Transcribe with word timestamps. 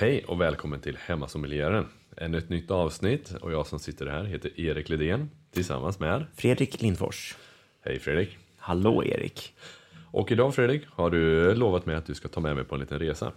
Hej 0.00 0.24
och 0.24 0.40
välkommen 0.40 0.80
till 0.80 0.96
Hemmasommelieren. 0.96 1.86
Ännu 2.16 2.38
ett 2.38 2.48
nytt 2.48 2.70
avsnitt 2.70 3.34
och 3.40 3.52
jag 3.52 3.66
som 3.66 3.78
sitter 3.78 4.06
här 4.06 4.24
heter 4.24 4.60
Erik 4.60 4.88
Ledén 4.88 5.30
tillsammans 5.52 6.00
med 6.00 6.26
Fredrik 6.34 6.82
Lindfors. 6.82 7.36
Hej 7.84 7.98
Fredrik. 7.98 8.38
Hallå 8.56 9.04
Erik. 9.04 9.54
Och 10.10 10.32
idag 10.32 10.54
Fredrik 10.54 10.82
har 10.90 11.10
du 11.10 11.54
lovat 11.54 11.86
mig 11.86 11.96
att 11.96 12.06
du 12.06 12.14
ska 12.14 12.28
ta 12.28 12.40
med 12.40 12.54
mig 12.56 12.64
på 12.64 12.74
en 12.74 12.80
liten 12.80 12.98
resa. 12.98 13.32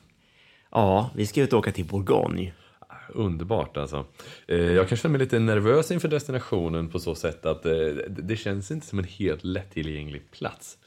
Ja, 0.71 1.09
vi 1.15 1.25
ska 1.25 1.41
ut 1.41 1.53
och 1.53 1.59
åka 1.59 1.71
till 1.71 1.85
Bourgogne. 1.85 2.53
Underbart 3.09 3.77
alltså. 3.77 4.05
Eh, 4.47 4.57
Jag 4.57 4.89
kan 4.89 4.97
känna 4.97 5.11
mig 5.11 5.19
lite 5.19 5.39
nervös 5.39 5.91
inför 5.91 6.07
destinationen 6.07 6.89
på 6.89 6.99
så 6.99 7.15
sätt 7.15 7.45
att 7.45 7.65
eh, 7.65 7.73
det 8.07 8.35
känns 8.35 8.71
inte 8.71 8.87
som 8.87 8.99
en 8.99 9.05
helt 9.05 9.43
lättillgänglig 9.43 10.31
plats. 10.31 10.77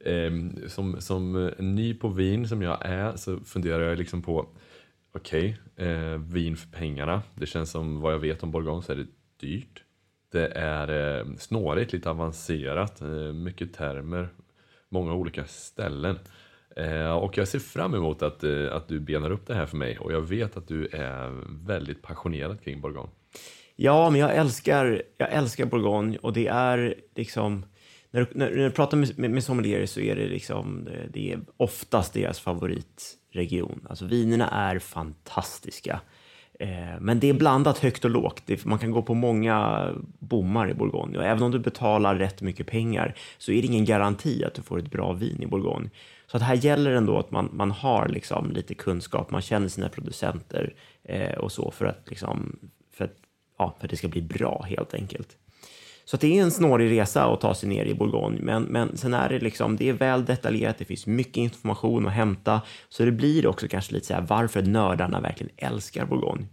Eh, 0.00 0.32
Som, 0.68 1.00
som 1.00 1.50
ny 1.58 1.94
på 1.94 2.08
vin 2.08 2.48
som 2.48 2.62
jag 2.62 2.78
är 2.80 3.16
så 3.16 3.40
funderar 3.40 3.88
jag 3.88 3.98
liksom 3.98 4.22
på 4.22 4.46
okej, 5.14 5.56
eh, 5.76 6.18
vin 6.18 6.56
för 6.56 6.68
pengarna. 6.68 7.22
Det 7.34 7.46
känns 7.46 7.70
som 7.70 8.00
vad 8.00 8.12
jag 8.12 8.18
vet 8.18 8.42
om 8.42 8.50
Bourgogne 8.50 8.82
så 8.82 8.92
är 8.92 8.96
det 8.96 9.06
dyrt. 9.40 9.84
Det 10.32 10.46
är 10.48 11.18
eh, 11.18 11.26
snårigt, 11.38 11.92
lite 11.92 12.10
avancerat, 12.10 13.00
eh, 13.00 13.08
mycket 13.32 13.74
termer, 13.74 14.28
många 14.88 15.14
olika 15.14 15.44
ställen. 15.44 16.18
Eh, 16.76 17.12
och 17.12 17.38
jag 17.38 17.48
ser 17.48 17.58
fram 17.58 17.94
emot 17.94 18.22
att, 18.22 18.44
eh, 18.44 18.72
att 18.72 18.88
du 18.88 19.00
benar 19.00 19.30
upp 19.30 19.46
det 19.46 19.54
här 19.54 19.66
för 19.66 19.76
mig 19.76 19.98
och 19.98 20.12
jag 20.12 20.20
vet 20.20 20.56
att 20.56 20.68
du 20.68 20.86
är 20.86 21.42
väldigt 21.66 22.02
passionerad 22.02 22.60
kring 22.60 22.80
Bourgogne. 22.80 23.10
Ja, 23.76 24.10
men 24.10 24.20
jag 24.20 24.34
älskar, 24.34 25.02
jag 25.16 25.32
älskar 25.32 25.66
Bourgogne 25.66 26.18
och 26.18 26.32
det 26.32 26.46
är 26.46 26.94
liksom... 27.14 27.64
När 28.10 28.20
du, 28.20 28.26
när, 28.34 28.50
när 28.50 28.64
du 28.64 28.70
pratar 28.70 28.96
med, 28.96 29.18
med, 29.18 29.30
med 29.30 29.44
sommelier 29.44 29.86
så 29.86 30.00
är 30.00 30.16
det 30.16 30.26
liksom, 30.26 30.84
det, 30.84 31.08
det 31.12 31.32
är 31.32 31.40
oftast 31.56 32.12
deras 32.12 32.40
favorit 32.40 33.18
region. 33.34 33.86
Alltså 33.88 34.04
vinerna 34.04 34.48
är 34.48 34.78
fantastiska. 34.78 36.00
Eh, 36.60 37.00
men 37.00 37.20
det 37.20 37.28
är 37.28 37.34
blandat 37.34 37.78
högt 37.78 38.04
och 38.04 38.10
lågt. 38.10 38.42
Det, 38.46 38.64
man 38.64 38.78
kan 38.78 38.90
gå 38.90 39.02
på 39.02 39.14
många 39.14 39.88
bommar 40.18 40.70
i 40.70 40.74
Bourgogne. 40.74 41.18
Och 41.18 41.24
även 41.24 41.42
om 41.42 41.50
du 41.50 41.58
betalar 41.58 42.14
rätt 42.14 42.42
mycket 42.42 42.66
pengar 42.66 43.14
så 43.38 43.52
är 43.52 43.62
det 43.62 43.66
ingen 43.66 43.84
garanti 43.84 44.44
att 44.44 44.54
du 44.54 44.62
får 44.62 44.78
ett 44.78 44.90
bra 44.90 45.12
vin 45.12 45.42
i 45.42 45.46
Bourgogne. 45.46 45.90
Så 46.26 46.36
att 46.36 46.42
här 46.42 46.54
gäller 46.54 46.90
det 46.90 46.96
ändå 46.96 47.18
att 47.18 47.30
man, 47.30 47.50
man 47.52 47.70
har 47.70 48.08
liksom 48.08 48.50
lite 48.50 48.74
kunskap, 48.74 49.30
man 49.30 49.42
känner 49.42 49.68
sina 49.68 49.88
producenter 49.88 50.74
eh, 51.04 51.34
och 51.34 51.52
så 51.52 51.70
för 51.70 51.86
att, 51.86 52.10
liksom, 52.10 52.58
för, 52.92 53.04
att, 53.04 53.16
ja, 53.58 53.74
för 53.78 53.86
att 53.86 53.90
det 53.90 53.96
ska 53.96 54.08
bli 54.08 54.22
bra 54.22 54.66
helt 54.68 54.94
enkelt. 54.94 55.36
Så 56.04 56.16
att 56.16 56.20
det 56.20 56.38
är 56.38 56.42
en 56.42 56.50
snårig 56.50 56.90
resa 56.90 57.24
att 57.24 57.40
ta 57.40 57.54
sig 57.54 57.68
ner 57.68 57.84
i 57.84 57.94
Bourgogne, 57.94 58.38
men, 58.40 58.62
men 58.62 58.96
sen 58.96 59.14
är 59.14 59.28
det 59.28 59.38
liksom, 59.38 59.76
det 59.76 59.88
är 59.88 59.92
väl 59.92 60.24
detaljerat, 60.24 60.78
det 60.78 60.84
finns 60.84 61.06
mycket 61.06 61.36
information 61.36 62.06
att 62.06 62.12
hämta, 62.12 62.60
så 62.88 63.04
det 63.04 63.12
blir 63.12 63.46
också 63.46 63.68
kanske 63.68 63.94
lite 63.94 64.06
så 64.06 64.14
här 64.14 64.24
varför 64.28 64.62
nördarna 64.62 65.20
verkligen 65.20 65.52
älskar 65.56 66.06
Bourgogne. 66.06 66.46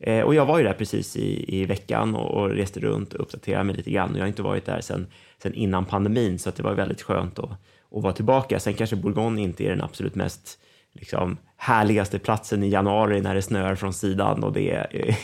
Eh, 0.00 0.20
och 0.20 0.34
jag 0.34 0.46
var 0.46 0.58
ju 0.58 0.64
där 0.64 0.72
precis 0.72 1.16
i, 1.16 1.60
i 1.60 1.64
veckan 1.64 2.14
och, 2.14 2.42
och 2.42 2.50
reste 2.50 2.80
runt 2.80 3.14
och 3.14 3.20
uppdaterade 3.20 3.64
mig 3.64 3.76
lite 3.76 3.90
grann 3.90 4.10
och 4.10 4.16
jag 4.16 4.22
har 4.22 4.28
inte 4.28 4.42
varit 4.42 4.66
där 4.66 4.80
sen, 4.80 5.06
sen 5.42 5.54
innan 5.54 5.84
pandemin, 5.84 6.38
så 6.38 6.48
att 6.48 6.56
det 6.56 6.62
var 6.62 6.74
väldigt 6.74 7.02
skönt 7.02 7.38
att, 7.38 7.50
att 7.50 8.02
vara 8.02 8.12
tillbaka. 8.12 8.60
Sen 8.60 8.74
kanske 8.74 8.96
Bourgogne 8.96 9.42
inte 9.42 9.64
är 9.64 9.70
den 9.70 9.82
absolut 9.82 10.14
mest 10.14 10.58
liksom, 10.98 11.36
härligaste 11.56 12.18
platsen 12.18 12.62
i 12.62 12.68
januari 12.68 13.20
när 13.20 13.34
det 13.34 13.42
snöar 13.42 13.74
från 13.74 13.92
sidan 13.92 14.44
och 14.44 14.52
det 14.52 14.70
är 14.70 15.16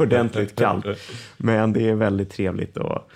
ordentligt 0.00 0.56
kallt. 0.56 0.86
Men 1.36 1.72
det 1.72 1.88
är 1.88 1.94
väldigt 1.94 2.30
trevligt 2.30 2.76
att, 2.76 3.08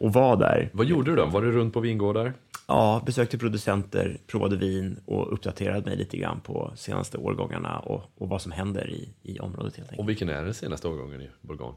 att 0.00 0.14
vara 0.14 0.36
där. 0.36 0.70
Vad 0.72 0.86
gjorde 0.86 1.10
du 1.10 1.16
då? 1.16 1.26
Var 1.26 1.42
du 1.42 1.52
runt 1.52 1.74
på 1.74 1.80
vingårdar? 1.80 2.32
Ja, 2.66 3.02
besökte 3.06 3.38
producenter, 3.38 4.16
provade 4.26 4.56
vin 4.56 5.00
och 5.06 5.32
uppdaterade 5.32 5.80
mig 5.80 5.96
lite 5.96 6.16
grann 6.16 6.40
på 6.40 6.72
senaste 6.76 7.18
årgångarna 7.18 7.78
och, 7.78 8.02
och 8.18 8.28
vad 8.28 8.42
som 8.42 8.52
händer 8.52 8.90
i, 8.90 9.08
i 9.22 9.38
området 9.38 9.76
helt 9.76 9.88
enkelt. 9.88 10.00
Och 10.00 10.08
vilken 10.08 10.28
är 10.28 10.44
den 10.44 10.54
senaste 10.54 10.88
årgången 10.88 11.20
i 11.20 11.28
Bourgogne? 11.40 11.76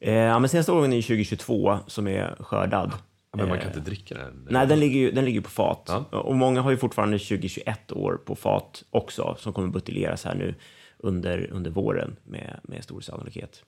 Eh, 0.00 0.14
ja, 0.14 0.38
men 0.38 0.48
senaste 0.48 0.72
årgången 0.72 0.92
är 0.92 1.02
2022 1.02 1.78
som 1.86 2.08
är 2.08 2.36
skördad. 2.40 2.92
Men 3.32 3.48
man 3.48 3.58
kan 3.58 3.68
inte 3.68 3.80
dricka 3.80 4.14
den? 4.14 4.46
Nej, 4.50 4.66
den 4.66 4.80
ligger, 4.80 5.00
ju, 5.00 5.10
den 5.10 5.24
ligger 5.24 5.40
på 5.40 5.50
fat. 5.50 5.84
Ja. 5.86 6.20
Och 6.20 6.36
många 6.36 6.60
har 6.60 6.70
ju 6.70 6.76
fortfarande 6.76 7.18
2021 7.18 7.92
år 7.92 8.20
på 8.24 8.34
fat 8.34 8.84
också, 8.90 9.36
som 9.38 9.52
kommer 9.52 9.68
buteljeras 9.68 10.24
här 10.24 10.34
nu 10.34 10.54
under, 10.98 11.50
under 11.52 11.70
våren 11.70 12.16
med, 12.24 12.60
med 12.62 12.84
stor 12.84 13.00
sannolikhet. 13.00 13.64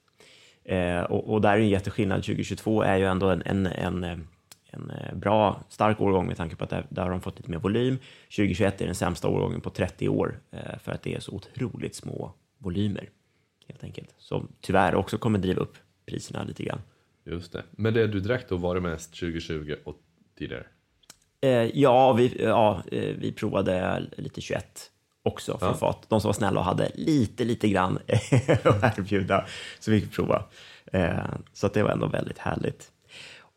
Eh, 0.63 1.01
och, 1.01 1.33
och 1.33 1.41
där 1.41 1.53
är 1.53 1.57
en 1.57 1.69
jätteskillnad. 1.69 2.23
2022 2.23 2.81
är 2.81 2.97
ju 2.97 3.05
ändå 3.05 3.29
en, 3.29 3.41
en, 3.45 3.65
en, 3.65 4.03
en 4.71 4.89
eh, 4.89 5.15
bra, 5.15 5.63
stark 5.69 6.01
årgång 6.01 6.27
med 6.27 6.37
tanke 6.37 6.55
på 6.55 6.63
att 6.63 6.69
där, 6.69 6.85
där 6.89 7.03
har 7.03 7.09
de 7.09 7.21
fått 7.21 7.37
lite 7.37 7.51
mer 7.51 7.57
volym. 7.57 7.97
2021 8.23 8.81
är 8.81 8.85
den 8.85 8.95
sämsta 8.95 9.27
årgången 9.27 9.61
på 9.61 9.69
30 9.69 10.09
år 10.09 10.39
eh, 10.51 10.79
för 10.79 10.91
att 10.91 11.01
det 11.01 11.15
är 11.15 11.19
så 11.19 11.31
otroligt 11.31 11.95
små 11.95 12.33
volymer, 12.57 13.09
helt 13.67 13.83
enkelt. 13.83 14.15
Som 14.17 14.47
tyvärr 14.61 14.95
också 14.95 15.17
kommer 15.17 15.39
driva 15.39 15.61
upp 15.61 15.77
priserna 16.05 16.43
lite 16.43 16.63
grann. 16.63 16.81
Just 17.25 17.51
det. 17.53 17.63
Men 17.71 17.93
det 17.93 18.07
du 18.07 18.19
drack 18.19 18.45
då 18.49 18.57
var 18.57 18.75
det 18.75 18.81
mest 18.81 19.09
2020 19.19 19.75
och 19.83 19.97
tidigare? 20.37 20.65
Eh, 21.41 21.49
ja, 21.79 22.13
vi, 22.13 22.43
ja, 22.43 22.83
eh, 22.91 23.15
vi 23.17 23.31
provade 23.31 24.03
lite 24.17 24.41
21 24.41 24.91
också 25.23 25.57
från 25.57 25.69
Ja. 25.69 25.75
fat. 25.75 26.05
De 26.09 26.21
som 26.21 26.27
var 26.29 26.33
snälla 26.33 26.59
och 26.59 26.65
hade 26.65 26.91
lite, 26.95 27.43
lite 27.43 27.69
grann 27.69 27.99
att 28.81 28.99
erbjuda, 28.99 29.45
så 29.79 29.91
vi 29.91 30.01
fick 30.01 30.11
prova. 30.15 30.43
Eh, 30.93 31.17
så 31.53 31.67
att 31.67 31.73
det 31.73 31.83
var 31.83 31.89
ändå 31.89 32.07
väldigt 32.07 32.37
härligt. 32.37 32.91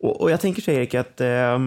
Och, 0.05 0.21
och 0.21 0.31
jag 0.31 0.41
tänker 0.41 0.63
så 0.63 0.71
Erik 0.71 0.95
att 0.95 1.21
eh, 1.21 1.59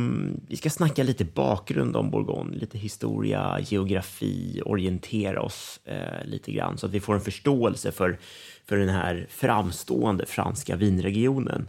vi 0.48 0.58
ska 0.58 0.70
snacka 0.70 1.04
lite 1.04 1.26
bakgrund 1.26 1.96
om 1.96 2.12
Bourgogne, 2.12 2.58
lite 2.58 2.78
historia, 2.78 3.60
geografi, 3.60 4.62
orientera 4.66 5.42
oss 5.42 5.80
eh, 5.86 6.26
lite 6.26 6.52
grann 6.52 6.78
så 6.78 6.86
att 6.86 6.92
vi 6.92 7.00
får 7.00 7.14
en 7.14 7.22
förståelse 7.22 7.92
för, 7.92 8.18
för 8.66 8.78
den 8.78 8.90
här 8.90 9.28
framstående 9.30 10.26
franska 10.26 10.76
vinregionen. 10.76 11.68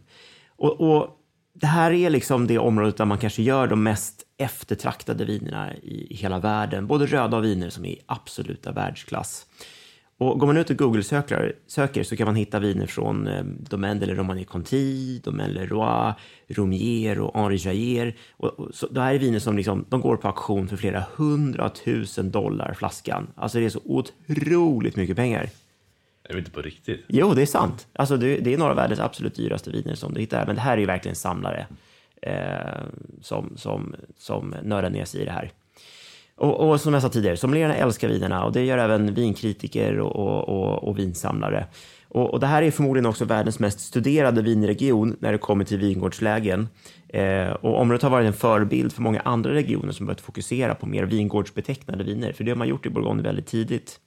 Och, 0.56 0.80
och 0.80 1.08
det 1.54 1.66
här 1.66 1.90
är 1.92 2.10
liksom 2.10 2.46
det 2.46 2.58
området 2.58 2.96
där 2.96 3.04
man 3.04 3.18
kanske 3.18 3.42
gör 3.42 3.66
de 3.66 3.82
mest 3.82 4.22
eftertraktade 4.38 5.24
vinerna 5.24 5.74
i, 5.74 6.06
i 6.10 6.14
hela 6.14 6.38
världen. 6.38 6.86
Både 6.86 7.06
röda 7.06 7.36
och 7.36 7.44
viner 7.44 7.70
som 7.70 7.84
är 7.84 7.90
i 7.90 8.00
absoluta 8.06 8.72
världsklass. 8.72 9.46
Och 10.18 10.38
går 10.38 10.46
man 10.46 10.56
ut 10.56 10.70
och 10.70 10.76
Google-söker 10.76 11.56
söker 11.66 12.02
så 12.02 12.16
kan 12.16 12.26
man 12.26 12.36
hitta 12.36 12.58
viner 12.58 12.86
från 12.86 13.26
eh, 13.26 13.44
Domaine 13.44 14.00
de 14.00 14.06
la 14.06 14.14
Romanée 14.14 14.44
Conti, 14.44 15.20
Domaine 15.24 15.52
Leroy, 15.52 16.12
Roumier 16.48 17.20
och 17.20 17.40
Henri 17.40 17.56
Jayer. 17.56 18.16
Och, 18.36 18.60
och, 18.60 18.74
så, 18.74 18.86
det 18.86 19.00
här 19.00 19.14
är 19.14 19.18
viner 19.18 19.38
som 19.38 19.56
liksom, 19.56 19.84
de 19.88 20.00
går 20.00 20.16
på 20.16 20.28
auktion 20.28 20.68
för 20.68 20.76
flera 20.76 21.04
hundratusen 21.16 22.30
dollar 22.30 22.74
flaskan. 22.74 23.26
Alltså 23.34 23.58
det 23.58 23.64
är 23.64 23.70
så 23.70 23.80
otroligt 23.84 24.96
mycket 24.96 25.16
pengar. 25.16 25.50
Är 26.28 26.32
vi 26.32 26.38
inte 26.38 26.50
på 26.50 26.62
riktigt? 26.62 27.04
Jo, 27.08 27.34
det 27.34 27.42
är 27.42 27.46
sant. 27.46 27.86
Alltså, 27.92 28.16
det, 28.16 28.36
det 28.36 28.54
är 28.54 28.58
några 28.58 28.70
av 28.70 28.76
världens 28.76 29.00
absolut 29.00 29.34
dyraste 29.34 29.70
viner 29.70 29.94
som 29.94 30.14
du 30.14 30.20
hittar 30.20 30.38
här. 30.38 30.46
Men 30.46 30.54
det 30.54 30.60
här 30.60 30.72
är 30.72 30.80
ju 30.80 30.86
verkligen 30.86 31.16
samlare 31.16 31.66
eh, 32.22 32.82
som, 33.22 33.52
som, 33.56 33.94
som 34.16 34.54
nördar 34.62 34.90
ner 34.90 35.04
sig 35.04 35.20
i 35.20 35.24
det 35.24 35.30
här. 35.30 35.52
Och, 36.38 36.71
och 36.71 36.81
som 36.81 36.93
jag 36.93 37.03
sa 37.03 37.09
tidigare, 37.09 37.37
sommelierna 37.37 37.76
älskar 37.76 38.09
vinerna 38.09 38.44
och 38.44 38.53
det 38.53 38.65
gör 38.65 38.78
även 38.78 39.15
vinkritiker 39.15 40.00
och, 40.00 40.16
och, 40.16 40.49
och, 40.49 40.88
och 40.88 40.99
vinsamlare. 40.99 41.66
Och, 42.09 42.31
och 42.31 42.41
det 42.41 42.47
här 42.47 42.62
är 42.62 42.71
förmodligen 42.71 43.06
också 43.06 43.25
världens 43.25 43.59
mest 43.59 43.81
studerade 43.81 44.43
vinregion 44.43 45.16
när 45.21 45.32
det 45.32 45.38
kommer 45.38 45.65
till 45.65 45.78
vingårdslägen. 45.78 46.69
Eh, 47.09 47.49
och 47.49 47.81
området 47.81 48.03
har 48.03 48.10
varit 48.10 48.26
en 48.26 48.32
förebild 48.32 48.93
för 48.93 49.03
många 49.03 49.21
andra 49.21 49.54
regioner 49.54 49.93
som 49.93 50.06
börjat 50.06 50.21
fokusera 50.21 50.75
på 50.75 50.87
mer 50.87 51.04
vingårdsbetecknade 51.04 52.04
viner, 52.04 52.32
för 52.32 52.44
det 52.44 52.50
har 52.50 52.56
man 52.56 52.69
gjort 52.69 52.87
i 52.87 52.91
Bourgogne 52.91 53.22
väldigt 53.22 53.47
tidigt. 53.47 54.00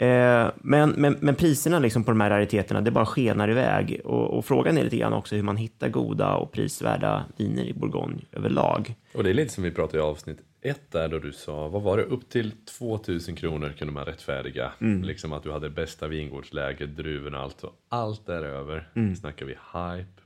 Eh, 0.00 0.46
men, 0.56 0.90
men, 0.90 1.16
men 1.20 1.34
priserna 1.34 1.78
liksom 1.78 2.04
på 2.04 2.10
de 2.10 2.20
här 2.20 2.30
rariteterna, 2.30 2.80
det 2.80 2.90
bara 2.90 3.06
skenar 3.06 3.50
iväg. 3.50 4.00
Och, 4.04 4.38
och 4.38 4.44
frågan 4.44 4.78
är 4.78 4.84
lite 4.84 4.96
grann 4.96 5.12
också 5.12 5.36
hur 5.36 5.42
man 5.42 5.56
hittar 5.56 5.88
goda 5.88 6.34
och 6.34 6.52
prisvärda 6.52 7.24
viner 7.36 7.64
i 7.64 7.72
Bourgogne 7.72 8.20
överlag. 8.32 8.94
Och 9.14 9.24
det 9.24 9.30
är 9.30 9.34
lite 9.34 9.54
som 9.54 9.64
vi 9.64 9.70
pratade 9.70 9.98
i 9.98 10.00
avsnitt 10.00 10.38
ett 10.64 10.90
där 10.90 11.08
då 11.08 11.18
du 11.18 11.32
sa, 11.32 11.68
vad 11.68 11.82
var 11.82 11.96
det, 11.96 12.02
upp 12.02 12.28
till 12.28 12.52
2000 12.78 13.34
kronor 13.36 13.74
kunde 13.78 13.92
man 13.94 14.04
rättfärdiga. 14.04 14.72
Liksom 15.02 15.32
att 15.32 15.42
du 15.42 15.52
hade 15.52 15.70
bästa 15.70 16.08
vingårdsläget, 16.08 16.96
druvorna, 16.96 17.38
allt. 17.38 17.64
Och 17.64 17.72
allt 17.88 18.26
däröver 18.26 18.88
snackar 19.20 19.46
vi 19.46 19.52
hype, 19.52 20.22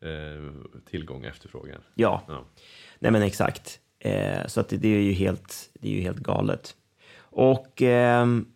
eh, 0.00 0.52
tillgång 0.90 1.24
efterfrågan. 1.24 1.80
Ja, 1.94 2.22
Ja. 2.28 2.44
nej 2.98 3.12
men 3.12 3.22
exakt. 3.22 3.80
Eh, 3.98 4.46
så 4.46 4.60
att 4.60 4.68
det, 4.68 4.76
det, 4.76 4.88
är 4.88 5.00
ju 5.00 5.12
helt, 5.12 5.70
det 5.80 5.88
är 5.88 5.92
ju 5.92 6.00
helt 6.00 6.18
galet. 6.18 6.76
Och 7.18 7.82
ehm, 7.82 8.46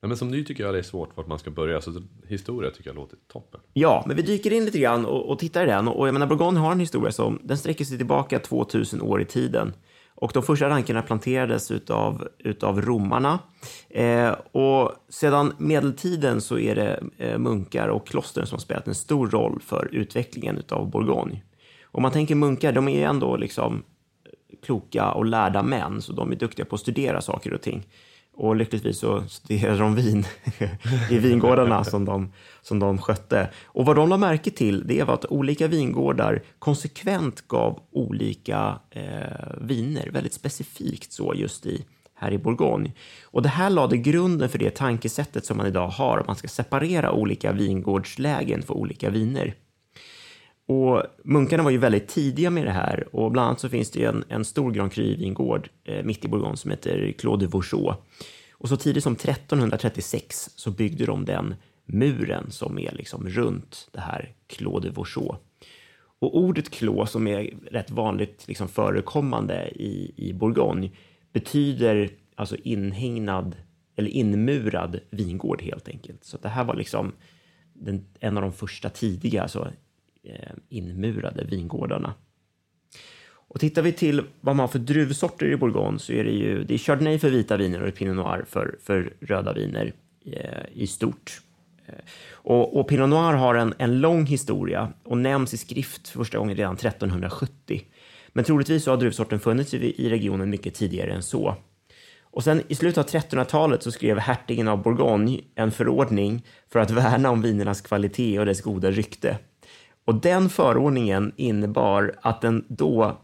Nej, 0.00 0.08
men 0.08 0.16
som 0.16 0.30
ny 0.30 0.44
tycker 0.44 0.64
jag 0.64 0.74
det 0.74 0.78
är 0.78 0.82
svårt 0.82 1.16
vart 1.16 1.26
man 1.26 1.38
ska 1.38 1.50
börja, 1.50 1.80
så 1.80 2.02
historia 2.26 2.70
tycker 2.70 2.90
jag 2.90 2.96
låter 2.96 3.18
toppen. 3.28 3.60
Ja, 3.72 4.04
men 4.06 4.16
vi 4.16 4.22
dyker 4.22 4.52
in 4.52 4.64
lite 4.64 4.78
grann 4.78 5.06
och, 5.06 5.30
och 5.30 5.38
tittar 5.38 5.62
i 5.64 5.66
den. 5.66 5.88
Och 5.88 6.08
jag 6.08 6.12
menar, 6.12 6.26
Bourgogne 6.26 6.60
har 6.60 6.72
en 6.72 6.80
historia 6.80 7.12
som 7.12 7.38
den 7.42 7.58
sträcker 7.58 7.84
sig 7.84 7.96
tillbaka 7.96 8.38
2000 8.38 9.00
år 9.02 9.22
i 9.22 9.24
tiden. 9.24 9.72
Och 10.24 10.30
de 10.34 10.42
första 10.42 10.68
rankerna 10.68 11.02
planterades 11.02 11.70
utav, 11.70 12.28
utav 12.38 12.80
romarna. 12.82 13.38
Eh, 13.90 14.30
och 14.52 14.92
sedan 15.08 15.52
medeltiden 15.58 16.40
så 16.40 16.58
är 16.58 16.74
det 16.74 17.02
eh, 17.18 17.38
munkar 17.38 17.88
och 17.88 18.06
kloster 18.06 18.44
som 18.44 18.56
har 18.56 18.60
spelat 18.60 18.88
en 18.88 18.94
stor 18.94 19.30
roll 19.30 19.60
för 19.66 19.88
utvecklingen 19.92 20.58
utav 20.58 20.90
Bourgogne. 20.90 21.42
Om 21.84 22.02
man 22.02 22.12
tänker 22.12 22.34
munkar, 22.34 22.72
de 22.72 22.88
är 22.88 22.96
ju 22.96 23.02
ändå 23.02 23.36
liksom 23.36 23.82
kloka 24.62 25.10
och 25.12 25.24
lärda 25.24 25.62
män, 25.62 26.02
så 26.02 26.12
de 26.12 26.32
är 26.32 26.36
duktiga 26.36 26.66
på 26.66 26.74
att 26.74 26.80
studera 26.80 27.20
saker 27.20 27.54
och 27.54 27.62
ting. 27.62 27.86
Och 28.36 28.56
lyckligtvis 28.56 28.98
så 28.98 29.22
studerade 29.28 29.78
de 29.78 29.94
vin 29.94 30.26
i 31.10 31.18
vingårdarna 31.18 31.84
som 31.84 32.04
de, 32.04 32.32
som 32.62 32.78
de 32.78 32.98
skötte. 32.98 33.50
Och 33.64 33.86
vad 33.86 33.96
de 33.96 34.08
lade 34.08 34.20
märke 34.20 34.50
till 34.50 34.86
det 34.86 35.02
var 35.02 35.14
att 35.14 35.24
olika 35.24 35.68
vingårdar 35.68 36.42
konsekvent 36.58 37.48
gav 37.48 37.80
olika 37.92 38.78
eh, 38.90 39.02
viner, 39.60 40.10
väldigt 40.10 40.34
specifikt 40.34 41.12
så 41.12 41.34
just 41.34 41.66
i 41.66 41.84
här 42.14 42.32
i 42.32 42.38
Bourgogne. 42.38 42.92
Och 43.24 43.42
det 43.42 43.48
här 43.48 43.70
lade 43.70 43.96
grunden 43.96 44.48
för 44.48 44.58
det 44.58 44.70
tankesättet 44.70 45.46
som 45.46 45.56
man 45.56 45.66
idag 45.66 45.88
har, 45.88 46.18
att 46.18 46.26
man 46.26 46.36
ska 46.36 46.48
separera 46.48 47.12
olika 47.12 47.52
vingårdslägen 47.52 48.62
för 48.62 48.74
olika 48.74 49.10
viner. 49.10 49.54
Och 50.66 51.02
munkarna 51.24 51.62
var 51.62 51.70
ju 51.70 51.78
väldigt 51.78 52.08
tidiga 52.08 52.50
med 52.50 52.66
det 52.66 52.72
här 52.72 53.08
och 53.12 53.30
bland 53.32 53.46
annat 53.46 53.60
så 53.60 53.68
finns 53.68 53.90
det 53.90 54.04
en, 54.04 54.24
en 54.28 54.44
stor 54.44 54.70
Grand 54.72 54.92
Cru-vingård 54.92 55.68
eh, 55.84 56.04
mitt 56.04 56.24
i 56.24 56.28
Bourgogne 56.28 56.56
som 56.56 56.70
heter 56.70 57.12
Clos 57.18 57.40
de 57.40 57.46
Vauchot. 57.46 57.96
Och 58.52 58.68
så 58.68 58.76
tidigt 58.76 59.02
som 59.02 59.12
1336 59.12 60.50
så 60.56 60.70
byggde 60.70 61.06
de 61.06 61.24
den 61.24 61.54
muren 61.86 62.50
som 62.50 62.78
är 62.78 62.92
liksom 62.92 63.28
runt 63.28 63.88
det 63.92 64.00
här 64.00 64.34
Clos 64.46 64.82
de 64.82 64.90
Vauchot. 64.90 65.40
Och 66.18 66.38
ordet 66.38 66.70
clos 66.70 67.10
som 67.10 67.26
är 67.26 67.50
rätt 67.70 67.90
vanligt 67.90 68.44
liksom 68.48 68.68
förekommande 68.68 69.68
i, 69.68 70.12
i 70.16 70.32
Bourgogne 70.32 70.90
betyder 71.32 72.10
alltså 72.34 72.56
inhägnad 72.56 73.56
eller 73.96 74.10
inmurad 74.10 75.00
vingård 75.10 75.62
helt 75.62 75.88
enkelt. 75.88 76.24
Så 76.24 76.36
det 76.36 76.48
här 76.48 76.64
var 76.64 76.74
liksom 76.74 77.12
den, 77.72 78.06
en 78.20 78.36
av 78.36 78.42
de 78.42 78.52
första 78.52 78.88
tidiga 78.88 79.42
alltså, 79.42 79.72
Eh, 80.26 80.52
inmurade 80.68 81.44
vingårdarna. 81.44 82.14
Och 83.26 83.60
tittar 83.60 83.82
vi 83.82 83.92
till 83.92 84.22
vad 84.40 84.56
man 84.56 84.60
har 84.60 84.68
för 84.68 84.78
druvsorter 84.78 85.46
i 85.46 85.56
Bourgogne 85.56 85.98
så 85.98 86.12
är 86.12 86.24
det 86.24 86.30
ju 86.30 86.64
det 86.64 86.74
är 86.74 86.78
Chardonnay 86.78 87.18
för 87.18 87.30
vita 87.30 87.56
viner 87.56 87.82
och 87.82 87.94
Pinot 87.94 88.16
Noir 88.16 88.44
för, 88.48 88.78
för 88.82 89.12
röda 89.20 89.52
viner 89.52 89.92
eh, 90.26 90.62
i 90.72 90.86
stort. 90.86 91.40
Eh, 91.86 91.94
och, 92.30 92.80
och, 92.80 92.88
Pinot 92.88 93.08
Noir 93.08 93.32
har 93.32 93.54
en, 93.54 93.74
en 93.78 94.00
lång 94.00 94.26
historia 94.26 94.92
och 95.02 95.18
nämns 95.18 95.54
i 95.54 95.56
skrift 95.56 96.08
för 96.08 96.18
första 96.18 96.38
gången 96.38 96.56
redan 96.56 96.74
1370. 96.74 97.82
Men 98.28 98.44
troligtvis 98.44 98.84
så 98.84 98.90
har 98.90 98.96
druvsorten 98.96 99.40
funnits 99.40 99.74
i, 99.74 100.06
i 100.06 100.10
regionen 100.10 100.50
mycket 100.50 100.74
tidigare 100.74 101.12
än 101.12 101.22
så. 101.22 101.56
Och 102.22 102.44
sen 102.44 102.62
i 102.68 102.74
slutet 102.74 102.98
av 102.98 103.20
1300-talet 103.20 103.82
så 103.82 103.92
skrev 103.92 104.18
hertigen 104.18 104.68
av 104.68 104.82
Bourgogne 104.82 105.40
en 105.54 105.70
förordning 105.70 106.46
för 106.72 106.78
att 106.78 106.90
värna 106.90 107.30
om 107.30 107.42
vinernas 107.42 107.80
kvalitet 107.80 108.38
och 108.38 108.46
dess 108.46 108.62
goda 108.62 108.90
rykte. 108.90 109.38
Och 110.04 110.14
den 110.14 110.48
förordningen 110.48 111.32
innebar 111.36 112.14
att 112.22 112.40
den 112.40 112.64
då, 112.68 113.20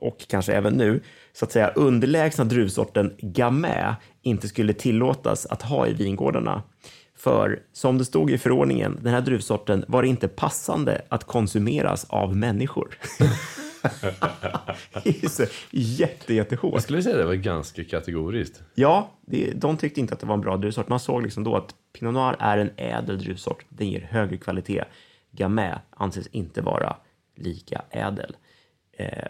och 0.00 0.26
kanske 0.28 0.52
även 0.52 0.74
nu, 0.74 1.02
så 1.32 1.44
att 1.44 1.52
säga 1.52 1.68
underlägsna 1.68 2.44
druvsorten 2.44 3.14
Gamay 3.18 3.94
inte 4.22 4.48
skulle 4.48 4.72
tillåtas 4.72 5.46
att 5.46 5.62
ha 5.62 5.86
i 5.86 5.92
vingårdarna. 5.92 6.62
För 7.16 7.60
som 7.72 7.98
det 7.98 8.04
stod 8.04 8.30
i 8.30 8.38
förordningen, 8.38 8.98
den 9.02 9.14
här 9.14 9.20
druvsorten 9.20 9.84
var 9.88 10.02
inte 10.02 10.28
passande 10.28 11.02
att 11.08 11.24
konsumeras 11.24 12.06
av 12.08 12.36
människor. 12.36 12.98
Jätte, 15.70 16.34
jättehårt. 16.34 16.72
Jag 16.72 16.82
skulle 16.82 17.02
säga 17.02 17.16
det 17.16 17.24
var 17.24 17.34
ganska 17.34 17.84
kategoriskt. 17.84 18.62
Ja, 18.74 19.10
det, 19.26 19.52
de 19.54 19.76
tyckte 19.76 20.00
inte 20.00 20.14
att 20.14 20.20
det 20.20 20.26
var 20.26 20.34
en 20.34 20.40
bra 20.40 20.56
druvsort. 20.56 20.88
Man 20.88 21.00
såg 21.00 21.22
liksom 21.22 21.44
då 21.44 21.56
att 21.56 21.74
Pinot 21.98 22.14
Noir 22.14 22.36
är 22.38 22.58
en 22.58 22.70
ädel 22.76 23.18
druvsort. 23.18 23.64
Den 23.68 23.90
ger 23.90 24.00
högre 24.00 24.36
kvalitet. 24.36 24.84
Gamay 25.32 25.72
anses 25.90 26.26
inte 26.26 26.62
vara 26.62 26.96
lika 27.36 27.82
ädel. 27.90 28.36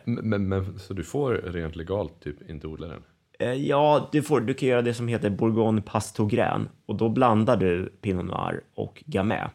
Men, 0.04 0.48
men, 0.48 0.78
så 0.78 0.94
du 0.94 1.04
får 1.04 1.32
rent 1.34 1.76
legalt 1.76 2.20
typ 2.20 2.50
inte 2.50 2.66
odla 2.66 2.86
den? 2.88 3.02
Eh, 3.38 3.52
ja, 3.52 4.08
du, 4.12 4.22
får, 4.22 4.40
du 4.40 4.54
kan 4.54 4.68
göra 4.68 4.82
det 4.82 4.94
som 4.94 5.08
heter 5.08 5.30
Bourgogne 5.30 5.82
Pastogren 5.82 6.68
och 6.86 6.96
då 6.96 7.08
blandar 7.08 7.56
du 7.56 7.92
Pinot 8.00 8.24
Noir 8.24 8.60
och 8.74 9.02
Gamay. 9.06 9.48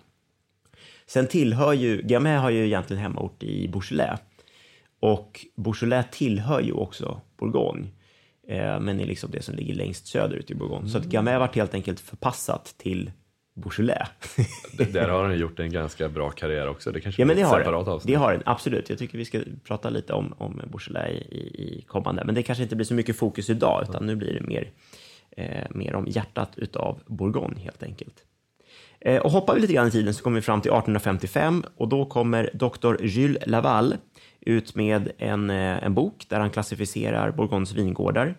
Sen 1.05 1.27
tillhör 1.27 1.73
ju, 1.73 2.01
Gamay 2.01 2.35
har 2.35 2.49
ju 2.49 2.65
egentligen 2.65 3.03
hemort 3.03 3.43
i 3.43 3.67
Beaujolais 3.67 4.19
och 4.99 5.45
Beaujolais 5.55 6.05
tillhör 6.11 6.61
ju 6.61 6.71
också 6.71 7.21
Bourgogne, 7.37 7.87
eh, 8.47 8.79
men 8.79 8.99
är 8.99 9.05
liksom 9.05 9.31
det 9.31 9.41
som 9.41 9.55
ligger 9.55 9.73
längst 9.73 10.07
söderut 10.07 10.51
i 10.51 10.55
Bourgogne. 10.55 10.79
Mm. 10.79 10.89
Så 10.89 10.97
att 10.97 11.03
mm. 11.03 11.11
Gamay 11.11 11.37
varit 11.37 11.55
helt 11.55 11.73
enkelt 11.73 11.99
förpassat 11.99 12.75
till 12.77 13.11
Beaujolais. 13.57 14.07
Där 14.93 15.09
har 15.09 15.23
han 15.23 15.37
gjort 15.37 15.59
en 15.59 15.71
ganska 15.71 16.09
bra 16.09 16.29
karriär 16.29 16.67
också. 16.67 16.91
Det 16.91 17.01
kanske 17.01 17.21
ja, 17.21 17.25
men 17.25 17.35
det 17.35 17.41
har 17.41 17.59
separat 17.59 17.87
avsnitt. 17.87 18.13
Det 18.13 18.19
har 18.19 18.31
den, 18.31 18.41
absolut. 18.45 18.89
Jag 18.89 18.99
tycker 18.99 19.17
vi 19.17 19.25
ska 19.25 19.39
prata 19.63 19.89
lite 19.89 20.13
om, 20.13 20.33
om 20.37 20.61
Beaujolais 20.71 21.21
i, 21.29 21.37
i 21.37 21.85
kommande. 21.87 22.23
Men 22.25 22.35
det 22.35 22.43
kanske 22.43 22.63
inte 22.63 22.75
blir 22.75 22.85
så 22.85 22.93
mycket 22.93 23.17
fokus 23.17 23.49
idag, 23.49 23.85
utan 23.89 24.05
nu 24.05 24.15
blir 24.15 24.33
det 24.33 24.47
mer, 24.47 24.71
eh, 25.31 25.67
mer 25.69 25.95
om 25.95 26.07
hjärtat 26.07 26.51
utav 26.57 26.99
Bourgogne 27.05 27.59
helt 27.59 27.83
enkelt. 27.83 28.23
Eh, 28.99 29.21
och 29.21 29.31
hoppar 29.31 29.55
vi 29.55 29.61
lite 29.61 29.73
grann 29.73 29.87
i 29.87 29.91
tiden 29.91 30.13
så 30.13 30.23
kommer 30.23 30.35
vi 30.35 30.41
fram 30.41 30.61
till 30.61 30.71
1855 30.71 31.63
och 31.77 31.87
då 31.87 32.05
kommer 32.05 32.49
Dr. 32.53 33.03
Jules 33.05 33.43
Laval 33.45 33.95
ut 34.41 34.75
med 34.75 35.11
en, 35.17 35.49
eh, 35.49 35.83
en 35.83 35.93
bok 35.93 36.25
där 36.29 36.39
han 36.39 36.49
klassificerar 36.49 37.31
Bourgognes 37.31 37.73
vingårdar. 37.73 38.35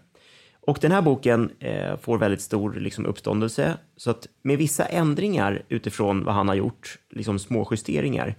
Och 0.69 0.79
den 0.81 0.93
här 0.93 1.03
boken 1.03 1.51
eh, 1.61 1.97
får 1.97 2.19
väldigt 2.19 2.41
stor 2.41 2.73
liksom, 2.73 3.07
uppståndelse, 3.07 3.79
så 3.97 4.11
att 4.11 4.27
med 4.43 4.59
vissa 4.59 4.85
ändringar 4.85 5.63
utifrån 5.69 6.25
vad 6.25 6.35
han 6.35 6.49
har 6.49 6.55
gjort, 6.55 6.99
liksom 7.11 7.39
små 7.39 7.69
justeringar, 7.71 8.35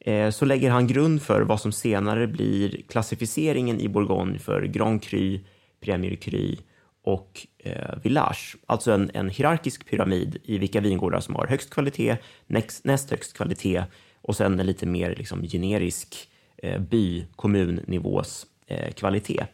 eh, 0.00 0.30
så 0.30 0.44
lägger 0.44 0.70
han 0.70 0.86
grund 0.86 1.22
för 1.22 1.40
vad 1.40 1.60
som 1.60 1.72
senare 1.72 2.26
blir 2.26 2.82
klassificeringen 2.88 3.80
i 3.80 3.88
Bourgogne 3.88 4.38
för 4.38 4.62
Grand 4.62 5.02
Cru, 5.02 5.40
Premier 5.80 6.16
Cru 6.16 6.56
och 7.04 7.46
eh, 7.58 7.98
Village. 8.02 8.56
Alltså 8.66 8.92
en, 8.92 9.10
en 9.14 9.28
hierarkisk 9.28 9.90
pyramid 9.90 10.36
i 10.44 10.58
vilka 10.58 10.80
vingårdar 10.80 11.20
som 11.20 11.34
har 11.34 11.46
högst 11.46 11.70
kvalitet, 11.70 12.16
näst, 12.46 12.84
näst 12.84 13.10
högst 13.10 13.36
kvalitet 13.36 13.82
och 14.22 14.36
sen 14.36 14.60
en 14.60 14.66
lite 14.66 14.86
mer 14.86 15.14
liksom, 15.16 15.42
generisk 15.42 16.28
eh, 16.56 16.80
by, 16.80 17.24
kommunnivås 17.36 18.46
eh, 18.66 18.92
kvalitet. 18.92 19.46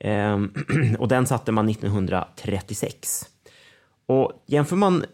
Ehm, 0.00 0.52
och 0.98 1.08
den 1.08 1.26
satte 1.26 1.52
man 1.52 1.68
1936. 1.68 3.28
Och 4.06 4.44
jämför 4.46 4.76
man 4.76 5.04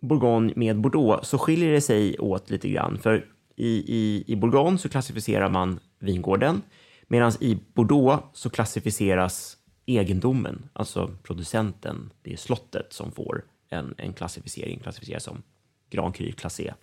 Bourgogne 0.00 0.52
med 0.56 0.80
Bordeaux 0.80 1.28
så 1.28 1.38
skiljer 1.38 1.72
det 1.72 1.80
sig 1.80 2.18
åt 2.18 2.50
lite 2.50 2.68
grann. 2.68 2.98
För 2.98 3.26
i, 3.56 3.68
i, 3.68 4.24
i 4.26 4.36
Bourgogne 4.36 4.78
så 4.78 4.88
klassificerar 4.88 5.50
man 5.50 5.80
vingården 5.98 6.62
medan 7.08 7.32
i 7.40 7.58
Bordeaux 7.74 8.22
så 8.32 8.50
klassificeras 8.50 9.56
egendomen, 9.86 10.68
alltså 10.72 11.16
producenten, 11.22 12.12
det 12.22 12.32
är 12.32 12.36
slottet 12.36 12.92
som 12.92 13.12
får 13.12 13.44
en, 13.68 13.94
en 13.98 14.12
klassificering, 14.12 14.78
klassificeras 14.78 15.24
som 15.24 15.42
Grand 15.90 16.14
Cru 16.14 16.32
Classé 16.32 16.74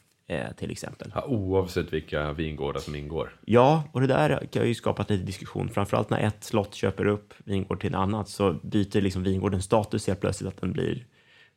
till 0.57 0.71
exempel. 0.71 1.11
Ja, 1.15 1.25
oavsett 1.25 1.93
vilka 1.93 2.33
vingårdar 2.33 2.79
som 2.79 2.95
ingår? 2.95 3.39
Ja, 3.45 3.83
och 3.91 4.01
det 4.01 4.07
där 4.07 4.47
har 4.55 4.65
ju 4.65 4.75
skapat 4.75 5.09
lite 5.09 5.23
diskussion. 5.23 5.69
Framförallt 5.69 6.09
när 6.09 6.19
ett 6.19 6.43
slott 6.43 6.75
köper 6.75 7.05
upp 7.05 7.33
vingård 7.43 7.81
till 7.81 7.89
en 7.89 8.01
annat 8.01 8.29
så 8.29 8.53
byter 8.53 9.01
liksom 9.01 9.23
vingårdens 9.23 9.65
status 9.65 10.07
helt 10.07 10.21
plötsligt 10.21 10.47
att 10.47 10.61
den 10.61 10.71
blir, 10.71 11.05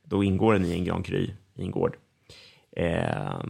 då 0.05 0.25
ingår 0.25 0.52
den 0.52 0.64
i 0.64 0.73
en 0.73 0.85
Grand 0.85 1.07
Cru-vingård. 1.07 1.97
Eh, 2.76 3.41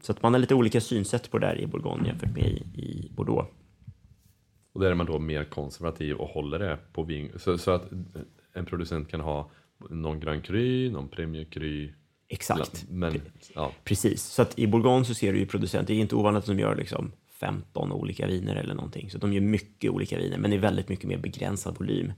så 0.00 0.12
att 0.12 0.22
man 0.22 0.32
har 0.32 0.40
lite 0.40 0.54
olika 0.54 0.80
synsätt 0.80 1.30
på 1.30 1.38
det 1.38 1.46
där 1.46 1.60
i 1.60 1.66
Bourgogne 1.66 2.08
jämfört 2.08 2.34
med 2.34 2.44
i, 2.44 2.62
i 2.74 3.10
Bordeaux. 3.16 3.50
Och 4.72 4.80
där 4.80 4.90
är 4.90 4.94
man 4.94 5.06
då 5.06 5.18
mer 5.18 5.44
konservativ 5.44 6.16
och 6.16 6.28
håller 6.28 6.58
det 6.58 6.78
på 6.92 7.02
vin. 7.02 7.32
Så, 7.36 7.58
så 7.58 7.70
att 7.70 7.84
en 8.52 8.66
producent 8.66 9.08
kan 9.08 9.20
ha 9.20 9.50
någon 9.90 10.20
Grand 10.20 10.44
Cru, 10.44 10.90
någon 10.90 11.08
Premier 11.08 11.44
Cru, 11.44 11.92
Exakt. 12.28 12.84
Men, 12.88 13.20
ja. 13.54 13.72
Precis. 13.84 14.22
Så 14.22 14.42
att 14.42 14.58
i 14.58 14.66
Bourgogne 14.66 15.04
så 15.04 15.14
ser 15.14 15.32
du 15.32 15.38
ju 15.38 15.46
producenter, 15.46 15.94
det 15.94 16.00
är 16.00 16.00
inte 16.00 16.16
ovanligt 16.16 16.40
att 16.40 16.46
de 16.46 16.58
gör 16.58 16.76
liksom 16.76 17.12
15 17.32 17.92
olika 17.92 18.26
viner 18.26 18.56
eller 18.56 18.74
någonting. 18.74 19.10
Så 19.10 19.18
de 19.18 19.32
gör 19.32 19.40
mycket 19.40 19.90
olika 19.90 20.18
viner, 20.18 20.38
men 20.38 20.52
i 20.52 20.56
väldigt 20.56 20.88
mycket 20.88 21.08
mer 21.08 21.18
begränsad 21.18 21.78
volym. 21.78 22.12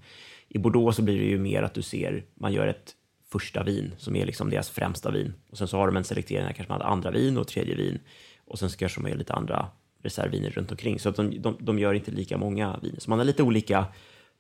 I 0.49 0.59
Bordeaux 0.59 0.97
så 0.97 1.03
blir 1.03 1.19
det 1.19 1.25
ju 1.25 1.39
mer 1.39 1.63
att 1.63 1.75
du 1.75 1.83
ser, 1.83 2.25
man 2.35 2.53
gör 2.53 2.67
ett 2.67 2.95
första 3.29 3.63
vin 3.63 3.95
som 3.99 4.17
är 4.17 4.27
liksom 4.27 4.51
deras 4.51 4.71
främsta 4.71 5.11
vin. 5.11 5.35
Och 5.51 5.59
sen 5.59 5.69
så 5.69 5.77
har 5.77 5.87
de 5.87 5.97
en 5.97 6.05
selektering 6.05 6.47
där 6.47 6.53
kanske 6.53 6.73
man 6.73 6.81
har 6.81 6.89
andra 6.89 7.11
vin 7.11 7.39
och 7.39 7.49
tredje 7.49 7.75
vin. 7.75 7.99
Och 8.45 8.59
sen 8.59 8.71
så 8.71 8.79
kanske 8.79 9.01
de 9.01 9.11
har 9.11 9.17
lite 9.17 9.35
andra 9.35 9.69
reservviner 10.03 10.51
runt 10.51 10.71
omkring. 10.71 10.99
Så 10.99 11.09
att 11.09 11.17
de, 11.17 11.43
de, 11.43 11.57
de 11.61 11.79
gör 11.79 11.95
inte 11.95 12.11
lika 12.11 12.39
många 12.39 12.79
viner. 12.83 13.01
Så 13.01 13.11
man 13.11 13.19
har 13.19 13.27
lite 13.27 13.43
olika 13.43 13.87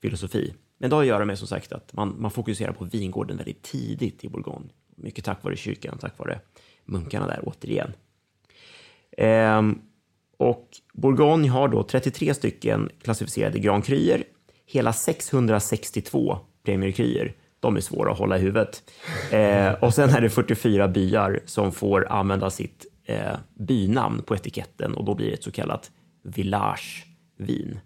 filosofi. 0.02 0.54
Men 0.78 0.90
det 0.90 0.96
har 0.96 1.02
att 1.02 1.08
göra 1.08 1.24
med 1.24 1.38
som 1.38 1.48
sagt 1.48 1.72
att 1.72 1.92
man, 1.92 2.14
man 2.18 2.30
fokuserar 2.30 2.72
på 2.72 2.84
vingården 2.84 3.36
väldigt 3.36 3.62
tidigt 3.62 4.24
i 4.24 4.28
Bourgogne. 4.28 4.68
Mycket 4.96 5.24
tack 5.24 5.44
vare 5.44 5.56
kyrkan, 5.56 5.98
tack 5.98 6.18
vare 6.18 6.40
munkarna 6.84 7.26
där 7.26 7.40
återigen. 7.42 7.92
Ehm, 9.16 9.78
och 10.36 10.68
Bourgogne 10.94 11.48
har 11.48 11.68
då 11.68 11.82
33 11.82 12.34
stycken 12.34 12.90
klassificerade 13.02 13.58
Grand 13.58 13.84
Cryer, 13.84 14.24
hela 14.66 14.92
662 14.92 16.38
Premier 16.64 16.90
Cryer. 16.90 17.34
De 17.60 17.76
är 17.76 17.80
svåra 17.80 18.12
att 18.12 18.18
hålla 18.18 18.38
i 18.38 18.40
huvudet. 18.40 18.90
Ehm, 19.30 19.74
och 19.80 19.94
sen 19.94 20.10
är 20.10 20.20
det 20.20 20.30
44 20.30 20.88
byar 20.88 21.40
som 21.46 21.72
får 21.72 22.08
använda 22.08 22.50
sitt 22.50 22.86
eh, 23.04 23.36
bynamn 23.54 24.22
på 24.22 24.34
etiketten 24.34 24.94
och 24.94 25.04
då 25.04 25.14
blir 25.14 25.26
det 25.26 25.32
ett 25.32 25.44
så 25.44 25.50
kallat 25.50 25.90
villagevin. 26.22 27.80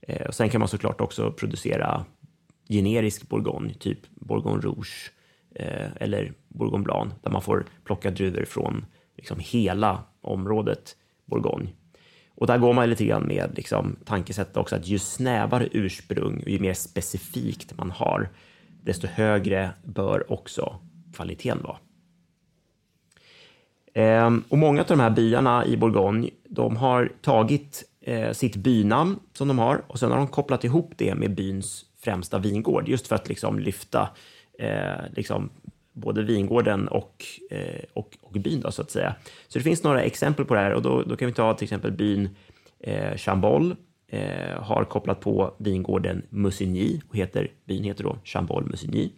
Eh, 0.00 0.30
sen 0.30 0.48
kan 0.48 0.58
man 0.58 0.68
såklart 0.68 1.00
också 1.00 1.32
producera 1.32 2.04
generisk 2.68 3.28
bourgogne, 3.28 3.74
typ 3.74 3.98
bourgogne 4.14 4.62
rouge 4.62 5.12
Eh, 5.54 5.88
eller 5.96 6.32
bourgogne 6.48 6.84
blanc, 6.84 7.12
där 7.22 7.30
man 7.30 7.42
får 7.42 7.66
plocka 7.84 8.10
druvor 8.10 8.44
från 8.44 8.86
liksom 9.16 9.38
hela 9.40 10.04
området 10.20 10.96
bourgogne. 11.24 11.68
Och 12.34 12.46
där 12.46 12.58
går 12.58 12.72
man 12.72 12.90
lite 12.90 13.04
grann 13.04 13.26
med 13.26 13.50
liksom, 13.56 13.96
tankesättet 14.04 14.56
också 14.56 14.76
att 14.76 14.86
ju 14.86 14.98
snävare 14.98 15.68
ursprung 15.72 16.42
och 16.42 16.48
ju 16.48 16.58
mer 16.58 16.74
specifikt 16.74 17.78
man 17.78 17.90
har, 17.90 18.28
desto 18.82 19.06
högre 19.06 19.70
bör 19.84 20.32
också 20.32 20.76
kvaliteten 21.14 21.62
vara. 21.62 21.76
Ehm, 23.94 24.44
och 24.48 24.58
många 24.58 24.80
av 24.80 24.86
de 24.86 25.00
här 25.00 25.10
byarna 25.10 25.66
i 25.66 25.76
Bourgogne, 25.76 26.30
de 26.48 26.76
har 26.76 27.12
tagit 27.22 27.84
eh, 28.00 28.32
sitt 28.32 28.56
bynamn 28.56 29.18
som 29.32 29.48
de 29.48 29.58
har 29.58 29.82
och 29.86 29.98
sen 29.98 30.10
har 30.10 30.18
de 30.18 30.28
kopplat 30.28 30.64
ihop 30.64 30.92
det 30.96 31.14
med 31.14 31.34
byns 31.34 31.84
främsta 31.98 32.38
vingård, 32.38 32.88
just 32.88 33.06
för 33.06 33.14
att 33.14 33.28
liksom 33.28 33.58
lyfta 33.58 34.08
eh, 34.58 35.12
liksom 35.16 35.50
både 35.92 36.22
vingården 36.22 36.88
och, 36.88 37.24
eh, 37.50 37.84
och, 37.92 38.16
och 38.20 38.32
byn 38.32 38.60
då, 38.60 38.70
så 38.70 38.82
att 38.82 38.90
säga. 38.90 39.14
Så 39.48 39.58
det 39.58 39.64
finns 39.64 39.82
några 39.82 40.02
exempel 40.02 40.44
på 40.44 40.54
det 40.54 40.60
här 40.60 40.72
och 40.72 40.82
då, 40.82 41.02
då 41.02 41.16
kan 41.16 41.28
vi 41.28 41.34
ta 41.34 41.54
till 41.54 41.64
exempel 41.64 41.92
byn 41.92 42.28
eh, 42.80 43.16
Chambol 43.16 43.76
eh, 44.08 44.62
har 44.62 44.84
kopplat 44.84 45.20
på 45.20 45.54
vingården 45.58 46.22
Musigny 46.30 47.00
och 47.08 47.16
heter, 47.16 47.50
byn 47.64 47.84
heter 47.84 48.04
då 48.04 48.18
Chambol 48.24 48.64
Musigny. 48.64 49.10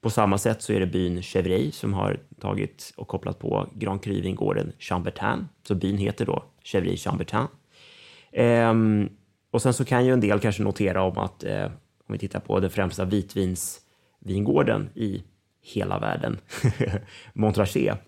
På 0.00 0.10
samma 0.10 0.38
sätt 0.38 0.62
så 0.62 0.72
är 0.72 0.80
det 0.80 0.86
byn 0.86 1.22
Chevray 1.22 1.70
som 1.72 1.94
har 1.94 2.20
tagit 2.40 2.92
och 2.96 3.08
kopplat 3.08 3.38
på 3.38 3.68
Grand 3.74 4.02
Cru-vingården 4.02 4.72
Chambertin. 4.78 5.48
Så 5.68 5.74
byn 5.74 5.98
heter 5.98 6.26
då 6.26 6.44
Chevray 6.64 6.96
Chambertin. 6.96 7.46
Ehm, 8.32 9.08
och 9.50 9.62
sen 9.62 9.74
så 9.74 9.84
kan 9.84 10.06
ju 10.06 10.12
en 10.12 10.20
del 10.20 10.40
kanske 10.40 10.62
notera 10.62 11.02
om 11.02 11.18
att 11.18 11.44
eh, 11.44 11.64
om 12.06 12.12
vi 12.12 12.18
tittar 12.18 12.40
på 12.40 12.60
den 12.60 12.70
främsta 12.70 13.04
vitvins 13.04 13.80
vitvinsvingården 14.18 14.90
i 14.94 15.22
hela 15.62 15.98
världen, 15.98 16.38
Montrachet, 17.32 17.98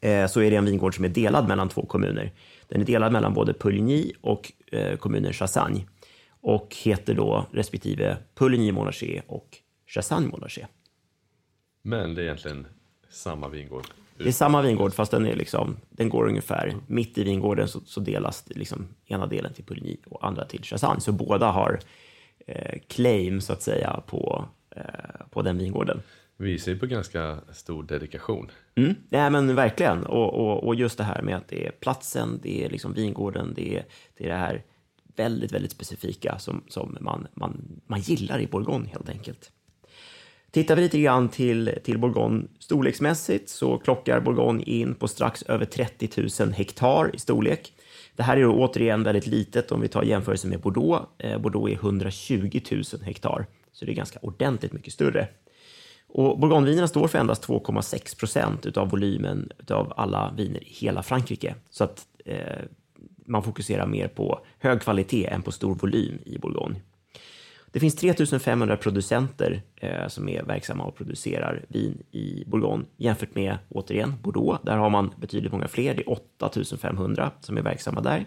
eh, 0.00 0.26
så 0.26 0.40
är 0.40 0.50
det 0.50 0.56
en 0.56 0.64
vingård 0.64 0.96
som 0.96 1.04
är 1.04 1.08
delad 1.08 1.48
mellan 1.48 1.68
två 1.68 1.86
kommuner. 1.86 2.32
Den 2.68 2.80
är 2.80 2.84
delad 2.84 3.12
mellan 3.12 3.34
både 3.34 3.54
Puligny 3.54 4.12
och 4.20 4.52
eh, 4.72 4.96
kommunen 4.96 5.32
Chassagne 5.32 5.86
och 6.40 6.76
heter 6.84 7.14
då 7.14 7.46
respektive 7.52 8.16
Puligny 8.34 8.72
Montrachet 8.72 9.24
och 9.26 9.58
Chassagne 9.86 10.28
Montrachet. 10.28 10.68
Men 11.82 12.14
det 12.14 12.20
är 12.20 12.24
egentligen 12.24 12.66
samma 13.10 13.48
vingård? 13.48 13.86
Det 14.16 14.28
är 14.28 14.32
samma 14.32 14.62
vingård 14.62 14.94
fast 14.94 15.10
den, 15.10 15.26
är 15.26 15.36
liksom, 15.36 15.76
den 15.90 16.08
går 16.08 16.28
ungefär 16.28 16.66
mm. 16.66 16.80
mitt 16.86 17.18
i 17.18 17.24
vingården 17.24 17.68
så, 17.68 17.80
så 17.80 18.00
delas 18.00 18.44
liksom 18.46 18.88
ena 19.06 19.26
delen 19.26 19.52
till 19.52 19.64
Puligny 19.64 19.96
och 20.06 20.26
andra 20.26 20.44
till 20.44 20.64
Chassagne. 20.64 21.00
Så 21.00 21.12
båda 21.12 21.50
har 21.50 21.80
eh, 22.46 22.78
claim 22.88 23.40
så 23.40 23.52
att 23.52 23.62
säga 23.62 24.02
på, 24.06 24.44
på 25.30 25.42
den 25.42 25.58
vingården. 25.58 26.02
Visar 26.36 26.72
ju 26.72 26.78
på 26.78 26.86
ganska 26.86 27.38
stor 27.52 27.82
dedikation. 27.82 28.50
Mm, 28.74 28.94
nej, 29.08 29.30
men 29.30 29.54
verkligen. 29.54 30.06
Och, 30.06 30.34
och, 30.34 30.64
och, 30.64 30.74
just 30.74 30.98
det 30.98 31.04
här 31.04 31.22
med 31.22 31.36
att 31.36 31.48
det 31.48 31.66
är 31.66 31.70
platsen, 31.70 32.40
det 32.42 32.64
är 32.64 32.70
liksom 32.70 32.92
vingården, 32.92 33.52
det 33.56 33.76
är 33.76 33.84
det, 34.16 34.24
är 34.24 34.28
det 34.28 34.36
här 34.36 34.62
väldigt, 35.16 35.52
väldigt 35.52 35.72
specifika 35.72 36.38
som, 36.38 36.62
som 36.68 36.96
man, 37.00 37.26
man, 37.34 37.80
man 37.86 38.00
gillar 38.00 38.38
i 38.40 38.46
Bourgogne 38.46 38.88
helt 38.88 39.08
enkelt. 39.08 39.50
Tittar 40.50 40.76
vi 40.76 40.82
lite 40.82 41.00
grann 41.00 41.28
till, 41.28 41.78
till 41.84 41.98
Bourgogne 41.98 42.44
storleksmässigt 42.58 43.48
så 43.48 43.78
klockar 43.78 44.20
Bourgogne 44.20 44.62
in 44.62 44.94
på 44.94 45.08
strax 45.08 45.42
över 45.42 45.64
30 45.64 46.08
000 46.40 46.52
hektar 46.52 47.10
i 47.14 47.18
storlek. 47.18 47.72
Det 48.16 48.22
här 48.22 48.36
är 48.36 48.46
återigen 48.46 49.02
väldigt 49.02 49.26
litet 49.26 49.72
om 49.72 49.80
vi 49.80 49.88
tar 49.88 50.02
jämförelse 50.02 50.48
med 50.48 50.60
Bordeaux. 50.60 51.06
Eh, 51.18 51.38
Bordeaux 51.38 51.72
är 51.72 51.74
120 51.74 52.60
000 52.70 52.82
hektar, 53.02 53.46
så 53.72 53.84
det 53.84 53.92
är 53.92 53.94
ganska 53.94 54.18
ordentligt 54.22 54.72
mycket 54.72 54.92
större. 54.92 55.28
Och 56.08 56.38
Bourgognevinerna 56.38 56.88
står 56.88 57.08
för 57.08 57.18
endast 57.18 57.46
2,6 57.46 58.18
procent 58.18 58.76
av 58.76 58.90
volymen 58.90 59.52
av 59.70 59.92
alla 59.96 60.34
viner 60.36 60.62
i 60.62 60.72
hela 60.72 61.02
Frankrike. 61.02 61.54
Så 61.70 61.84
att 61.84 62.06
eh, 62.24 62.62
man 63.26 63.42
fokuserar 63.42 63.86
mer 63.86 64.08
på 64.08 64.40
hög 64.58 64.80
kvalitet 64.80 65.26
än 65.26 65.42
på 65.42 65.52
stor 65.52 65.74
volym 65.74 66.18
i 66.24 66.38
Bourgogne. 66.38 66.76
Det 67.72 67.80
finns 67.80 67.96
3500 67.96 68.76
producenter 68.76 69.62
eh, 69.76 70.08
som 70.08 70.28
är 70.28 70.42
verksamma 70.42 70.84
och 70.84 70.96
producerar 70.96 71.64
vin 71.68 72.02
i 72.10 72.44
Bourgogne 72.46 72.84
jämfört 72.96 73.34
med, 73.34 73.58
återigen, 73.68 74.14
Bordeaux. 74.22 74.60
Där 74.62 74.76
har 74.76 74.90
man 74.90 75.14
betydligt 75.16 75.52
många 75.52 75.68
fler. 75.68 75.94
Det 75.94 76.02
är 76.02 76.12
8500 76.12 77.30
som 77.40 77.56
är 77.56 77.62
verksamma 77.62 78.00
där. 78.00 78.26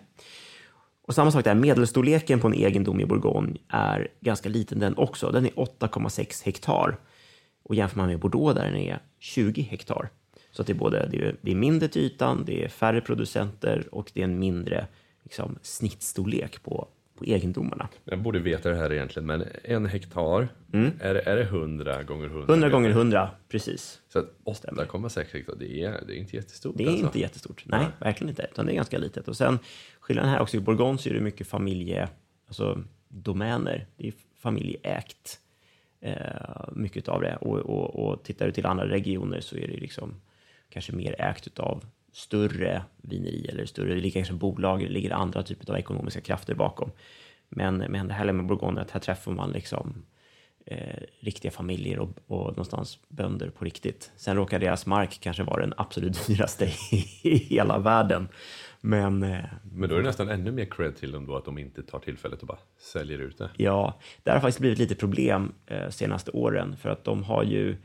Och 1.08 1.16
samma 1.16 1.32
sak 1.32 1.44
där, 1.44 1.56
medelstorleken 1.56 2.40
på 2.40 2.48
en 2.48 2.54
egendom 2.54 3.00
i 3.00 3.06
Bourgogne 3.06 3.58
är 3.70 4.08
ganska 4.22 4.50
liten 4.50 4.80
den 4.80 4.98
också. 4.98 5.32
Den 5.32 5.46
är 5.46 5.52
8,6 5.52 6.46
hektar. 6.46 6.98
Och 7.64 7.76
jämför 7.76 7.98
man 7.98 8.08
med 8.08 8.20
Bordeaux 8.20 8.56
där 8.56 8.66
den 8.66 8.76
är 8.76 9.00
20 9.20 9.62
hektar. 9.62 10.10
Så 10.52 10.62
att 10.62 10.68
det 10.68 10.74
är 10.74 10.78
både 10.78 11.08
det 11.12 11.18
är, 11.18 11.36
det 11.42 11.52
är 11.52 11.56
mindre 11.56 11.88
till 11.88 12.02
ytan, 12.02 12.44
det 12.46 12.64
är 12.64 12.70
färre 12.70 13.02
producenter 13.02 13.88
och 13.92 14.12
det 14.14 14.20
är 14.22 14.24
en 14.24 14.40
mindre 14.40 14.88
liksom, 15.24 15.60
snittstorlek 15.62 16.64
på 16.64 16.88
på 17.18 17.26
egendomarna. 17.26 17.90
Jag 18.06 18.22
borde 18.22 18.40
veta 18.40 18.70
det 18.70 18.76
här 18.76 18.94
egentligen, 18.94 19.26
men 19.26 19.44
en 19.64 19.86
hektar, 19.86 20.48
mm. 20.74 20.92
är, 21.00 21.16
är 21.16 21.36
det 21.36 21.44
100 21.44 22.04
gånger 22.04 22.26
100? 22.26 22.46
100 22.54 22.70
gånger 22.70 22.90
100, 22.90 23.30
precis. 23.50 24.02
Så 24.10 24.20
8,6 24.46 25.34
hektar, 25.34 25.56
det 25.60 25.84
är, 25.84 26.04
det 26.08 26.14
är 26.14 26.18
inte 26.18 26.36
jättestort. 26.36 26.76
Det 26.78 26.84
är 26.84 26.88
alltså. 26.88 27.06
inte 27.06 27.20
jättestort, 27.20 27.64
nej, 27.66 27.80
nej, 27.80 27.90
verkligen 28.00 28.30
inte, 28.30 28.48
utan 28.52 28.66
det 28.66 28.72
är 28.72 28.76
ganska 28.76 28.98
litet. 28.98 29.28
Och 29.28 29.38
sen 29.38 29.60
skillnaden 30.06 30.32
här 30.32 30.42
också, 30.42 30.58
i 30.58 30.60
Bourgogne 30.60 30.98
så 30.98 31.10
är 31.10 31.14
det 31.14 31.20
mycket 31.20 31.48
familje, 31.48 32.10
alltså 32.48 32.84
domäner, 33.08 33.88
det 33.98 34.08
är 34.08 34.14
familjeägt, 34.38 35.40
eh, 36.02 36.16
mycket 36.72 37.08
av 37.08 37.22
det. 37.22 37.36
Och, 37.36 37.58
och, 37.58 37.96
och 37.96 38.24
tittar 38.24 38.46
du 38.46 38.52
till 38.52 38.66
andra 38.66 38.90
regioner 38.90 39.42
så 39.42 39.58
är 39.58 39.68
det 39.68 39.78
liksom 39.78 40.22
kanske 40.70 40.92
mer 40.94 41.22
ägt 41.22 41.60
av 41.60 41.86
större 42.12 42.84
vineri 42.98 43.46
eller 43.50 43.66
större, 43.66 43.96
lika 43.96 44.20
kanske 44.20 44.34
bolag, 44.34 44.80
det 44.80 44.90
ligger 44.90 45.12
andra 45.12 45.44
typer 45.44 45.72
av 45.72 45.80
ekonomiska 45.80 46.22
krafter 46.22 46.54
bakom. 46.54 46.92
Men, 47.50 47.78
men 47.78 48.08
det 48.08 48.14
här 48.14 48.34
med 48.34 48.46
Bourgogne, 48.46 48.82
att 48.82 48.92
här 48.92 49.00
träffar 49.00 49.32
man 49.32 49.52
liksom 49.52 50.06
eh, 50.66 51.04
riktiga 51.20 51.52
familjer 51.52 52.00
och, 52.00 52.10
och 52.28 52.48
någonstans 52.48 53.00
bönder 53.08 53.50
på 53.50 53.66
riktigt. 53.66 54.12
Sen 54.16 54.36
råkar 54.36 54.60
deras 54.60 54.86
mark 54.86 55.18
kanske 55.22 55.44
vara 55.44 55.62
den 55.62 55.74
absolut 55.78 56.26
dyraste 56.28 56.72
i 57.24 57.38
hela 57.38 57.80
världen. 57.80 58.28
Men, 58.86 59.24
eh, 59.24 59.39
men 59.72 59.89
då 59.89 59.96
är 59.96 60.00
det 60.00 60.06
nästan 60.06 60.30
ännu 60.30 60.51
mer 60.51 60.65
cred 60.65 60.96
till 60.96 61.12
dem 61.12 61.25
då 61.25 61.36
att 61.36 61.46
de 61.46 61.58
inte 61.58 61.84
tar 61.84 62.00
tillfället 62.00 62.42
och 62.42 62.48
bara 62.48 62.58
säljer 62.77 63.20
ut 63.20 63.38
det. 63.38 63.50
Ja, 63.58 64.00
det 64.24 64.32
har 64.32 64.39
faktiskt 64.39 64.60
blivit 64.60 64.80
lite 64.80 64.96
problem 64.96 65.54
eh, 65.65 65.89
senaste 65.89 66.32
åren 66.32 66.75
för 66.77 66.89
att 66.89 67.04
de 67.04 67.24
har 67.24 67.44
ju 67.44 67.75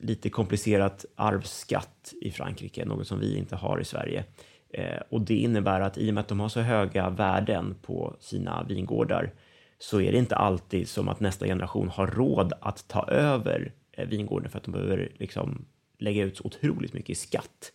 lite 0.00 0.30
komplicerat 0.30 1.04
arvsskatt 1.14 2.14
i 2.20 2.30
Frankrike, 2.30 2.84
något 2.84 3.06
som 3.06 3.20
vi 3.20 3.36
inte 3.38 3.56
har 3.56 3.80
i 3.80 3.84
Sverige. 3.84 4.24
Eh, 4.68 5.00
och 5.08 5.20
det 5.20 5.36
innebär 5.36 5.80
att 5.80 5.98
i 5.98 6.10
och 6.10 6.14
med 6.14 6.20
att 6.20 6.28
de 6.28 6.40
har 6.40 6.48
så 6.48 6.60
höga 6.60 7.10
värden 7.10 7.74
på 7.82 8.16
sina 8.20 8.62
vingårdar 8.62 9.32
så 9.78 10.00
är 10.00 10.12
det 10.12 10.18
inte 10.18 10.36
alltid 10.36 10.88
som 10.88 11.08
att 11.08 11.20
nästa 11.20 11.46
generation 11.46 11.88
har 11.88 12.06
råd 12.06 12.52
att 12.60 12.88
ta 12.88 13.08
över 13.08 13.72
eh, 13.92 14.08
vingården 14.08 14.50
för 14.50 14.58
att 14.58 14.64
de 14.64 14.70
behöver 14.70 15.12
liksom 15.16 15.64
lägga 15.98 16.24
ut 16.24 16.36
så 16.36 16.44
otroligt 16.44 16.92
mycket 16.92 17.10
i 17.10 17.14
skatt. 17.14 17.72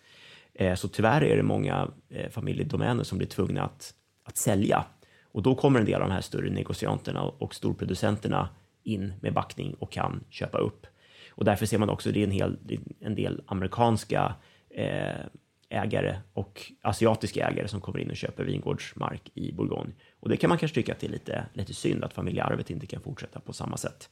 Eh, 0.59 0.75
så 0.75 0.87
tyvärr 0.87 1.23
är 1.23 1.37
det 1.37 1.43
många 1.43 1.87
eh, 2.09 2.29
familjedomäner 2.29 3.03
som 3.03 3.17
blir 3.17 3.27
tvungna 3.27 3.63
att, 3.63 3.93
att 4.23 4.37
sälja. 4.37 4.85
Och 5.23 5.43
då 5.43 5.55
kommer 5.55 5.79
en 5.79 5.85
del 5.85 6.01
av 6.01 6.07
de 6.07 6.13
här 6.13 6.21
större 6.21 6.49
negocianterna 6.49 7.21
och 7.21 7.55
storproducenterna 7.55 8.49
in 8.83 9.13
med 9.21 9.33
backning 9.33 9.73
och 9.73 9.91
kan 9.91 10.23
köpa 10.29 10.57
upp. 10.57 10.87
Och 11.29 11.45
därför 11.45 11.65
ser 11.65 11.77
man 11.77 11.89
också 11.89 12.11
det 12.11 12.19
är 12.19 12.23
en, 12.23 12.31
hel, 12.31 12.57
en 12.99 13.15
del 13.15 13.41
amerikanska 13.45 14.35
eh, 14.69 15.25
ägare 15.69 16.17
och 16.33 16.71
asiatiska 16.81 17.47
ägare 17.47 17.67
som 17.67 17.81
kommer 17.81 17.99
in 17.99 18.09
och 18.09 18.17
köper 18.17 18.43
vingårdsmark 18.43 19.31
i 19.33 19.51
Bourgogne. 19.51 19.93
Och 20.19 20.29
det 20.29 20.37
kan 20.37 20.49
man 20.49 20.57
kanske 20.57 20.75
tycka 20.75 20.91
att 20.91 20.99
det 20.99 21.07
är 21.07 21.11
lite, 21.11 21.45
lite 21.53 21.73
synd 21.73 22.03
att 22.03 22.13
familjearvet 22.13 22.69
inte 22.69 22.87
kan 22.87 23.01
fortsätta 23.01 23.39
på 23.39 23.53
samma 23.53 23.77
sätt. 23.77 24.09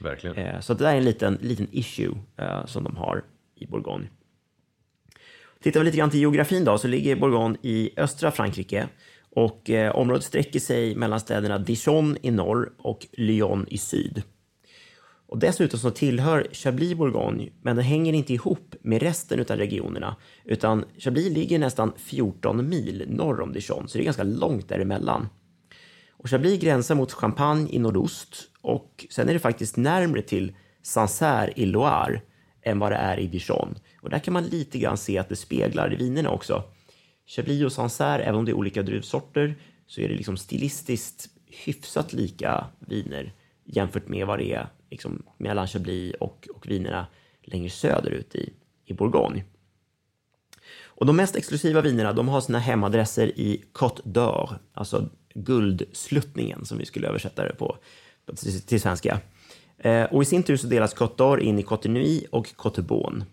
Verkligen. 0.00 0.62
Så 0.62 0.74
det 0.74 0.84
där 0.84 0.92
är 0.92 0.96
en 0.96 1.04
liten, 1.04 1.38
liten 1.40 1.68
issue 1.70 2.14
som 2.66 2.84
de 2.84 2.96
har 2.96 3.24
i 3.54 3.66
Bourgogne. 3.66 4.08
Tittar 5.62 5.80
vi 5.80 5.86
lite 5.86 5.98
grann 5.98 6.10
till 6.10 6.20
geografin 6.20 6.64
då, 6.64 6.78
så 6.78 6.88
ligger 6.88 7.16
Bourgogne 7.16 7.58
i 7.62 7.90
östra 7.96 8.30
Frankrike 8.30 8.88
och 9.30 9.70
eh, 9.70 9.96
området 9.96 10.24
sträcker 10.24 10.60
sig 10.60 10.94
mellan 10.94 11.20
städerna 11.20 11.58
Dijon 11.58 12.16
i 12.22 12.30
norr 12.30 12.72
och 12.78 13.06
Lyon 13.12 13.66
i 13.68 13.78
syd. 13.78 14.22
Och 15.28 15.38
dessutom 15.38 15.80
så 15.80 15.90
tillhör 15.90 16.48
Chablis 16.52 16.94
Bourgogne, 16.94 17.48
men 17.62 17.76
den 17.76 17.84
hänger 17.84 18.12
inte 18.12 18.34
ihop 18.34 18.74
med 18.82 19.02
resten 19.02 19.40
av 19.40 19.46
regionerna, 19.46 20.16
utan 20.44 20.84
Chablis 20.98 21.32
ligger 21.32 21.58
nästan 21.58 21.92
14 21.96 22.68
mil 22.68 23.04
norr 23.08 23.40
om 23.40 23.52
Dijon, 23.52 23.88
så 23.88 23.98
det 23.98 24.02
är 24.02 24.04
ganska 24.04 24.22
långt 24.22 24.68
däremellan. 24.68 25.28
Och 26.10 26.30
Chablis 26.30 26.60
gränsar 26.60 26.94
mot 26.94 27.12
Champagne 27.12 27.70
i 27.70 27.78
nordost 27.78 28.50
och 28.60 29.06
sen 29.10 29.28
är 29.28 29.32
det 29.32 29.38
faktiskt 29.38 29.76
närmre 29.76 30.22
till 30.22 30.52
Sancerre 30.82 31.52
i 31.56 31.66
Loire 31.66 32.20
än 32.62 32.78
vad 32.78 32.92
det 32.92 32.96
är 32.96 33.18
i 33.18 33.26
Dijon. 33.26 33.74
Och 34.00 34.10
där 34.10 34.18
kan 34.18 34.32
man 34.32 34.44
lite 34.44 34.78
grann 34.78 34.96
se 34.96 35.18
att 35.18 35.28
det 35.28 35.36
speglar 35.36 35.92
i 35.92 35.96
vinerna 35.96 36.30
också. 36.30 36.64
Chablis 37.26 37.64
och 37.64 37.72
Sancerre, 37.72 38.22
även 38.22 38.34
om 38.34 38.44
det 38.44 38.50
är 38.50 38.56
olika 38.56 38.82
druvsorter, 38.82 39.56
så 39.86 40.00
är 40.00 40.08
det 40.08 40.14
liksom 40.14 40.36
stilistiskt 40.36 41.28
hyfsat 41.46 42.12
lika 42.12 42.66
viner 42.78 43.32
jämfört 43.64 44.08
med 44.08 44.26
vad 44.26 44.38
det 44.38 44.52
är 44.52 44.68
liksom, 44.90 45.22
mellan 45.36 45.66
Chablis 45.66 46.14
och, 46.20 46.48
och 46.54 46.70
vinerna 46.70 47.06
längre 47.42 47.70
söderut 47.70 48.34
i, 48.34 48.52
i 48.84 48.92
Bourgogne. 48.92 49.44
Och 50.84 51.06
de 51.06 51.16
mest 51.16 51.36
exklusiva 51.36 51.80
vinerna 51.80 52.12
de 52.12 52.28
har 52.28 52.40
sina 52.40 52.58
hemadresser 52.58 53.26
i 53.26 53.64
Côte 53.72 54.02
d'Or, 54.02 54.54
alltså 54.72 55.08
guldsluttningen 55.34 56.64
som 56.64 56.78
vi 56.78 56.86
skulle 56.86 57.08
översätta 57.08 57.44
det 57.44 57.54
på 57.54 57.76
till, 58.36 58.60
till 58.60 58.80
svenska. 58.80 59.20
Eh, 59.78 60.04
och 60.04 60.22
i 60.22 60.24
sin 60.24 60.42
tur 60.42 60.56
så 60.56 60.66
delas 60.66 60.96
Côte 60.96 61.16
d'Or 61.16 61.40
in 61.40 61.58
i 61.58 61.62
Côte 61.62 61.88
Nuit 61.88 62.26
och 62.30 62.46
Côte 62.46 62.82
Beaune. 62.82 63.24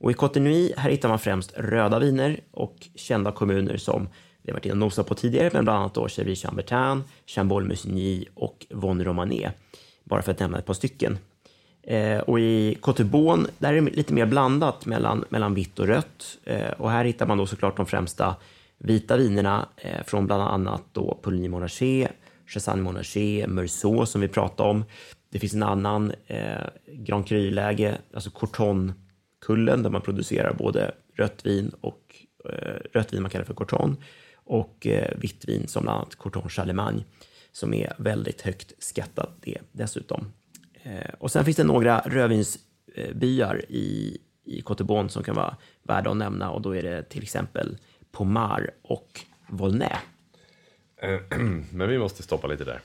Och 0.00 0.10
i 0.10 0.14
Côte 0.14 0.40
här 0.76 0.90
hittar 0.90 1.08
man 1.08 1.18
främst 1.18 1.52
röda 1.56 1.98
viner 1.98 2.40
och 2.50 2.76
kända 2.94 3.32
kommuner 3.32 3.76
som 3.76 4.08
vi 4.42 4.50
har 4.50 4.56
varit 4.56 4.64
inne 4.64 4.72
och 4.72 4.78
nosat 4.78 5.06
på 5.06 5.14
tidigare, 5.14 5.50
men 5.52 5.64
bland 5.64 5.78
annat 5.78 5.94
då 5.94 6.06
Chevry-Chambertin, 6.06 7.02
Chambol-Musigny 7.26 8.24
och 8.34 8.66
Von 8.70 9.04
Romané, 9.04 9.50
bara 10.04 10.22
för 10.22 10.32
att 10.32 10.40
nämna 10.40 10.58
ett 10.58 10.66
par 10.66 10.74
stycken. 10.74 11.18
Eh, 11.82 12.18
och 12.18 12.40
i 12.40 12.78
Côte 12.80 13.46
där 13.58 13.72
är 13.72 13.80
det 13.80 13.90
lite 13.90 14.14
mer 14.14 14.26
blandat 14.26 14.86
mellan, 14.86 15.24
mellan 15.28 15.54
vitt 15.54 15.78
och 15.78 15.86
rött. 15.86 16.38
Eh, 16.44 16.70
och 16.70 16.90
här 16.90 17.04
hittar 17.04 17.26
man 17.26 17.38
då 17.38 17.46
såklart 17.46 17.76
de 17.76 17.86
främsta 17.86 18.36
vita 18.78 19.16
vinerna 19.16 19.68
eh, 19.76 20.04
från 20.06 20.26
bland 20.26 20.42
annat 20.42 20.82
då 20.92 21.18
Pouligny 21.22 21.48
Monarché, 21.48 22.08
Chassagne 22.46 22.82
Monarché, 22.82 23.46
Meursault 23.46 24.08
som 24.08 24.20
vi 24.20 24.28
pratade 24.28 24.70
om. 24.70 24.84
Det 25.30 25.38
finns 25.38 25.54
en 25.54 25.62
annan 25.62 26.12
eh, 26.26 26.66
Grand 26.86 27.26
Cru-läge, 27.26 27.98
alltså 28.14 28.30
Corton 28.30 28.92
Kullen 29.48 29.82
där 29.82 29.90
man 29.90 30.02
producerar 30.02 30.54
både 30.54 30.94
rött 31.14 31.46
vin 31.46 31.72
och 31.80 32.16
eh, 32.44 32.80
rött 32.92 33.12
vin 33.12 33.22
man 33.22 33.30
kallar 33.30 33.44
för 33.44 33.54
Corton 33.54 33.96
och 34.34 34.86
eh, 34.86 35.18
vitt 35.18 35.48
vin 35.48 35.68
som 35.68 35.82
bland 35.82 35.98
annat 35.98 36.14
Corton 36.14 36.48
Charlemagne 36.48 37.04
som 37.52 37.74
är 37.74 37.92
väldigt 37.98 38.40
högt 38.40 38.72
skattat 38.78 39.30
det 39.40 39.58
dessutom. 39.72 40.32
Eh, 40.82 41.14
och 41.18 41.30
sen 41.30 41.44
finns 41.44 41.56
det 41.56 41.64
några 41.64 42.00
rödvinsbyar 42.00 43.64
i, 43.68 44.18
i 44.44 44.60
Cottebon 44.60 45.10
som 45.10 45.22
kan 45.22 45.34
vara 45.34 45.56
värda 45.82 46.10
att 46.10 46.16
nämna 46.16 46.50
och 46.50 46.62
då 46.62 46.76
är 46.76 46.82
det 46.82 47.02
till 47.02 47.22
exempel 47.22 47.78
Pomar 48.12 48.70
och 48.82 49.20
Volnay. 49.50 49.96
Eh, 51.02 51.38
men 51.72 51.88
vi 51.88 51.98
måste 51.98 52.22
stoppa 52.22 52.46
lite 52.46 52.64
där. 52.64 52.80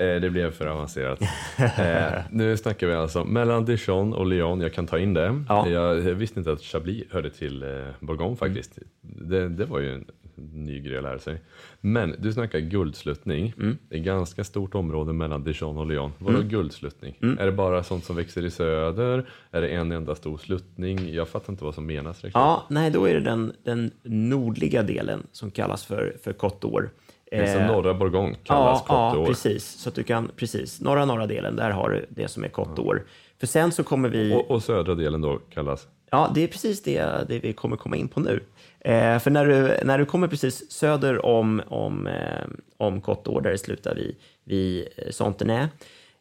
Eh, 0.00 0.20
det 0.20 0.30
blev 0.30 0.50
för 0.50 0.66
avancerat. 0.66 1.22
eh, 1.58 2.22
nu 2.30 2.56
snackar 2.56 2.86
vi 2.86 2.94
alltså 2.94 3.24
mellan 3.24 3.64
Dijon 3.64 4.12
och 4.12 4.26
Lyon. 4.26 4.60
Jag 4.60 4.72
kan 4.72 4.86
ta 4.86 4.98
in 4.98 5.14
det. 5.14 5.44
Ja. 5.48 5.68
Jag, 5.68 5.94
visste 5.94 6.38
inte 6.38 6.52
att 6.52 6.62
Chablis 6.62 7.04
hörde 7.10 7.30
till 7.30 7.62
eh, 7.62 7.68
Bourgogne 8.00 8.36
faktiskt. 8.36 8.78
Det, 9.00 9.48
det 9.48 9.64
var 9.64 9.78
ju 9.78 9.94
en 9.94 10.04
ny 10.34 10.80
grej 10.80 10.96
att 10.96 11.02
lära 11.02 11.18
sig. 11.18 11.40
Men 11.80 12.14
du 12.18 12.32
snackar 12.32 12.58
guldsluttning. 12.58 13.52
Det 13.88 13.96
är 13.96 14.00
ganska 14.00 14.44
stort 14.44 14.74
område 14.74 15.12
mellan 15.12 15.44
Dijon 15.44 15.78
och 15.78 15.86
Lyon. 15.86 16.12
Vadå 16.18 16.42
guldsluttning? 16.42 17.16
Är 17.38 17.46
det 17.46 17.52
bara 17.52 17.82
sånt 17.82 18.04
som 18.04 18.16
växer 18.16 18.44
i 18.44 18.50
söder? 18.50 19.28
Är 19.50 19.60
det 19.60 19.68
en 19.68 19.92
enda 19.92 20.14
stor 20.14 20.38
sluttning? 20.38 21.14
Jag 21.14 21.28
fattar 21.28 21.52
inte 21.52 21.64
vad 21.64 21.74
som 21.74 21.86
menas 21.86 22.16
riktigt. 22.16 22.34
Ja, 22.34 22.66
nej, 22.68 22.90
då 22.90 23.04
är 23.04 23.14
det 23.14 23.20
den, 23.20 23.52
den 23.64 23.90
nordliga 24.02 24.82
delen 24.82 25.26
som 25.32 25.50
kallas 25.50 25.84
för, 25.84 26.16
för 26.22 26.32
Côte 26.32 26.60
d'Or. 26.60 26.88
Eh, 27.30 27.66
norra 27.66 27.94
Bourgogne 27.94 28.36
kallas 28.44 28.84
ja, 28.88 29.12
Côte 29.12 29.20
ja, 29.20 29.26
precis. 29.26 29.64
Så 29.64 29.88
att 29.88 29.94
du 29.94 30.02
kan, 30.02 30.30
precis, 30.36 30.80
norra, 30.80 31.04
norra 31.04 31.26
delen, 31.26 31.56
där 31.56 31.70
har 31.70 31.90
du 31.90 32.06
det 32.08 32.28
som 32.28 32.44
är 32.44 32.48
Côte 32.48 32.74
d'Or. 32.74 33.02
För 33.40 33.46
sen 33.46 33.72
så 33.72 33.84
kommer 33.84 34.08
vi... 34.08 34.34
Och, 34.34 34.50
och 34.50 34.62
södra 34.62 34.94
delen 34.94 35.20
då 35.20 35.38
kallas? 35.38 35.88
Ja, 36.10 36.30
det 36.34 36.44
är 36.44 36.48
precis 36.48 36.82
det, 36.82 37.28
det 37.28 37.38
vi 37.38 37.52
kommer 37.52 37.76
komma 37.76 37.96
in 37.96 38.08
på 38.08 38.20
nu. 38.20 38.40
Eh, 38.80 39.18
för 39.18 39.30
när 39.30 39.46
du, 39.46 39.84
när 39.84 39.98
du 39.98 40.04
kommer 40.04 40.28
precis 40.28 40.70
söder 40.70 41.26
om, 41.26 41.62
om, 41.68 42.06
eh, 42.06 42.46
om 42.76 43.00
d'Or, 43.00 43.40
där 43.40 43.50
det 43.50 43.58
slutar 43.58 43.94
vid, 43.94 44.16
vid 44.44 44.88
eh, 44.96 45.10
Santenay, 45.10 45.66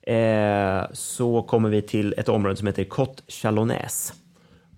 eh, 0.02 0.84
så 0.94 1.42
kommer 1.42 1.70
vi 1.70 1.82
till 1.82 2.14
ett 2.18 2.30
område 2.30 2.56
som 2.56 2.68
heter 2.68 2.84
Côte 2.84 3.22
Chalonnaise. 3.28 4.14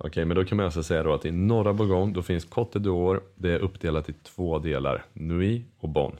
Okej, 0.03 0.25
men 0.25 0.35
då 0.37 0.43
kan 0.45 0.55
man 0.57 0.65
alltså 0.65 0.83
säga 0.83 1.03
då 1.03 1.13
att 1.13 1.25
i 1.25 1.31
norra 1.31 1.73
Bourgogne 1.73 2.13
då 2.13 2.21
finns 2.21 2.47
Côte 2.47 2.79
d'Or. 2.79 3.21
Det 3.35 3.51
är 3.51 3.59
uppdelat 3.59 4.09
i 4.09 4.13
två 4.13 4.59
delar, 4.59 5.05
Nuit 5.13 5.65
och 5.79 5.89
Bonn. 5.89 6.15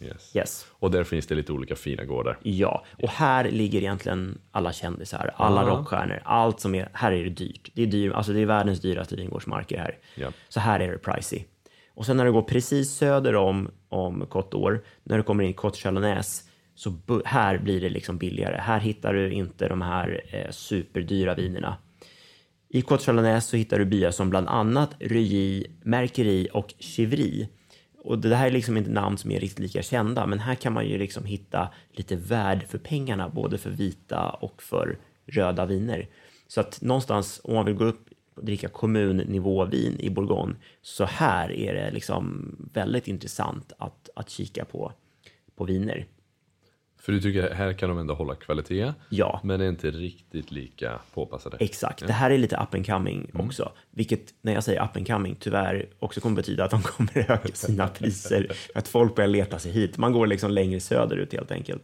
Yes. 0.00 0.36
Yes. 0.36 0.66
Och 0.72 0.90
där 0.90 1.04
finns 1.04 1.26
det 1.26 1.34
lite 1.34 1.52
olika 1.52 1.76
fina 1.76 2.04
gårdar. 2.04 2.38
Ja, 2.42 2.84
och 3.02 3.08
här 3.08 3.50
ligger 3.50 3.78
egentligen 3.80 4.38
alla 4.50 4.72
kändisar, 4.72 5.30
alla 5.36 5.62
Ja. 5.62 5.68
rockstjärnor, 5.68 6.20
allt 6.24 6.60
som 6.60 6.74
är, 6.74 6.88
här 6.92 7.12
är 7.12 7.24
det 7.24 7.30
dyrt. 7.30 7.70
Det 7.74 7.82
är, 7.82 7.86
dyr, 7.86 8.10
alltså 8.12 8.32
det 8.32 8.40
är 8.40 8.46
världens 8.46 8.80
dyraste 8.80 9.16
vingårdsmarker 9.16 9.78
här. 9.78 9.98
Ja. 10.14 10.28
Så 10.48 10.60
här 10.60 10.80
är 10.80 10.92
det 10.92 10.98
pricey. 10.98 11.44
Och 11.94 12.06
sen 12.06 12.16
när 12.16 12.24
du 12.24 12.32
går 12.32 12.42
precis 12.42 12.90
söder 12.90 13.34
om, 13.36 13.70
om 13.88 14.22
Côte 14.22 14.50
d'Or, 14.52 14.80
när 15.04 15.16
du 15.16 15.22
kommer 15.22 15.44
in 15.44 15.50
i 15.50 15.54
Côte 15.54 15.76
Chalonnaise, 15.76 16.44
så 16.74 16.92
här 17.24 17.58
blir 17.58 17.80
det 17.80 17.88
liksom 17.88 18.18
billigare. 18.18 18.56
Här 18.60 18.78
hittar 18.80 19.14
du 19.14 19.32
inte 19.32 19.68
de 19.68 19.82
här 19.82 20.20
eh, 20.30 20.50
superdyra 20.50 21.34
vinerna. 21.34 21.76
I 22.70 22.82
Côte 22.82 23.40
så 23.40 23.56
hittar 23.56 23.78
du 23.78 23.84
byar 23.84 24.10
som 24.10 24.30
bland 24.30 24.48
annat 24.48 24.96
Reuilly, 24.98 25.66
Merkeri 25.82 26.48
och 26.52 26.74
Chivri. 26.78 27.48
Och 27.98 28.18
det 28.18 28.36
här 28.36 28.46
är 28.46 28.50
liksom 28.50 28.76
inte 28.76 28.90
namn 28.90 29.18
som 29.18 29.30
är 29.30 29.40
riktigt 29.40 29.58
lika 29.58 29.82
kända, 29.82 30.26
men 30.26 30.38
här 30.38 30.54
kan 30.54 30.72
man 30.72 30.86
ju 30.88 30.98
liksom 30.98 31.24
hitta 31.24 31.68
lite 31.92 32.16
värd 32.16 32.66
för 32.68 32.78
pengarna, 32.78 33.28
både 33.28 33.58
för 33.58 33.70
vita 33.70 34.30
och 34.30 34.62
för 34.62 34.98
röda 35.26 35.66
viner. 35.66 36.08
Så 36.46 36.60
att 36.60 36.82
någonstans, 36.82 37.40
om 37.44 37.54
man 37.54 37.64
vill 37.64 37.74
gå 37.74 37.84
upp 37.84 38.08
och 38.34 38.44
dricka 38.44 38.68
kommunnivåvin 38.68 40.00
i 40.00 40.10
Bourgogne, 40.10 40.54
så 40.82 41.04
här 41.04 41.52
är 41.52 41.74
det 41.74 41.90
liksom 41.90 42.54
väldigt 42.72 43.08
intressant 43.08 43.72
att, 43.78 44.08
att 44.14 44.30
kika 44.30 44.64
på, 44.64 44.92
på 45.56 45.64
viner. 45.64 46.06
För 47.08 47.12
du 47.12 47.20
tycker 47.20 47.50
här 47.54 47.72
kan 47.72 47.88
de 47.88 47.98
ändå 47.98 48.14
hålla 48.14 48.34
kvalitet, 48.34 48.92
Ja. 49.08 49.40
men 49.44 49.60
är 49.60 49.68
inte 49.68 49.90
riktigt 49.90 50.50
lika 50.50 51.00
påpassade. 51.14 51.56
Exakt. 51.60 52.06
Det 52.06 52.12
här 52.12 52.30
är 52.30 52.38
lite 52.38 52.56
up 52.56 52.74
and 52.74 52.86
coming 52.86 53.30
också. 53.34 53.72
Vilket, 53.90 54.34
när 54.42 54.54
jag 54.54 54.64
säger 54.64 54.84
up 54.84 54.96
and 54.96 55.06
coming, 55.06 55.36
tyvärr 55.40 55.86
också 55.98 56.20
kommer 56.20 56.36
betyda 56.36 56.64
att 56.64 56.70
de 56.70 56.82
kommer 56.96 57.18
öka 57.30 57.48
sina 57.54 57.88
priser. 57.88 58.52
Att 58.74 58.88
folk 58.88 59.14
börjar 59.14 59.28
leta 59.28 59.58
sig 59.58 59.72
hit. 59.72 59.98
Man 59.98 60.12
går 60.12 60.26
liksom 60.26 60.50
längre 60.50 60.80
söderut 60.80 61.32
helt 61.32 61.50
enkelt. 61.50 61.82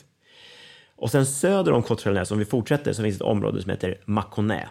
Och 0.96 1.10
sen 1.10 1.26
söder 1.26 1.72
om 1.72 1.82
d'Or, 1.82 2.32
om 2.32 2.38
vi 2.38 2.44
fortsätter, 2.44 2.92
så 2.92 3.02
finns 3.02 3.16
ett 3.16 3.22
område 3.22 3.62
som 3.62 3.70
heter 3.70 3.98
Mâconnais. 4.04 4.68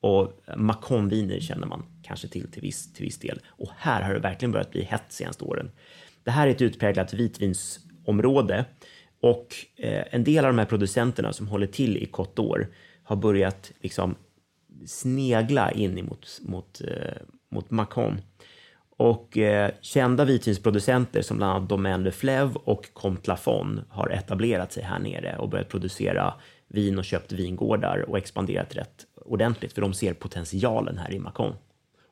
Och 0.00 0.40
Maconviner 0.56 1.40
känner 1.40 1.66
man 1.66 1.82
kanske 2.02 2.28
till 2.28 2.50
till 2.50 2.62
viss, 2.62 2.92
till 2.92 3.04
viss 3.04 3.18
del. 3.18 3.40
Och 3.46 3.70
här 3.76 4.02
har 4.02 4.14
det 4.14 4.20
verkligen 4.20 4.52
börjat 4.52 4.70
bli 4.70 4.82
hett 4.82 5.04
senaste 5.08 5.44
åren. 5.44 5.70
Det 6.24 6.30
här 6.30 6.46
är 6.46 6.50
ett 6.50 6.62
utpräglat 6.62 7.14
vitvinsområde 7.14 8.64
och 9.24 9.54
eh, 9.76 10.04
en 10.10 10.24
del 10.24 10.44
av 10.44 10.52
de 10.52 10.58
här 10.58 10.66
producenterna 10.66 11.32
som 11.32 11.48
håller 11.48 11.66
till 11.66 11.96
i 11.96 12.06
Côte 12.06 12.66
har 13.02 13.16
börjat 13.16 13.72
liksom 13.80 14.14
snegla 14.86 15.70
in 15.70 15.98
emot 15.98 16.40
mot, 16.42 16.80
eh, 16.80 17.22
mot 17.48 17.70
Macon. 17.70 18.20
Och 18.96 19.38
eh, 19.38 19.70
kända 19.80 20.24
vitvinsproducenter 20.24 21.22
som 21.22 21.36
bland 21.36 21.52
annat 21.52 21.68
Domaine 21.68 22.04
de 22.04 22.10
Fleuve 22.10 22.54
och 22.64 22.92
Comte 22.92 23.30
Lafon 23.30 23.80
har 23.88 24.10
etablerat 24.10 24.72
sig 24.72 24.82
här 24.82 24.98
nere 24.98 25.36
och 25.38 25.48
börjat 25.48 25.68
producera 25.68 26.34
vin 26.68 26.98
och 26.98 27.04
köpt 27.04 27.32
vingårdar 27.32 28.04
och 28.08 28.18
expanderat 28.18 28.76
rätt 28.76 29.06
ordentligt 29.14 29.72
för 29.72 29.80
de 29.80 29.94
ser 29.94 30.14
potentialen 30.14 30.98
här 30.98 31.12
i 31.12 31.18
Macon. 31.18 31.54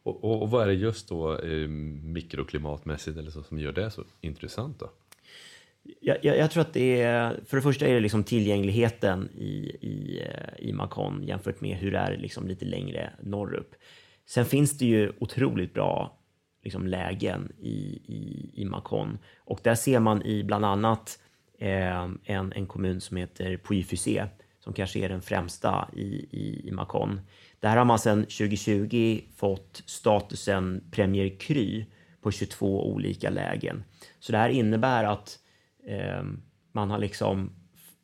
Och, 0.02 0.24
och, 0.24 0.42
och 0.42 0.50
vad 0.50 0.62
är 0.62 0.66
det 0.66 0.74
just 0.74 1.08
då 1.08 1.38
eh, 1.38 1.68
mikroklimatmässigt 2.02 3.18
eller 3.18 3.30
så 3.30 3.42
som 3.42 3.58
gör 3.58 3.72
det 3.72 3.90
så 3.90 4.04
intressant 4.20 4.80
då? 4.80 4.90
Jag, 6.00 6.16
jag, 6.22 6.38
jag 6.38 6.50
tror 6.50 6.60
att 6.60 6.72
det 6.72 7.02
är, 7.02 7.40
för 7.46 7.56
det 7.56 7.62
första 7.62 7.86
är 7.86 7.94
det 7.94 8.00
liksom 8.00 8.24
tillgängligheten 8.24 9.28
i, 9.38 9.76
i, 9.80 10.22
eh, 10.26 10.68
i 10.68 10.72
Macon 10.72 11.22
jämfört 11.22 11.60
med 11.60 11.76
hur 11.76 11.92
det 11.92 11.98
är 11.98 12.16
liksom 12.16 12.48
lite 12.48 12.64
längre 12.64 13.12
norrut. 13.20 13.74
Sen 14.26 14.44
finns 14.44 14.78
det 14.78 14.86
ju 14.86 15.12
otroligt 15.18 15.74
bra 15.74 16.18
liksom 16.64 16.86
lägen 16.86 17.52
i, 17.60 18.00
i, 18.06 18.50
i 18.54 18.64
Macon 18.64 19.18
och 19.38 19.60
där 19.62 19.74
ser 19.74 20.00
man 20.00 20.22
i 20.22 20.44
bland 20.44 20.64
annat 20.64 21.18
eh, 21.58 22.08
en, 22.24 22.52
en 22.52 22.66
kommun 22.66 23.00
som 23.00 23.16
heter 23.16 23.56
Puy-Fusé 23.56 24.26
som 24.64 24.72
kanske 24.72 24.98
är 24.98 25.08
den 25.08 25.22
främsta 25.22 25.88
i, 25.92 26.26
i, 26.30 26.68
i 26.68 26.70
Macon. 26.70 27.20
Där 27.60 27.76
har 27.76 27.84
man 27.84 27.98
sedan 27.98 28.22
2020 28.22 29.20
fått 29.36 29.82
statusen 29.86 30.84
Premier 30.90 31.38
Cru 31.38 31.84
på 32.20 32.30
22 32.30 32.92
olika 32.92 33.30
lägen. 33.30 33.84
Så 34.20 34.32
det 34.32 34.38
här 34.38 34.48
innebär 34.48 35.04
att 35.04 35.38
eh, 35.86 36.22
man 36.72 36.90
har 36.90 36.98
liksom 36.98 37.50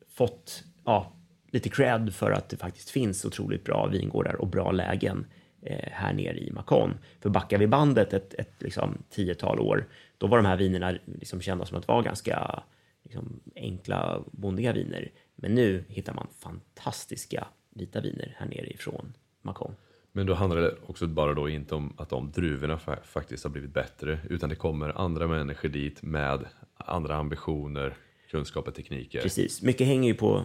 fått 0.07 0.63
ja, 0.85 1.13
lite 1.51 1.69
cred 1.69 2.13
för 2.13 2.31
att 2.31 2.49
det 2.49 2.57
faktiskt 2.57 2.89
finns 2.89 3.25
otroligt 3.25 3.63
bra 3.63 3.87
vingårdar 3.87 4.35
och 4.35 4.47
bra 4.47 4.71
lägen 4.71 5.25
eh, 5.61 5.89
här 5.91 6.13
nere 6.13 6.37
i 6.37 6.51
Macon. 6.51 6.97
För 7.21 7.29
backar 7.29 7.57
vi 7.57 7.67
bandet 7.67 8.13
ett, 8.13 8.33
ett 8.33 8.53
liksom, 8.59 8.97
tiotal 9.09 9.59
år, 9.59 9.87
då 10.17 10.27
var 10.27 10.37
de 10.37 10.45
här 10.45 10.57
vinerna 10.57 10.97
liksom 11.05 11.41
kända 11.41 11.65
som 11.65 11.77
att 11.77 11.87
vara 11.87 12.01
ganska 12.01 12.63
liksom, 13.03 13.39
enkla, 13.55 14.23
bondiga 14.31 14.73
viner. 14.73 15.11
Men 15.35 15.55
nu 15.55 15.83
hittar 15.87 16.13
man 16.13 16.27
fantastiska 16.39 17.47
vita 17.75 18.01
viner 18.01 18.35
här 18.37 18.47
nere 18.47 18.67
ifrån 18.69 19.13
Macon. 19.41 19.75
Men 20.11 20.25
då 20.25 20.33
handlar 20.33 20.61
det 20.61 20.75
också 20.85 21.07
bara 21.07 21.33
då 21.33 21.49
inte 21.49 21.75
om 21.75 21.93
att 21.97 22.09
de 22.09 22.31
druvorna 22.31 22.77
fa- 22.77 23.03
faktiskt 23.03 23.43
har 23.43 23.51
blivit 23.51 23.73
bättre 23.73 24.19
utan 24.29 24.49
det 24.49 24.55
kommer 24.55 25.01
andra 25.01 25.27
människor 25.27 25.69
dit 25.69 26.03
med 26.03 26.45
andra 26.85 27.15
ambitioner. 27.15 27.97
kunskaper, 28.31 28.71
tekniker. 28.71 29.21
Precis, 29.21 29.61
mycket 29.61 29.87
hänger 29.87 30.09
ju 30.09 30.15
på 30.15 30.43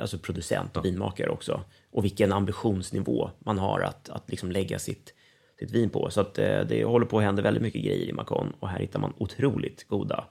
alltså 0.00 0.18
producent 0.18 0.76
och 0.76 0.84
vinmakare 0.84 1.28
också 1.30 1.64
och 1.92 2.04
vilken 2.04 2.32
ambitionsnivå 2.32 3.30
man 3.38 3.58
har 3.58 3.80
att, 3.80 4.08
att 4.08 4.30
liksom 4.30 4.50
lägga 4.50 4.78
sitt, 4.78 5.14
sitt 5.58 5.70
vin 5.70 5.90
på. 5.90 6.10
Så 6.10 6.20
att 6.20 6.38
eh, 6.38 6.60
det 6.68 6.84
håller 6.84 7.06
på 7.06 7.18
att 7.18 7.24
hända 7.24 7.42
väldigt 7.42 7.62
mycket 7.62 7.84
grejer 7.84 8.08
i 8.08 8.12
Macon 8.12 8.52
och 8.60 8.68
här 8.68 8.78
hittar 8.78 9.00
man 9.00 9.12
otroligt 9.18 9.88
goda 9.88 10.24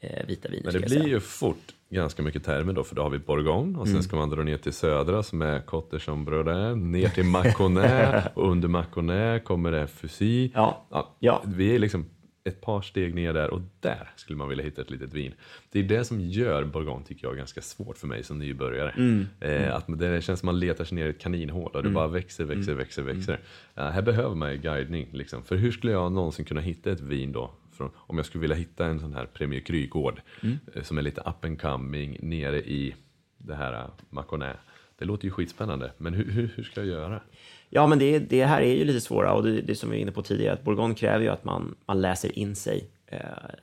eh, 0.00 0.26
vita 0.26 0.48
viner. 0.48 0.72
Men 0.72 0.80
det 0.80 0.86
blir 0.88 1.06
ju 1.08 1.20
fort 1.20 1.72
ganska 1.90 2.22
mycket 2.22 2.44
termer 2.44 2.72
då, 2.72 2.84
för 2.84 2.94
då 2.94 3.02
har 3.02 3.10
vi 3.10 3.18
Bourgogne 3.18 3.78
och 3.78 3.86
sen 3.86 3.94
Mm. 3.94 4.02
ska 4.02 4.16
man 4.16 4.30
dra 4.30 4.42
ner 4.42 4.56
till 4.58 4.72
södra 4.72 5.22
som 5.22 5.42
är 5.42 5.60
Côte 5.60 5.98
Chambordin, 5.98 6.92
ner 6.92 7.08
till 7.08 7.24
Mâconnais 7.24 8.24
och 8.34 8.50
under 8.50 8.68
Mâconnais 8.68 9.44
kommer 9.44 9.70
det 9.72 9.86
Fusil. 9.86 10.50
Ja. 10.54 10.86
Ja. 11.18 11.42
Vi 11.46 11.74
är 11.74 11.78
liksom 11.78 12.06
ett 12.46 12.60
par 12.60 12.82
steg 12.82 13.14
ner 13.14 13.32
där 13.32 13.50
och 13.50 13.60
där 13.80 14.10
skulle 14.16 14.36
man 14.36 14.48
vilja 14.48 14.64
hitta 14.64 14.82
ett 14.82 14.90
litet 14.90 15.12
vin. 15.14 15.34
Det 15.72 15.78
är 15.78 15.82
det 15.82 16.04
som 16.04 16.20
gör 16.20 16.64
Bourgogne 16.64 17.04
tycker 17.06 17.26
jag 17.26 17.36
ganska 17.36 17.60
svårt 17.60 17.98
för 17.98 18.06
mig 18.06 18.22
som 18.22 18.38
nybörjare. 18.38 18.90
Mm. 18.90 19.26
Eh, 19.40 19.74
att 19.74 19.84
det 19.98 20.24
känns 20.24 20.40
som 20.40 20.46
man 20.46 20.58
letar 20.60 20.84
sig 20.84 20.94
ner 20.96 21.06
i 21.06 21.10
ett 21.10 21.20
kaninhål 21.20 21.70
och 21.74 21.82
det 21.82 21.90
bara 21.90 22.08
växer, 22.08 22.44
växer, 22.44 22.72
Mm. 22.72 22.78
växer, 22.78 23.02
växer. 23.02 23.40
Ja, 23.74 23.82
här 23.88 24.02
behöver 24.02 24.34
man 24.34 24.52
ju 24.52 24.58
guidning. 24.58 25.08
Liksom. 25.12 25.42
För 25.42 25.56
hur 25.56 25.72
skulle 25.72 25.92
jag 25.92 26.12
någonsin 26.12 26.44
kunna 26.44 26.60
hitta 26.60 26.90
ett 26.90 27.00
vin 27.00 27.32
då? 27.32 27.50
Från, 27.72 27.90
om 27.96 28.16
jag 28.16 28.26
skulle 28.26 28.42
vilja 28.42 28.56
hitta 28.56 28.86
en 28.86 29.00
sån 29.00 29.14
här 29.14 29.26
Premier 29.26 29.60
Cru-gård 29.60 30.20
Mm. 30.42 30.58
eh, 30.74 30.82
som 30.82 30.98
är 30.98 31.02
lite 31.02 31.20
up 31.20 31.44
and 31.44 31.60
coming 31.60 32.18
nere 32.22 32.58
i 32.60 32.94
det 33.38 33.54
här 33.54 33.72
uh, 33.84 33.90
Mâconnais. 34.10 34.56
Det 34.98 35.04
låter 35.04 35.24
ju 35.24 35.30
skitspännande, 35.30 35.92
men 35.98 36.14
hur, 36.14 36.30
hur, 36.30 36.50
hur 36.56 36.62
ska 36.64 36.80
jag 36.80 36.88
göra? 36.88 37.20
Ja, 37.68 37.86
men 37.86 37.98
det, 37.98 38.18
det 38.18 38.44
här 38.44 38.60
är 38.60 38.74
ju 38.74 38.84
lite 38.84 39.00
svåra 39.00 39.32
och 39.32 39.42
det, 39.42 39.60
det 39.60 39.74
som 39.74 39.90
vi 39.90 39.96
var 39.96 40.02
inne 40.02 40.12
på 40.12 40.22
tidigare, 40.22 40.52
att 40.52 40.64
Bourgogne 40.64 40.94
kräver 40.94 41.24
ju 41.24 41.28
att 41.28 41.44
man, 41.44 41.74
man 41.86 42.00
läser 42.00 42.38
in 42.38 42.56
sig 42.56 42.84
eh, 43.06 43.18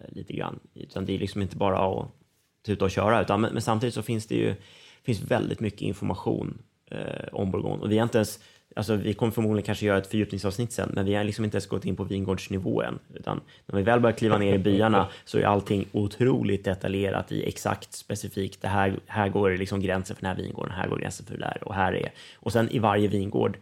lite 0.10 0.34
grann. 0.34 0.60
Utan 0.74 1.06
det 1.06 1.16
är 1.16 1.20
liksom 1.20 1.42
inte 1.42 1.58
bara 1.58 1.80
att 1.80 2.08
tuta 2.66 2.86
och 2.86 2.92
köra, 2.92 3.22
utan, 3.22 3.42
men, 3.42 3.54
men 3.54 3.62
samtidigt 3.62 3.96
så 3.96 4.02
finns 4.02 4.28
det 4.28 4.36
ju 4.36 4.56
finns 5.04 5.22
väldigt 5.22 5.60
mycket 5.60 5.82
information 5.82 6.58
eh, 6.92 7.28
om 7.32 7.52
Bourgogne. 7.52 7.84
Och 7.84 7.92
vi 7.92 7.98
har 7.98 8.04
inte 8.04 8.18
ens, 8.18 8.39
alltså 8.76 8.96
vi 8.96 9.13
kommer 9.13 9.32
förmodligen 9.32 9.66
kanske 9.66 9.86
göra 9.86 9.98
ett 9.98 10.08
fördjupningsavsnitt 10.08 10.72
sen, 10.72 10.92
men 10.94 11.06
vi 11.06 11.16
har 11.16 11.24
liksom 11.24 11.46
inte 11.46 11.56
ens 11.56 11.68
gått 11.68 11.86
in 11.86 11.96
på 11.96 12.04
vingårdsnivå 12.04 12.82
än. 12.82 13.00
Utan 13.13 13.42
när 13.66 13.78
vi 13.78 13.84
väl 13.84 14.00
börjar 14.00 14.18
kliva 14.18 14.38
ner 14.38 14.54
i 14.54 14.58
byarna 14.58 15.10
så 15.26 15.38
är 15.38 15.44
allting 15.44 15.86
otroligt 15.92 16.66
detaljerat 16.66 17.32
i 17.32 17.48
exakt 17.48 17.94
specifikt. 17.94 18.62
Det 18.62 18.68
här, 18.68 19.00
här 19.08 19.30
går 19.30 19.52
liksom 19.52 19.82
gränsen 19.82 20.16
för 20.16 20.22
den 20.22 20.36
här 20.36 20.44
vingården, 20.44 20.72
här 20.72 20.88
går 20.88 20.98
gränsen 20.98 21.26
för 21.26 21.34
det 21.34 21.39
där 21.39 21.63
och 21.63 21.76
här 21.76 21.94
är. 21.94 22.12
Och 22.36 22.52
sen 22.52 22.70
i 22.70 22.80
varje 22.80 23.08
vingård 23.08 23.58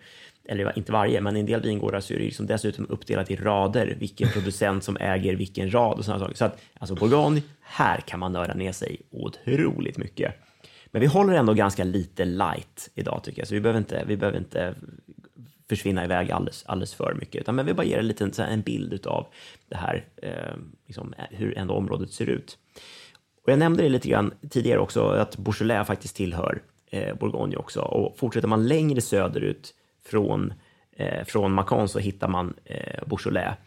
eller 0.46 0.78
inte 0.78 0.92
varje, 0.92 1.22
men 1.22 1.38
i 1.38 1.40
en 1.40 1.46
del 1.46 1.62
vingårdar 1.62 2.00
så 2.00 2.14
är 2.14 2.18
det 2.18 2.24
liksom 2.24 2.46
dessutom 2.46 2.86
uppdelat 2.90 3.32
i 3.32 3.36
rader, 3.36 3.96
vilken 4.00 4.30
producent 4.34 4.84
som 4.84 4.98
äger 4.98 5.36
vilken 5.36 5.74
rad 5.74 5.98
och 5.98 6.06
sådana 6.06 6.20
saker. 6.20 6.36
Så 6.36 6.46
att 6.46 6.62
alltså 6.80 6.96
Bourgogne, 6.96 7.42
här 7.62 7.98
kan 7.98 8.20
man 8.20 8.32
nörda 8.34 8.54
ner 8.54 8.72
sig 8.72 9.02
otroligt 9.10 9.98
mycket. 9.98 10.34
Men 10.92 11.02
vi 11.02 11.08
håller 11.08 11.34
ändå 11.34 11.54
ganska 11.54 11.84
lite 11.84 12.26
light 12.26 12.90
idag 12.96 13.22
tycker 13.24 13.42
jag, 13.42 13.48
så 13.48 13.54
vi 13.54 13.62
behöver 13.62 13.80
inte, 13.80 14.04
vi 14.08 14.18
behöver 14.18 14.38
inte 14.38 14.76
försvinna 15.70 16.04
iväg 16.04 16.32
alldeles, 16.32 16.64
alldeles 16.66 16.94
för 16.94 17.14
mycket, 17.14 17.42
utan 17.42 17.56
men 17.56 17.66
vi 17.66 17.74
bara 17.74 17.84
ger 17.84 17.98
en 17.98 18.08
liten 18.08 18.34
så 18.34 18.42
här, 18.42 18.52
en 18.52 18.62
bild 18.62 19.08
av 19.08 19.28
det 19.70 19.78
här, 19.78 20.06
eh, 20.22 20.56
liksom, 20.88 21.14
hur 21.30 21.58
ändå 21.58 21.74
området 21.74 22.12
ser 22.12 22.30
ut. 22.30 22.58
Och 23.44 23.52
jag 23.52 23.60
nämnde 23.60 23.84
det 23.84 23.90
lite 23.90 24.10
grann 24.10 24.34
tidigare 24.50 24.80
också, 24.80 25.08
att 25.08 25.38
Beaujolais 25.38 25.88
faktiskt 25.88 26.16
tillhör 26.16 26.62
eh, 26.92 27.16
Bourgogne 27.16 27.56
också. 27.56 27.82
Och 27.82 28.18
fortsätter 28.18 28.48
man 28.48 28.68
längre 28.68 29.02
söderut 29.02 29.74
från, 30.06 30.54
eh, 30.98 31.26
från 31.26 31.54
Macon 31.54 31.90
så 31.90 32.00
hittar 32.00 32.28
man 32.28 32.54
eh, 32.66 33.08
Beaujolais. 33.08 33.58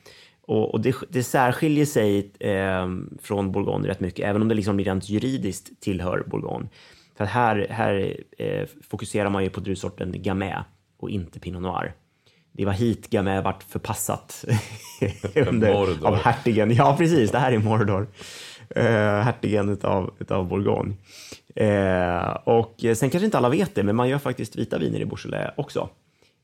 Och, 0.46 0.74
och 0.74 0.80
det, 0.80 0.96
det 1.08 1.22
särskiljer 1.22 1.86
sig 1.86 2.32
eh, 2.40 2.88
från 3.22 3.52
Bourgogne 3.52 3.88
rätt 3.88 4.00
mycket, 4.00 4.26
även 4.26 4.42
om 4.42 4.48
det 4.48 4.54
liksom 4.54 4.78
rent 4.78 5.08
juridiskt 5.08 5.80
tillhör 5.80 6.24
Bourgogne. 6.26 6.68
För 7.16 7.24
här, 7.24 7.66
här 7.70 8.16
eh, 8.38 8.66
fokuserar 8.88 9.30
man 9.30 9.44
ju 9.44 9.50
på 9.50 9.60
druvsorten 9.60 10.22
Gamay 10.22 10.52
och 10.98 11.10
inte 11.10 11.40
Pinot 11.40 11.62
Noir. 11.62 11.92
Det 12.52 12.64
var 12.64 12.72
hit 12.72 13.10
Gamay 13.10 13.40
vart 13.40 13.62
förpassat 13.62 14.44
under, 15.48 16.06
av 16.06 16.14
hertigen. 16.14 16.74
Ja, 16.74 16.96
precis. 16.98 17.30
Det 17.30 17.38
här 17.38 17.52
är 17.52 17.58
Mordor. 17.58 18.08
Uh, 18.76 19.20
hertigen 19.20 19.68
utav, 19.68 20.14
utav 20.18 20.48
Bourgogne. 20.48 20.94
Eh, 21.56 22.30
och 22.44 22.74
sen 22.80 23.10
kanske 23.10 23.24
inte 23.24 23.38
alla 23.38 23.48
vet 23.48 23.74
det, 23.74 23.82
men 23.82 23.96
man 23.96 24.08
gör 24.08 24.18
faktiskt 24.18 24.56
vita 24.56 24.78
viner 24.78 25.00
i 25.00 25.04
Beaujolais 25.04 25.50
också. 25.56 25.88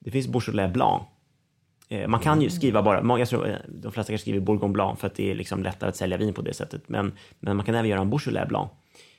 Det 0.04 0.10
finns 0.10 0.28
Beaujolais 0.28 0.72
Blanc. 0.72 1.02
Eh, 1.88 2.08
man 2.08 2.20
kan 2.20 2.42
ju 2.42 2.50
skriva 2.50 2.82
bara, 2.82 3.18
jag 3.18 3.28
tror, 3.28 3.48
eh, 3.48 3.54
de 3.68 3.92
flesta 3.92 4.12
kanske 4.12 4.22
skriver 4.22 4.40
Bourgogne 4.40 4.72
Blanc 4.72 4.98
för 5.00 5.06
att 5.06 5.14
det 5.14 5.30
är 5.30 5.34
liksom 5.34 5.62
lättare 5.62 5.88
att 5.88 5.96
sälja 5.96 6.16
vin 6.16 6.34
på 6.34 6.42
det 6.42 6.54
sättet. 6.54 6.88
Men, 6.88 7.12
men 7.40 7.56
man 7.56 7.66
kan 7.66 7.74
även 7.74 7.90
göra 7.90 8.00
en 8.00 8.10
Beaujolais 8.10 8.48
Blanc. 8.48 8.70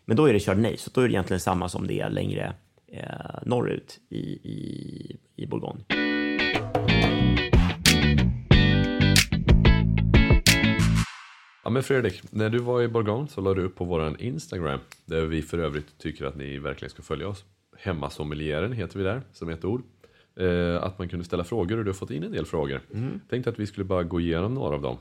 Men 0.06 0.18
då 0.18 0.26
är 0.26 0.34
det 0.34 0.40
Chardonnay, 0.40 0.78
så 0.78 0.92
då 0.94 1.02
är 1.02 1.08
det 1.08 1.12
egentligen 1.14 1.40
samma 1.40 1.70
som 1.70 1.88
det 1.88 2.00
är 2.00 2.10
längre 2.10 2.54
eh, 2.88 3.06
norrut 3.46 4.00
i, 4.10 4.20
i, 4.20 5.18
i 5.36 5.48
Bourgogne. 5.48 5.84
Ja 11.64 11.70
men 11.70 11.84
Fredrik, 11.84 12.22
när 12.32 12.50
du 12.50 12.60
var 12.60 12.82
i 12.82 12.88
Bourgogne 12.88 13.28
så 13.28 13.42
la 13.42 13.54
du 13.54 13.64
upp 13.64 13.76
på 13.76 13.86
våran 13.86 14.20
Instagram, 14.20 14.80
där 15.06 15.26
vi 15.26 15.42
för 15.42 15.58
övrigt 15.58 15.98
tycker 15.98 16.26
att 16.26 16.36
ni 16.36 16.58
verkligen 16.58 16.90
ska 16.90 17.02
följa 17.02 17.28
oss. 17.28 17.46
Hemmasommelieren 17.78 18.74
heter 18.74 18.98
vi 18.98 19.04
där, 19.04 19.22
som 19.32 19.50
ett 19.50 19.66
ord. 19.66 19.84
Eh, 20.36 20.84
att 20.84 21.00
man 21.00 21.10
kunde 21.10 21.26
ställa 21.26 21.44
frågor 21.44 21.78
och 21.78 21.84
du 21.84 21.90
har 21.90 21.96
fått 21.96 22.12
in 22.12 22.24
en 22.24 22.32
del 22.32 22.46
frågor. 22.46 22.82
Tänkte 23.30 23.50
att 23.50 23.60
vi 23.60 23.68
skulle 23.68 23.84
bara 23.84 24.04
gå 24.04 24.20
igenom 24.20 24.54
några 24.54 24.76
av 24.76 24.82
dem. 24.82 24.98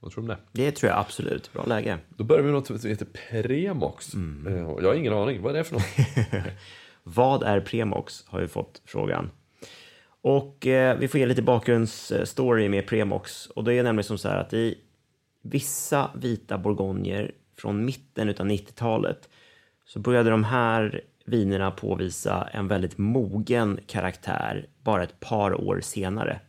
Vad 0.00 0.12
tror 0.12 0.26
du 0.26 0.32
om 0.32 0.38
det? 0.52 0.62
Det 0.64 0.70
tror 0.70 0.90
jag 0.90 0.98
absolut. 0.98 1.52
Bra 1.52 1.64
läge. 1.66 1.98
Då 2.16 2.24
börjar 2.24 2.42
vi 2.42 2.46
med 2.46 2.54
något 2.54 2.66
som 2.80 2.90
heter 2.90 3.06
Premox. 3.06 4.14
Eh, 4.14 4.20
jag 4.56 4.84
har 4.84 4.94
ingen 4.94 5.12
aning, 5.12 5.42
vad 5.42 5.54
är 5.54 5.58
det 5.58 5.64
för 5.64 5.74
något? 5.74 5.84
Vad 7.06 7.42
är 7.42 7.60
Premox? 7.60 8.24
Har 8.26 8.40
vi 8.40 8.48
fått 8.48 8.82
frågan. 8.84 9.30
Och 10.20 10.66
eh, 10.66 10.98
vi 10.98 11.08
får 11.08 11.20
ge 11.20 11.26
lite 11.26 11.42
bakgrundsstory 11.42 12.68
med 12.68 12.86
Premox. 12.86 13.46
Och 13.46 13.64
det 13.64 13.74
är 13.74 13.82
nämligen 13.82 14.04
som 14.04 14.18
så 14.18 14.28
här 14.28 14.38
att 14.38 14.52
i 14.52 14.78
vissa 15.42 16.10
vita 16.14 16.58
bourgogner 16.58 17.32
från 17.58 17.84
mitten 17.84 18.28
av 18.28 18.34
90-talet 18.34 19.28
så 19.84 19.98
började 19.98 20.30
de 20.30 20.44
här 20.44 21.00
vinerna 21.24 21.70
påvisa 21.70 22.48
en 22.52 22.68
väldigt 22.68 22.98
mogen 22.98 23.80
karaktär 23.86 24.66
bara 24.82 25.02
ett 25.02 25.20
par 25.20 25.60
år 25.60 25.80
senare. 25.80 26.40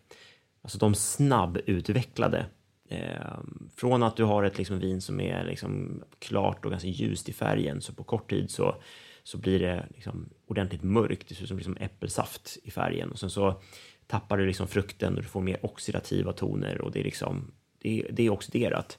Alltså 0.62 0.78
de 0.78 0.96
snabbutvecklade. 0.96 2.46
Eh, 2.90 3.40
från 3.76 4.04
att 4.04 4.16
du 4.16 4.24
har 4.24 4.44
ett 4.44 4.58
liksom, 4.58 4.80
vin 4.80 5.02
som 5.02 5.20
är 5.20 5.46
liksom, 5.46 6.04
klart 6.20 6.66
och 6.66 6.72
ganska 6.72 6.90
ljust 6.90 7.30
i 7.30 7.34
färgen 7.34 7.82
så 7.82 7.94
på 7.94 8.04
kort 8.04 8.30
tid 8.30 8.52
så, 8.52 8.76
så 9.24 9.38
blir 9.38 9.60
det 9.60 9.86
liksom, 9.96 10.30
ordentligt 10.48 10.84
mörkt. 10.84 11.30
Det 11.30 11.36
ser 11.36 11.44
ut 11.44 11.48
som 11.48 11.58
liksom, 11.58 11.78
äppelsaft 11.80 12.58
i 12.64 12.72
färgen 12.72 13.12
och 13.12 13.20
sen 13.20 13.30
så 13.30 13.62
tappar 14.08 14.38
du 14.38 14.46
liksom, 14.46 14.68
frukten 14.68 15.16
och 15.16 15.22
du 15.22 15.28
får 15.28 15.42
mer 15.42 15.66
oxidativa 15.66 16.34
toner 16.34 16.82
och 16.82 16.92
det 16.92 17.00
är, 17.00 17.04
liksom, 17.04 17.52
det, 17.82 18.08
det 18.12 18.24
är 18.24 18.30
oxiderat. 18.30 18.98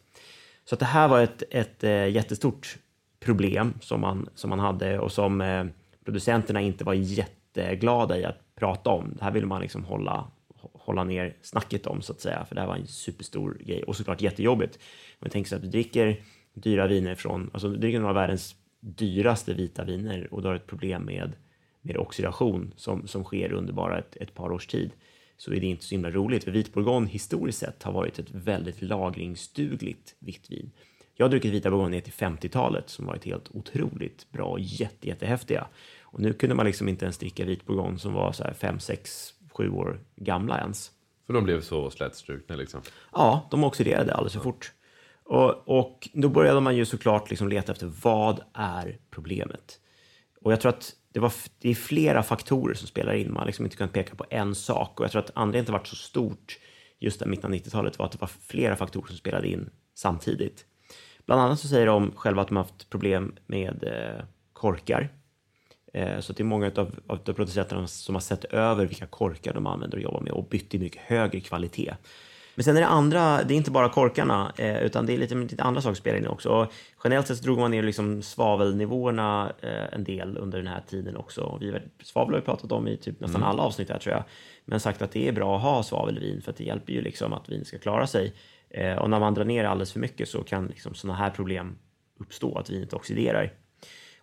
Så 0.64 0.74
att 0.74 0.78
det 0.78 0.86
här 0.86 1.08
var 1.08 1.20
ett, 1.20 1.42
ett 1.50 1.84
eh, 1.84 2.08
jättestort 2.08 2.78
problem 3.26 3.74
som 3.80 4.00
man, 4.00 4.28
som 4.34 4.50
man 4.50 4.58
hade 4.58 4.98
och 4.98 5.12
som 5.12 5.40
eh, 5.40 5.64
producenterna 6.04 6.60
inte 6.60 6.84
var 6.84 6.94
jätteglada 6.94 8.18
i 8.18 8.24
att 8.24 8.54
prata 8.54 8.90
om. 8.90 9.14
Det 9.18 9.24
här 9.24 9.30
ville 9.30 9.46
man 9.46 9.62
liksom 9.62 9.84
hålla, 9.84 10.30
hålla 10.72 11.04
ner 11.04 11.36
snacket 11.42 11.86
om 11.86 12.02
så 12.02 12.12
att 12.12 12.20
säga, 12.20 12.44
för 12.44 12.54
det 12.54 12.60
här 12.60 12.68
var 12.68 12.76
en 12.76 12.86
superstor 12.86 13.58
grej 13.60 13.82
och 13.82 13.96
såklart 13.96 14.22
jättejobbigt. 14.22 14.76
Om 14.76 14.80
tänk 15.20 15.32
tänker 15.32 15.48
så 15.48 15.56
att 15.56 15.62
du 15.62 15.68
dricker 15.68 16.16
dyra 16.54 16.86
viner 16.86 17.14
från, 17.14 17.50
alltså 17.52 17.68
du 17.68 17.76
dricker 17.76 17.98
några 17.98 18.10
av 18.10 18.14
världens 18.14 18.56
dyraste 18.80 19.54
vita 19.54 19.84
viner 19.84 20.34
och 20.34 20.42
du 20.42 20.48
har 20.48 20.54
ett 20.54 20.66
problem 20.66 21.02
med, 21.02 21.32
med 21.82 21.96
oxidation 21.96 22.72
som, 22.76 23.06
som 23.06 23.24
sker 23.24 23.52
under 23.52 23.72
bara 23.72 23.98
ett, 23.98 24.16
ett 24.16 24.34
par 24.34 24.52
års 24.52 24.66
tid 24.66 24.90
så 25.36 25.52
är 25.52 25.60
det 25.60 25.66
inte 25.66 25.84
så 25.84 25.94
himla 25.94 26.10
roligt. 26.10 26.44
För 26.44 26.50
vit 26.50 26.72
bourgogne 26.72 27.08
historiskt 27.08 27.58
sett 27.58 27.82
har 27.82 27.92
varit 27.92 28.18
ett 28.18 28.30
väldigt 28.30 28.82
lagringsdugligt 28.82 30.14
vitt 30.18 30.50
vin. 30.50 30.70
Jag 31.18 31.24
har 31.24 31.30
druckit 31.30 31.52
vita 31.52 31.70
bourgogne 31.70 31.96
ner 31.96 32.00
till 32.00 32.12
50-talet 32.12 32.90
som 32.90 33.06
varit 33.06 33.24
helt 33.24 33.48
otroligt 33.50 34.32
bra 34.32 34.44
och 34.44 34.60
jätte, 34.60 35.08
jättehäftiga. 35.08 35.66
Och 36.00 36.20
nu 36.20 36.32
kunde 36.32 36.54
man 36.54 36.66
liksom 36.66 36.88
inte 36.88 37.04
ens 37.04 37.18
dricka 37.18 37.44
vit 37.44 37.66
bourgogne 37.66 37.98
som 37.98 38.12
var 38.12 38.32
så 38.32 38.44
här 38.44 38.52
5, 38.52 38.80
6, 38.80 39.34
7 39.52 39.70
år 39.70 40.00
gamla 40.16 40.58
ens. 40.60 40.90
För 41.26 41.32
de 41.32 41.44
blev 41.44 41.60
så 41.60 41.90
slätstrukna 41.90 42.56
liksom. 42.56 42.80
Ja, 43.12 43.48
de 43.50 43.64
oxiderade 43.64 44.14
alldeles 44.14 44.32
för 44.32 44.40
fort. 44.40 44.72
Och, 45.24 45.68
och 45.68 46.08
då 46.12 46.28
började 46.28 46.60
man 46.60 46.76
ju 46.76 46.84
såklart 46.84 47.30
liksom 47.30 47.48
leta 47.48 47.72
efter 47.72 47.92
vad 48.02 48.40
är 48.52 48.98
problemet? 49.10 49.80
Och 50.40 50.52
jag 50.52 50.60
tror 50.60 50.70
att 50.70 50.94
det, 51.12 51.20
var, 51.20 51.32
det 51.58 51.70
är 51.70 51.74
flera 51.74 52.22
faktorer 52.22 52.74
som 52.74 52.88
spelar 52.88 53.14
in. 53.14 53.28
Man 53.28 53.36
har 53.36 53.46
liksom 53.46 53.64
inte 53.64 53.76
kunnat 53.76 53.92
peka 53.92 54.14
på 54.14 54.24
en 54.30 54.54
sak. 54.54 55.00
Och 55.00 55.04
jag 55.04 55.12
tror 55.12 55.22
att 55.22 55.30
anledningen 55.34 55.64
till 55.64 55.74
att 55.74 55.78
det 55.78 55.78
varit 55.78 55.86
så 55.86 55.96
stort 55.96 56.58
just 56.98 57.22
i 57.22 57.26
mitten 57.26 57.52
av 57.52 57.58
90-talet 57.58 57.98
var 57.98 58.06
att 58.06 58.12
det 58.12 58.20
var 58.20 58.30
flera 58.46 58.76
faktorer 58.76 59.06
som 59.06 59.16
spelade 59.16 59.48
in 59.48 59.70
samtidigt. 59.94 60.64
Bland 61.26 61.42
annat 61.42 61.60
så 61.60 61.68
säger 61.68 61.86
de 61.86 62.12
själva 62.16 62.42
att 62.42 62.48
de 62.48 62.56
har 62.56 62.64
haft 62.64 62.90
problem 62.90 63.36
med 63.46 63.84
eh, 63.84 64.24
korkar. 64.52 65.08
Eh, 65.92 66.20
så 66.20 66.32
det 66.32 66.42
är 66.42 66.44
många 66.44 66.70
av, 66.76 66.94
av 67.06 67.16
producenterna 67.16 67.86
som 67.86 68.14
har 68.14 68.20
sett 68.20 68.44
över 68.44 68.86
vilka 68.86 69.06
korkar 69.06 69.54
de 69.54 69.66
använder 69.66 69.96
och 69.96 70.02
jobbar 70.02 70.20
med 70.20 70.32
och 70.32 70.44
bytt 70.44 70.70
till 70.70 70.80
mycket 70.80 71.02
högre 71.02 71.40
kvalitet. 71.40 71.94
Men 72.54 72.64
sen 72.64 72.76
är 72.76 72.80
det 72.80 72.86
andra, 72.86 73.42
det 73.42 73.54
är 73.54 73.56
inte 73.56 73.70
bara 73.70 73.88
korkarna, 73.88 74.52
eh, 74.56 74.82
utan 74.82 75.06
det 75.06 75.14
är 75.14 75.18
lite, 75.18 75.34
lite 75.34 75.62
andra 75.62 75.80
saker 75.80 75.94
som 75.94 76.00
spelar 76.00 76.18
in 76.18 76.26
också. 76.26 76.48
Och 76.48 76.72
generellt 77.04 77.26
sett 77.26 77.42
drog 77.42 77.58
man 77.58 77.70
ner 77.70 77.82
liksom 77.82 78.22
svavelnivåerna 78.22 79.52
en 79.92 80.04
del 80.04 80.38
under 80.38 80.58
den 80.58 80.66
här 80.66 80.82
tiden 80.88 81.16
också. 81.16 81.58
Vi, 81.60 81.74
svavel 82.02 82.34
har 82.34 82.40
vi 82.40 82.44
pratat 82.44 82.72
om 82.72 82.88
i 82.88 82.96
typ 82.96 83.20
nästan 83.20 83.42
alla 83.42 83.62
avsnitt 83.62 83.90
här 83.90 83.98
tror 83.98 84.14
jag. 84.14 84.24
Men 84.64 84.80
sagt 84.80 85.02
att 85.02 85.12
det 85.12 85.28
är 85.28 85.32
bra 85.32 85.56
att 85.56 85.62
ha 85.62 85.82
svavel 85.82 86.18
i 86.18 86.20
vin 86.20 86.42
för 86.42 86.50
att 86.50 86.56
det 86.56 86.64
hjälper 86.64 86.92
ju 86.92 87.02
liksom 87.02 87.32
att 87.32 87.48
vin 87.48 87.64
ska 87.64 87.78
klara 87.78 88.06
sig. 88.06 88.34
Eh, 88.76 88.96
och 88.96 89.10
när 89.10 89.20
man 89.20 89.34
drar 89.34 89.44
ner 89.44 89.64
alldeles 89.64 89.92
för 89.92 90.00
mycket 90.00 90.28
så 90.28 90.42
kan 90.42 90.66
liksom 90.66 90.94
sådana 90.94 91.18
här 91.18 91.30
problem 91.30 91.78
uppstå, 92.18 92.58
att 92.58 92.70
vinet 92.70 92.92
oxiderar. 92.92 93.52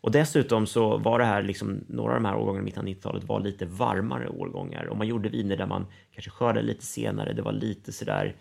Och 0.01 0.11
dessutom 0.11 0.67
så 0.67 0.97
var 0.97 1.19
det 1.19 1.25
här, 1.25 1.43
liksom, 1.43 1.85
några 1.87 2.15
av 2.15 2.21
de 2.21 2.25
här 2.25 2.35
årgångarna 2.35 2.61
i 2.61 2.65
mitten 2.65 2.81
av 2.81 2.87
90-talet 2.87 3.23
var 3.23 3.39
lite 3.39 3.65
varmare 3.65 4.27
årgångar 4.27 4.85
och 4.85 4.97
man 4.97 5.07
gjorde 5.07 5.29
viner 5.29 5.57
där 5.57 5.65
man 5.65 5.85
kanske 6.11 6.31
skördade 6.31 6.67
lite 6.67 6.85
senare. 6.85 7.33
Det 7.33 7.41
var 7.41 7.51
lite 7.51 7.91
sådär 7.91 8.35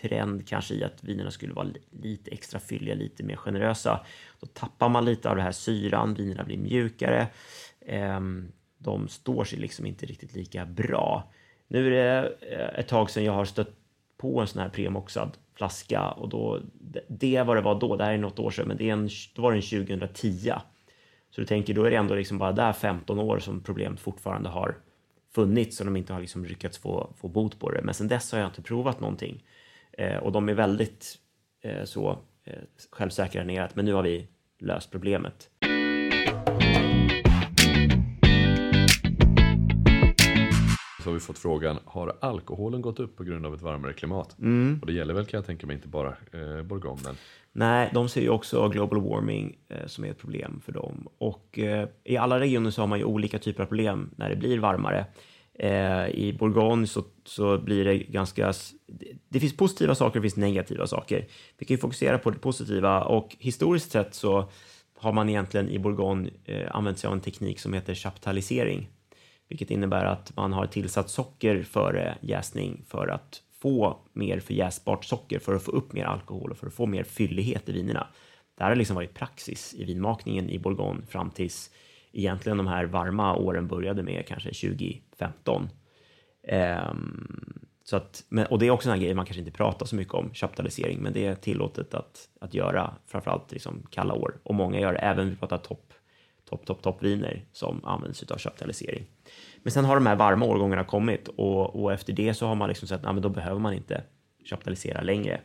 trend 0.00 0.48
kanske 0.48 0.74
i 0.74 0.84
att 0.84 1.04
vinerna 1.04 1.30
skulle 1.30 1.54
vara 1.54 1.68
lite 1.90 2.30
extra 2.30 2.60
fylliga, 2.60 2.94
lite 2.94 3.22
mer 3.22 3.36
generösa. 3.36 4.00
Då 4.40 4.46
tappar 4.46 4.88
man 4.88 5.04
lite 5.04 5.30
av 5.30 5.36
det 5.36 5.42
här 5.42 5.52
syran, 5.52 6.14
vinerna 6.14 6.44
blir 6.44 6.58
mjukare. 6.58 7.26
Ehm, 7.86 8.52
de 8.78 9.08
står 9.08 9.44
sig 9.44 9.58
liksom 9.58 9.86
inte 9.86 10.06
riktigt 10.06 10.34
lika 10.34 10.66
bra. 10.66 11.32
Nu 11.68 11.86
är 11.86 11.90
det 11.90 12.36
eh, 12.40 12.80
ett 12.80 12.88
tag 12.88 13.10
sedan 13.10 13.24
jag 13.24 13.32
har 13.32 13.44
stött 13.44 13.70
på 14.16 14.40
en 14.40 14.46
sån 14.46 14.62
här 14.62 14.68
premoxad 14.68 15.36
flaska 15.54 16.10
och 16.10 16.28
då, 16.28 16.60
det 17.08 17.42
var 17.42 17.56
det 17.56 17.62
var 17.62 17.80
då, 17.80 17.96
det 17.96 18.04
här 18.04 18.12
är 18.12 18.18
något 18.18 18.38
år 18.38 18.50
sedan, 18.50 18.68
men 18.68 18.76
det 18.76 18.88
är 18.88 18.92
en, 18.92 19.08
då 19.34 19.42
var 19.42 19.52
det 19.52 19.58
en 19.58 19.86
2010. 19.86 20.52
Så 21.30 21.40
du 21.40 21.46
tänker, 21.46 21.74
då 21.74 21.84
är 21.84 21.90
det 21.90 21.96
ändå 21.96 22.14
liksom 22.14 22.38
bara 22.38 22.52
där 22.52 22.72
15 22.72 23.18
år 23.18 23.38
som 23.38 23.60
problemet 23.60 24.00
fortfarande 24.00 24.48
har 24.48 24.76
funnits 25.34 25.80
och 25.80 25.86
de 25.86 25.96
inte 25.96 26.12
har 26.12 26.20
liksom 26.20 26.44
lyckats 26.44 26.78
få, 26.78 27.14
få 27.16 27.28
bot 27.28 27.58
på 27.58 27.70
det. 27.70 27.82
Men 27.82 27.94
sen 27.94 28.08
dess 28.08 28.32
har 28.32 28.38
jag 28.38 28.48
inte 28.48 28.62
provat 28.62 29.00
någonting. 29.00 29.44
Eh, 29.92 30.16
och 30.16 30.32
de 30.32 30.48
är 30.48 30.54
väldigt 30.54 31.18
eh, 31.60 31.84
så 31.84 32.18
eh, 32.44 32.58
självsäkra 32.90 33.44
ner 33.44 33.62
att 33.62 33.76
men 33.76 33.84
nu 33.84 33.92
har 33.92 34.02
vi 34.02 34.28
löst 34.58 34.90
problemet. 34.90 35.50
Så 41.04 41.10
har 41.10 41.14
vi 41.14 41.20
fått 41.20 41.38
frågan, 41.38 41.78
har 41.84 42.16
alkoholen 42.20 42.82
gått 42.82 43.00
upp 43.00 43.16
på 43.16 43.24
grund 43.24 43.46
av 43.46 43.54
ett 43.54 43.62
varmare 43.62 43.92
klimat? 43.92 44.38
Mm. 44.38 44.78
Och 44.80 44.86
det 44.86 44.92
gäller 44.92 45.14
väl 45.14 45.26
kan 45.26 45.38
jag 45.38 45.46
tänka 45.46 45.66
mig 45.66 45.76
inte 45.76 45.88
bara 45.88 46.08
eh, 46.08 46.62
bourgognen. 46.62 47.16
Nej, 47.52 47.90
de 47.94 48.08
ser 48.08 48.20
ju 48.20 48.28
också 48.28 48.68
global 48.68 49.00
warming 49.00 49.56
eh, 49.68 49.86
som 49.86 50.04
är 50.04 50.10
ett 50.10 50.18
problem 50.18 50.60
för 50.64 50.72
dem. 50.72 51.08
Och 51.18 51.58
eh, 51.58 51.88
i 52.04 52.16
alla 52.16 52.40
regioner 52.40 52.70
så 52.70 52.82
har 52.82 52.86
man 52.86 52.98
ju 52.98 53.04
olika 53.04 53.38
typer 53.38 53.62
av 53.62 53.66
problem 53.66 54.10
när 54.16 54.30
det 54.30 54.36
blir 54.36 54.58
varmare. 54.58 55.06
Eh, 55.54 56.08
I 56.08 56.36
Bourgogne 56.38 56.86
så, 56.86 57.04
så 57.24 57.58
blir 57.58 57.84
det 57.84 57.98
ganska... 57.98 58.52
Det 59.28 59.40
finns 59.40 59.56
positiva 59.56 59.94
saker 59.94 60.18
och 60.18 60.22
det 60.22 60.30
finns 60.30 60.36
negativa 60.36 60.86
saker. 60.86 61.26
Vi 61.58 61.66
kan 61.66 61.74
ju 61.74 61.80
fokusera 61.80 62.18
på 62.18 62.30
det 62.30 62.38
positiva 62.38 63.02
och 63.02 63.36
historiskt 63.38 63.90
sett 63.90 64.14
så 64.14 64.50
har 64.98 65.12
man 65.12 65.28
egentligen 65.28 65.68
i 65.68 65.78
Bourgogne 65.78 66.30
eh, 66.44 66.76
använt 66.76 66.98
sig 66.98 67.08
av 67.08 67.14
en 67.14 67.20
teknik 67.20 67.60
som 67.60 67.72
heter 67.72 67.94
chaptalisering, 67.94 68.88
vilket 69.54 69.70
innebär 69.70 70.04
att 70.04 70.36
man 70.36 70.52
har 70.52 70.66
tillsatt 70.66 71.10
socker 71.10 71.62
före 71.62 72.18
jäsning 72.20 72.84
för 72.88 73.08
att 73.08 73.42
få 73.52 73.98
mer 74.12 74.40
förjäsbart 74.40 75.04
socker, 75.04 75.38
för 75.38 75.54
att 75.54 75.62
få 75.62 75.70
upp 75.70 75.92
mer 75.92 76.04
alkohol 76.04 76.50
och 76.50 76.56
för 76.56 76.66
att 76.66 76.74
få 76.74 76.86
mer 76.86 77.04
fyllighet 77.04 77.68
i 77.68 77.72
vinerna. 77.72 78.06
Det 78.56 78.62
här 78.62 78.70
har 78.70 78.76
liksom 78.76 78.96
varit 78.96 79.14
praxis 79.14 79.74
i 79.74 79.84
vinmakningen 79.84 80.50
i 80.50 80.58
Bourgogne 80.58 81.06
fram 81.06 81.30
tills 81.30 81.70
egentligen 82.12 82.58
de 82.58 82.66
här 82.66 82.84
varma 82.84 83.36
åren 83.36 83.68
började 83.68 84.02
med 84.02 84.26
kanske 84.28 84.48
2015. 84.48 85.62
Um, 85.62 85.68
ehm, 86.42 87.60
så 87.84 87.96
att, 87.96 88.24
men, 88.28 88.46
och 88.46 88.58
det 88.58 88.66
är 88.66 88.70
också 88.70 88.90
en 88.90 89.00
grej 89.00 89.14
man 89.14 89.26
kanske 89.26 89.40
inte 89.40 89.56
pratar 89.56 89.86
så 89.86 89.96
mycket 89.96 90.14
om, 90.14 90.30
kapitalisering, 90.30 90.98
men 91.02 91.12
det 91.12 91.26
är 91.26 91.34
tillåtet 91.34 91.94
att, 91.94 92.28
att 92.40 92.54
göra, 92.54 92.94
framförallt 93.06 93.52
liksom 93.52 93.86
kalla 93.90 94.14
år. 94.14 94.34
Och 94.42 94.54
många 94.54 94.80
gör 94.80 94.92
det, 94.92 94.98
även 94.98 95.30
vi 95.30 95.36
pratar 95.36 95.58
topp, 95.58 95.93
topp, 96.44 96.66
topp, 96.66 96.82
toppviner 96.82 97.44
som 97.52 97.84
används 97.84 98.22
av 98.22 98.38
chaptalisering. 98.38 99.06
Men 99.62 99.72
sen 99.72 99.84
har 99.84 99.94
de 99.94 100.06
här 100.06 100.16
varma 100.16 100.46
årgångarna 100.46 100.84
kommit 100.84 101.28
och, 101.28 101.82
och 101.82 101.92
efter 101.92 102.12
det 102.12 102.34
så 102.34 102.46
har 102.46 102.54
man 102.54 102.68
liksom 102.68 102.88
sett 102.88 103.04
att 103.04 103.22
då 103.22 103.28
behöver 103.28 103.60
man 103.60 103.74
inte 103.74 104.02
chaptalisera 104.44 105.00
längre. 105.02 105.40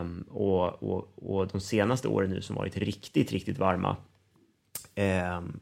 Um, 0.00 0.24
och, 0.30 0.82
och, 0.82 1.08
och 1.16 1.48
de 1.48 1.60
senaste 1.60 2.08
åren 2.08 2.30
nu 2.30 2.42
som 2.42 2.56
varit 2.56 2.76
riktigt, 2.76 3.32
riktigt 3.32 3.58
varma, 3.58 3.96
um, 5.36 5.60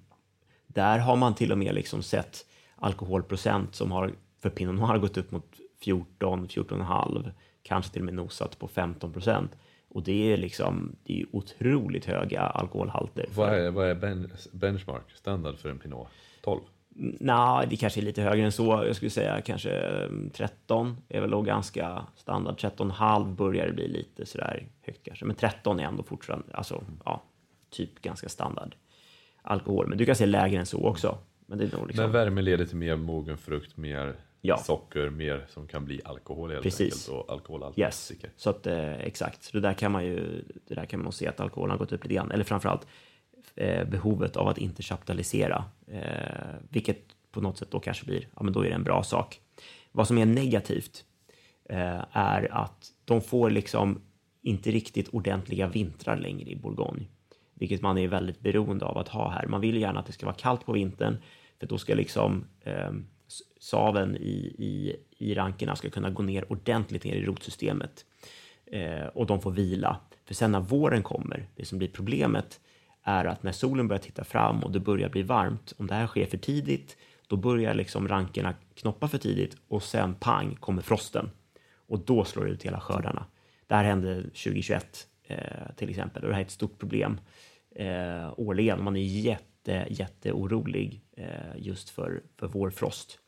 där 0.66 0.98
har 0.98 1.16
man 1.16 1.34
till 1.34 1.52
och 1.52 1.58
med 1.58 1.74
liksom 1.74 2.02
sett 2.02 2.46
alkoholprocent 2.76 3.74
som 3.74 3.92
har 3.92 4.14
för 4.42 4.50
Pinot 4.50 4.74
Noir 4.74 4.98
gått 4.98 5.16
upp 5.16 5.30
mot 5.30 5.54
14, 5.84 6.48
14,5, 6.48 7.30
kanske 7.62 7.92
till 7.92 8.02
och 8.02 8.06
med 8.06 8.14
nosat 8.14 8.58
på 8.58 8.68
15 8.68 9.12
procent. 9.12 9.52
Och 9.88 10.02
det 10.02 10.32
är 10.32 10.36
liksom, 10.36 10.96
det 11.04 11.20
är 11.20 11.26
otroligt 11.32 12.04
höga 12.04 12.40
alkoholhalter. 12.40 13.26
Vad 13.34 13.54
är, 13.54 13.70
vad 13.70 13.86
är 13.86 13.94
ben, 13.94 14.32
benchmark, 14.52 15.10
standard 15.14 15.58
för 15.58 15.68
en 15.68 15.78
Pinot? 15.78 16.08
12? 16.42 16.60
Nej, 17.20 17.66
det 17.70 17.76
kanske 17.76 18.00
är 18.00 18.02
lite 18.02 18.22
högre 18.22 18.44
än 18.44 18.52
så. 18.52 18.84
Jag 18.86 18.96
skulle 18.96 19.10
säga 19.10 19.40
kanske 19.40 19.70
13 20.32 20.86
mm, 20.86 21.02
är 21.08 21.20
väl 21.20 21.30
då 21.30 21.42
ganska 21.42 22.06
standard. 22.16 22.54
13,5 22.54 23.34
börjar 23.34 23.66
det 23.66 23.72
bli 23.72 23.88
lite 23.88 24.26
sådär 24.26 24.66
högt 24.82 25.04
kanske. 25.04 25.24
Men 25.24 25.36
13 25.36 25.80
är 25.80 25.84
ändå 25.84 26.02
fortfarande, 26.02 26.46
alltså 26.54 26.84
ja, 27.04 27.22
typ 27.70 28.02
ganska 28.02 28.28
standard 28.28 28.74
alkohol. 29.42 29.86
Men 29.86 29.98
du 29.98 30.06
kan 30.06 30.16
se 30.16 30.26
lägre 30.26 30.58
än 30.58 30.66
så 30.66 30.86
också. 30.86 31.18
Men, 31.48 31.58
det 31.58 31.64
är 31.64 31.76
nog 31.76 31.86
liksom... 31.86 32.02
men 32.02 32.12
värme 32.12 32.42
leder 32.42 32.64
till 32.66 32.76
mer 32.76 32.96
mogen 32.96 33.38
frukt, 33.38 33.76
mer 33.76 34.16
Ja. 34.40 34.58
socker, 34.58 35.10
mer 35.10 35.46
som 35.48 35.66
kan 35.66 35.84
bli 35.84 36.00
alkohol 36.04 36.50
helt 36.50 36.62
Precis. 36.62 37.08
enkelt 37.08 37.08
och 37.28 37.32
alkoholhaltigt 37.32 37.78
Yes, 37.80 38.12
så 38.36 38.50
att 38.50 38.66
eh, 38.66 38.92
exakt. 38.92 39.42
Så 39.42 39.50
det 39.52 39.60
där 39.60 39.74
kan 39.74 39.92
man 39.92 40.04
ju, 40.06 40.44
det 40.68 40.74
där 40.74 40.84
kan 40.84 41.02
man 41.02 41.12
se 41.12 41.26
att 41.26 41.40
alkoholen 41.40 41.70
har 41.70 41.78
gått 41.78 41.92
upp 41.92 42.04
lite 42.04 42.14
grann. 42.14 42.30
Eller 42.30 42.44
framförallt 42.44 42.86
eh, 43.54 43.88
behovet 43.88 44.36
av 44.36 44.48
att 44.48 44.58
inte 44.58 44.82
chaptalisera, 44.82 45.64
eh, 45.86 46.02
vilket 46.70 46.98
på 47.30 47.40
något 47.40 47.58
sätt 47.58 47.70
då 47.70 47.80
kanske 47.80 48.06
blir, 48.06 48.28
ja 48.36 48.42
men 48.42 48.52
då 48.52 48.60
är 48.60 48.68
det 48.68 48.74
en 48.74 48.84
bra 48.84 49.02
sak. 49.02 49.40
Vad 49.92 50.06
som 50.08 50.18
är 50.18 50.26
negativt 50.26 51.04
eh, 51.68 52.04
är 52.12 52.48
att 52.52 52.92
de 53.04 53.20
får 53.20 53.50
liksom 53.50 54.00
inte 54.42 54.70
riktigt 54.70 55.08
ordentliga 55.08 55.68
vintrar 55.68 56.16
längre 56.16 56.50
i 56.50 56.56
Bourgogne, 56.56 57.04
vilket 57.58 57.82
man 57.82 57.98
är 57.98 58.08
väldigt 58.08 58.40
beroende 58.40 58.84
av 58.84 58.98
att 58.98 59.08
ha 59.08 59.30
här. 59.30 59.46
Man 59.46 59.60
vill 59.60 59.80
gärna 59.80 60.00
att 60.00 60.06
det 60.06 60.12
ska 60.12 60.26
vara 60.26 60.36
kallt 60.36 60.66
på 60.66 60.72
vintern, 60.72 61.16
för 61.60 61.66
då 61.66 61.78
ska 61.78 61.94
liksom 61.94 62.44
eh, 62.60 62.92
saven 63.60 64.16
i, 64.16 64.54
i, 64.58 64.96
i 65.18 65.34
rankerna 65.34 65.76
ska 65.76 65.90
kunna 65.90 66.10
gå 66.10 66.22
ner 66.22 66.52
ordentligt 66.52 67.04
ner 67.04 67.14
i 67.14 67.24
rotsystemet 67.24 68.04
eh, 68.66 69.06
och 69.06 69.26
de 69.26 69.40
får 69.40 69.50
vila. 69.50 70.00
För 70.24 70.34
sen 70.34 70.52
när 70.52 70.60
våren 70.60 71.02
kommer, 71.02 71.46
det 71.56 71.64
som 71.64 71.78
blir 71.78 71.88
problemet 71.88 72.60
är 73.02 73.24
att 73.24 73.42
när 73.42 73.52
solen 73.52 73.88
börjar 73.88 74.00
titta 74.00 74.24
fram 74.24 74.64
och 74.64 74.72
det 74.72 74.80
börjar 74.80 75.08
bli 75.08 75.22
varmt, 75.22 75.72
om 75.76 75.86
det 75.86 75.94
här 75.94 76.06
sker 76.06 76.26
för 76.26 76.38
tidigt, 76.38 76.96
då 77.26 77.36
börjar 77.36 77.74
liksom 77.74 78.08
rankerna 78.08 78.54
knoppa 78.74 79.08
för 79.08 79.18
tidigt 79.18 79.56
och 79.68 79.82
sen 79.82 80.14
pang 80.14 80.54
kommer 80.54 80.82
frosten 80.82 81.30
och 81.88 81.98
då 81.98 82.24
slår 82.24 82.44
det 82.44 82.50
ut 82.50 82.62
hela 82.62 82.80
skördarna. 82.80 83.26
Det 83.66 83.74
här 83.74 83.84
hände 83.84 84.22
2021 84.22 85.06
eh, 85.24 85.38
till 85.76 85.90
exempel 85.90 86.22
och 86.22 86.28
det 86.28 86.34
här 86.34 86.42
är 86.42 86.44
ett 86.44 86.50
stort 86.50 86.78
problem 86.78 87.20
eh, 87.78 88.32
årligen. 88.36 88.84
Man 88.84 88.96
är 88.96 89.00
jätte, 89.00 89.86
jätteorolig 89.90 91.00
eh, 91.16 91.26
just 91.56 91.90
för, 91.90 92.22
för 92.38 92.46
vårfrost. 92.46 93.18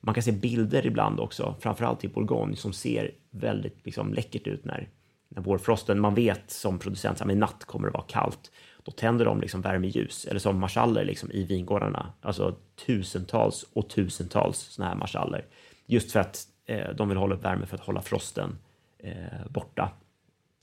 Man 0.00 0.14
kan 0.14 0.22
se 0.22 0.32
bilder 0.32 0.86
ibland 0.86 1.20
också, 1.20 1.54
framförallt 1.60 2.04
i 2.04 2.08
Bourgogne, 2.08 2.56
som 2.56 2.72
ser 2.72 3.10
väldigt 3.30 3.86
liksom, 3.86 4.14
läckert 4.14 4.46
ut 4.46 4.64
när, 4.64 4.88
när 5.28 5.42
vårfrosten, 5.42 6.00
man 6.00 6.14
vet 6.14 6.50
som 6.50 6.78
producent 6.78 7.20
att 7.20 7.30
i 7.30 7.34
natt 7.34 7.64
kommer 7.64 7.88
det 7.88 7.92
vara 7.92 8.04
kallt. 8.08 8.52
Då 8.82 8.92
tänder 8.92 9.24
de 9.24 9.40
liksom 9.40 9.60
värmeljus, 9.60 10.26
eller 10.26 10.40
som 10.40 10.58
marschaller 10.60 11.04
liksom, 11.04 11.30
i 11.30 11.44
vingårdarna. 11.44 12.12
Alltså 12.20 12.56
tusentals 12.86 13.66
och 13.72 13.90
tusentals 13.90 14.58
sådana 14.58 14.90
här 14.90 14.98
marschaller. 14.98 15.46
Just 15.86 16.12
för 16.12 16.20
att 16.20 16.44
eh, 16.66 16.90
de 16.94 17.08
vill 17.08 17.18
hålla 17.18 17.34
upp 17.34 17.44
värme 17.44 17.66
för 17.66 17.76
att 17.76 17.84
hålla 17.84 18.02
frosten 18.02 18.58
eh, 18.98 19.48
borta. 19.50 19.90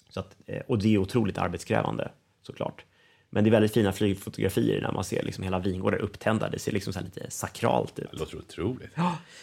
Så 0.10 0.20
att, 0.20 0.36
eh, 0.46 0.62
och 0.68 0.80
det 0.80 0.94
är 0.94 0.98
otroligt 0.98 1.38
arbetskrävande 1.38 2.12
såklart. 2.42 2.86
Men 3.30 3.44
det 3.44 3.50
är 3.50 3.52
väldigt 3.52 3.74
fina 3.74 3.92
flygfotografier 3.92 4.82
när 4.82 4.92
man 4.92 5.04
ser 5.04 5.24
liksom 5.24 5.44
hela 5.44 5.60
vingårdar 5.60 5.98
upptända. 5.98 6.50
Det 6.50 6.60
ser 6.60 6.72
liksom 6.72 6.94
så 6.94 7.02
lite 7.02 7.32
sakralt 7.32 8.00
ut. 8.00 8.12
Det 8.12 8.18
låter 8.18 8.38
otroligt. 8.38 8.90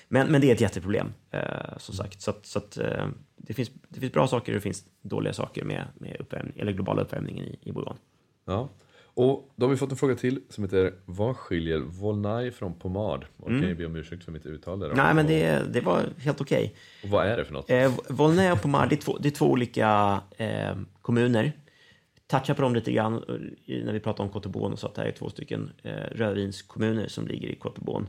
Men, 0.08 0.32
men 0.32 0.40
det 0.40 0.50
är 0.50 0.54
ett 0.54 0.60
jätteproblem, 0.60 1.12
eh, 1.30 1.40
som 1.78 1.94
sagt. 1.94 2.20
Så, 2.20 2.30
att, 2.30 2.46
så 2.46 2.58
att, 2.58 2.78
eh, 2.78 3.06
det, 3.36 3.54
finns, 3.54 3.70
det 3.88 4.00
finns 4.00 4.12
bra 4.12 4.28
saker 4.28 4.52
och 4.52 4.54
det 4.54 4.60
finns 4.60 4.84
dåliga 5.02 5.32
saker 5.32 5.64
med, 5.64 5.84
med 5.94 6.16
uppvärmning, 6.20 6.54
eller 6.56 6.72
globala 6.72 7.02
uppvärmningen 7.02 7.44
i, 7.44 7.58
i 7.62 7.72
Bourgogne. 7.72 8.00
Ja. 8.44 8.68
Och 9.14 9.52
då 9.56 9.66
har 9.66 9.70
vi 9.70 9.76
fått 9.76 9.90
en 9.90 9.96
fråga 9.96 10.14
till 10.14 10.40
som 10.48 10.64
heter 10.64 10.94
Vad 11.04 11.36
skiljer 11.36 11.78
Volnay 11.78 12.50
från 12.50 12.74
pomad? 12.74 13.24
Och 13.36 13.48
kan 13.48 13.68
jag 13.68 13.76
be 13.76 13.86
om 13.86 13.96
ursäkt 13.96 14.24
för 14.24 14.32
mitt 14.32 14.46
uttal 14.46 14.80
där. 14.80 14.94
Nej, 14.94 15.14
men 15.14 15.26
det, 15.26 15.72
det 15.72 15.80
var 15.80 16.02
helt 16.18 16.40
okej. 16.40 16.74
Och 17.02 17.08
vad 17.08 17.26
är 17.26 17.36
det 17.36 17.44
för 17.44 17.52
något? 17.52 17.70
Eh, 17.70 17.92
Volnay 18.08 18.52
och 18.52 18.62
Pomar, 18.62 18.86
det 18.86 18.94
är 18.94 19.00
två, 19.00 19.18
det 19.18 19.28
är 19.28 19.30
två 19.30 19.46
olika 19.46 20.20
eh, 20.36 20.76
kommuner. 21.02 21.52
Toucha 22.32 22.54
på 22.54 22.62
dem 22.62 22.74
lite 22.74 22.92
grann 22.92 23.14
eh, 23.66 23.84
när 23.84 23.92
vi 23.92 24.00
pratar 24.00 24.24
om 24.24 24.30
Kotobon 24.30 24.72
och 24.72 24.78
så 24.78 24.86
att 24.86 24.94
det 24.94 25.00
här 25.00 25.08
är 25.08 25.12
två 25.12 25.30
stycken 25.30 25.72
eh, 25.82 25.92
rödvinskommuner 25.92 27.08
som 27.08 27.26
ligger 27.26 27.48
i 27.48 27.56
Kotobon. 27.56 28.08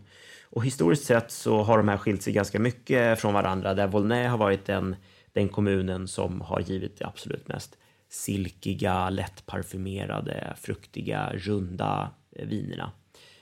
Och 0.50 0.66
historiskt 0.66 1.06
sett 1.06 1.32
så 1.32 1.64
har 1.64 1.78
de 1.78 1.88
här 1.88 1.98
skilt 1.98 2.22
sig 2.24 2.34
ganska 2.34 2.60
mycket 2.60 3.20
från 3.20 3.34
varandra 3.34 3.74
där 3.74 3.88
Volnay 3.88 4.26
har 4.28 4.38
varit 4.38 4.66
den, 4.66 4.96
den 5.34 5.50
kommunen 5.50 6.08
som 6.08 6.42
har 6.42 6.60
givit 6.60 7.00
det 7.00 7.06
absolut 7.06 7.48
mest 7.48 7.78
silkiga, 8.10 9.10
lättparfymerade, 9.10 10.54
fruktiga, 10.58 11.32
runda 11.34 12.12
eh, 12.32 12.48
vinerna. 12.48 12.92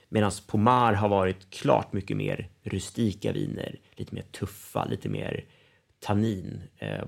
Medan 0.08 0.32
Pomar 0.46 0.92
har 0.92 1.08
varit 1.08 1.50
klart 1.50 1.92
mycket 1.92 2.16
mer 2.16 2.48
rustika 2.62 3.32
viner, 3.32 3.78
lite 3.96 4.14
mer 4.14 4.22
tuffa, 4.22 4.84
lite 4.84 5.08
mer 5.08 5.44
tannin. 6.00 6.62
Eh, 6.76 7.04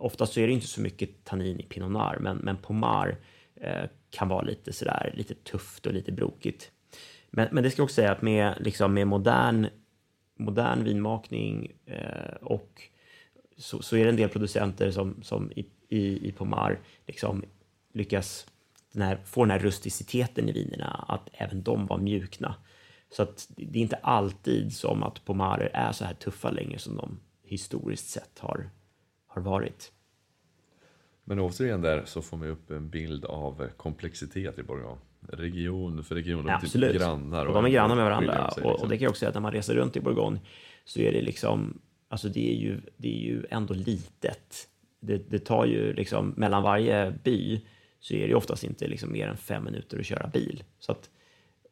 oftast 0.00 0.32
så 0.32 0.40
är 0.40 0.46
det 0.46 0.52
inte 0.52 0.66
så 0.66 0.80
mycket 0.80 1.24
tannin 1.24 1.60
i 1.60 1.62
Pinot 1.62 1.90
Noir, 1.90 2.18
men, 2.20 2.36
men 2.36 2.56
Pomar 2.56 3.16
eh, 3.54 3.84
kan 4.10 4.28
vara 4.28 4.42
lite 4.42 4.72
sådär, 4.72 5.12
lite 5.14 5.34
tufft 5.34 5.86
och 5.86 5.92
lite 5.92 6.12
brokigt. 6.12 6.70
Men, 7.30 7.48
men 7.52 7.64
det 7.64 7.70
ska 7.70 7.80
jag 7.80 7.84
också 7.84 7.94
säga 7.94 8.12
att 8.12 8.22
med, 8.22 8.54
liksom, 8.60 8.94
med 8.94 9.06
modern, 9.06 9.66
modern 10.36 10.84
vinmakning 10.84 11.72
eh, 11.86 12.34
och 12.40 12.82
så, 13.56 13.82
så, 13.82 13.96
är 13.96 14.04
det 14.04 14.10
en 14.10 14.16
del 14.16 14.28
producenter 14.28 14.90
som, 14.90 15.22
som 15.22 15.52
i, 15.52 15.66
i, 15.88 16.28
i 16.28 16.32
Pomar 16.32 16.78
liksom 17.06 17.44
lyckas 17.92 18.46
den 18.92 19.02
här, 19.02 19.18
få 19.24 19.44
den 19.44 19.50
här 19.50 19.58
rusticiteten 19.58 20.48
i 20.48 20.52
vinerna, 20.52 21.04
att 21.08 21.28
även 21.32 21.62
de 21.62 21.86
var 21.86 21.98
mjukna. 21.98 22.54
Så 23.10 23.22
att 23.22 23.48
det 23.56 23.78
är 23.78 23.82
inte 23.82 23.96
alltid 23.96 24.72
som 24.72 25.02
att 25.02 25.24
Pomarer 25.24 25.70
är 25.74 25.92
så 25.92 26.04
här 26.04 26.14
tuffa 26.14 26.50
längre 26.50 26.78
som 26.78 26.96
de 26.96 27.20
historiskt 27.44 28.08
sett 28.08 28.38
har, 28.38 28.70
har 29.30 29.42
varit. 29.42 29.92
Men 31.24 31.40
återigen 31.40 31.82
där 31.82 32.02
så 32.04 32.22
får 32.22 32.36
man 32.36 32.48
upp 32.48 32.70
en 32.70 32.90
bild 32.90 33.24
av 33.24 33.68
komplexitet 33.76 34.58
i 34.58 34.62
Bourgogne. 34.62 35.00
Region 35.28 36.04
för 36.04 36.14
region, 36.14 36.46
de 36.46 36.52
är 36.52 36.58
typ 36.58 36.98
grannar. 36.98 37.46
Och, 37.46 37.54
de 37.54 37.64
är 37.64 37.68
grannar 37.68 37.96
med 37.96 38.04
varandra. 38.04 38.50
Sig, 38.50 38.62
liksom. 38.62 38.82
och, 38.82 38.88
det 38.88 38.96
kan 38.96 39.02
jag 39.02 39.10
också 39.10 39.20
säga 39.20 39.28
att 39.28 39.34
när 39.34 39.40
man 39.40 39.52
reser 39.52 39.74
runt 39.74 39.96
i 39.96 40.00
Bourgogne 40.00 40.40
så 40.84 41.00
är 41.00 41.12
det 41.12 41.22
liksom, 41.22 41.80
alltså 42.08 42.28
det 42.28 42.52
är 42.52 42.56
ju, 42.56 42.80
det 42.96 43.08
är 43.08 43.20
ju 43.20 43.44
ändå 43.50 43.74
litet. 43.74 44.68
Det, 45.00 45.30
det 45.30 45.38
tar 45.38 45.66
ju 45.66 45.92
liksom, 45.92 46.34
mellan 46.36 46.62
varje 46.62 47.10
by 47.24 47.60
så 48.00 48.14
är 48.14 48.28
det 48.28 48.34
oftast 48.34 48.64
inte 48.64 48.86
liksom 48.86 49.12
mer 49.12 49.28
än 49.28 49.36
fem 49.36 49.64
minuter 49.64 49.98
att 49.98 50.06
köra 50.06 50.26
bil. 50.26 50.62
Så 50.78 50.92
att, 50.92 51.10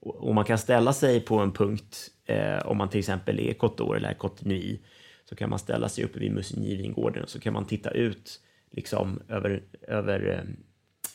och 0.01 0.35
man 0.35 0.45
kan 0.45 0.59
ställa 0.59 0.93
sig 0.93 1.21
på 1.21 1.39
en 1.39 1.53
punkt, 1.53 2.11
eh, 2.25 2.67
om 2.67 2.77
man 2.77 2.89
till 2.89 2.99
exempel 2.99 3.41
är 3.41 3.55
Côte 3.55 3.97
eller 3.97 4.15
Côte 4.15 4.49
Nuit, 4.49 4.83
så 5.29 5.37
kan 5.37 5.51
man 5.51 5.59
ställa 5.59 5.89
sig 5.89 6.05
uppe 6.05 6.19
vid 6.19 6.33
Musigny-vingården 6.33 7.23
och 7.23 7.29
så 7.29 7.41
kan 7.41 7.53
man 7.53 7.67
titta 7.67 7.91
ut 7.91 8.41
liksom 8.71 9.21
över, 9.29 9.63
över 9.83 10.45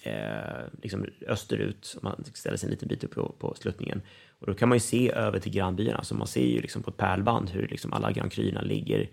eh, 0.04 0.82
liksom 0.82 1.06
österut, 1.28 1.98
man 2.02 2.24
ställer 2.34 2.58
sig 2.58 2.68
en 2.68 2.72
liten 2.72 2.88
bit 2.88 3.04
upp 3.04 3.12
på, 3.12 3.36
på 3.40 3.56
sluttningen. 3.56 4.02
Och 4.40 4.48
då 4.48 4.54
kan 4.54 4.70
man 4.70 4.76
ju 4.76 4.80
se 4.80 5.12
över 5.12 5.40
till 5.40 5.52
grannbyarna, 5.52 6.04
så 6.04 6.16
man 6.16 6.28
ser 6.28 6.46
ju 6.46 6.62
liksom 6.62 6.84
på 6.84 6.90
ett 6.90 6.98
pärlband 6.98 7.50
hur 7.50 7.68
liksom 7.68 7.94
alla 7.94 8.12
grannkryerna 8.12 8.62
ligger 8.62 9.10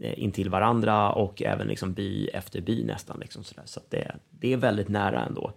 eh, 0.00 0.22
intill 0.22 0.50
varandra 0.50 1.12
och 1.12 1.42
även 1.42 1.66
liksom 1.66 1.92
by 1.92 2.26
efter 2.26 2.60
by 2.60 2.84
nästan. 2.84 3.20
Liksom 3.20 3.44
sådär. 3.44 3.64
Så 3.66 3.80
det, 3.88 4.16
det 4.30 4.52
är 4.52 4.56
väldigt 4.56 4.88
nära 4.88 5.24
ändå. 5.24 5.52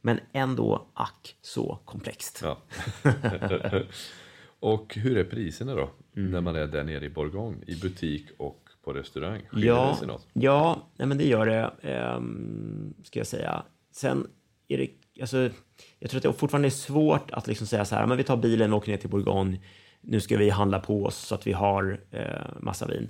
Men 0.00 0.20
ändå 0.32 0.86
ack 0.94 1.36
så 1.42 1.78
komplext. 1.84 2.44
Ja. 2.44 2.58
och 4.60 4.94
hur 4.94 5.18
är 5.18 5.24
priserna 5.24 5.74
då? 5.74 5.90
Mm. 6.16 6.30
När 6.30 6.40
man 6.40 6.56
är 6.56 6.66
där 6.66 6.84
nere 6.84 7.04
i 7.04 7.10
Bourgogne, 7.10 7.64
i 7.66 7.76
butik 7.76 8.26
och 8.38 8.68
på 8.84 8.92
restaurang? 8.92 9.42
Skiljer 9.48 9.74
ja, 9.74 9.88
det 9.90 9.96
sig 9.96 10.06
något? 10.06 10.26
Ja, 10.32 10.90
nej, 10.96 11.08
men 11.08 11.18
det 11.18 11.24
gör 11.24 11.46
det, 11.46 11.70
um, 12.16 12.94
ska 13.04 13.20
jag 13.20 13.26
säga. 13.26 13.62
Sen 13.92 14.26
är 14.68 14.78
det, 14.78 14.90
alltså, 15.20 15.50
jag 15.98 16.10
tror 16.10 16.18
att 16.18 16.22
det 16.22 16.32
fortfarande 16.32 16.68
är 16.68 16.70
svårt 16.70 17.30
att 17.30 17.46
liksom 17.46 17.66
säga 17.66 17.84
så 17.84 17.94
här, 17.94 18.06
men 18.06 18.16
vi 18.16 18.24
tar 18.24 18.36
bilen 18.36 18.72
och 18.72 18.78
åker 18.78 18.92
ner 18.92 18.98
till 18.98 19.10
Bourgogne, 19.10 19.58
nu 20.00 20.20
ska 20.20 20.36
vi 20.36 20.50
handla 20.50 20.80
på 20.80 21.04
oss 21.04 21.16
så 21.16 21.34
att 21.34 21.46
vi 21.46 21.52
har 21.52 22.00
eh, 22.10 22.60
massa 22.60 22.86
vin. 22.86 23.08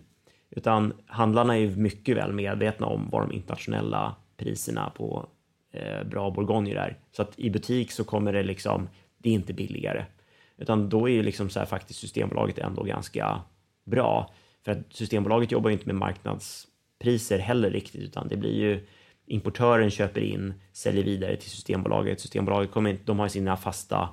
Utan 0.51 0.93
handlarna 1.07 1.57
är 1.57 1.61
ju 1.61 1.77
mycket 1.77 2.17
väl 2.17 2.33
medvetna 2.33 2.87
om 2.87 3.09
vad 3.11 3.23
de 3.23 3.33
internationella 3.33 4.17
priserna 4.37 4.91
på 4.91 5.29
eh, 5.73 6.05
bra 6.05 6.31
bourgogne 6.31 6.75
är. 6.75 6.99
Så 7.13 7.23
att 7.23 7.39
i 7.39 7.51
butik 7.51 7.93
så 7.93 8.05
kommer 8.05 8.33
det 8.33 8.43
liksom, 8.43 8.89
det 9.19 9.31
är 9.31 9.35
inte 9.35 9.53
billigare. 9.53 10.05
Utan 10.59 10.89
då 10.89 11.09
är 11.09 11.13
ju 11.13 11.23
liksom 11.23 11.51
så 11.51 11.59
här 11.59 11.67
faktiskt 11.67 12.01
Systembolaget 12.01 12.59
ändå 12.59 12.83
ganska 12.83 13.41
bra. 13.87 14.35
För 14.65 14.73
att 14.73 14.79
Systembolaget 14.91 15.53
jobbar 15.53 15.71
ju 15.71 15.75
inte 15.75 15.87
med 15.87 15.97
marknadspriser 15.97 17.39
heller 17.39 17.71
riktigt, 17.71 18.03
utan 18.03 18.29
det 18.29 18.37
blir 18.37 18.55
ju 18.55 18.87
importören 19.27 19.91
köper 19.91 20.21
in, 20.21 20.55
säljer 20.73 21.05
vidare 21.05 21.37
till 21.37 21.51
Systembolaget. 21.51 22.21
Systembolaget 22.21 22.71
kommer 22.71 22.91
inte, 22.91 23.03
de 23.05 23.19
har 23.19 23.29
sina 23.29 23.57
fasta, 23.57 24.09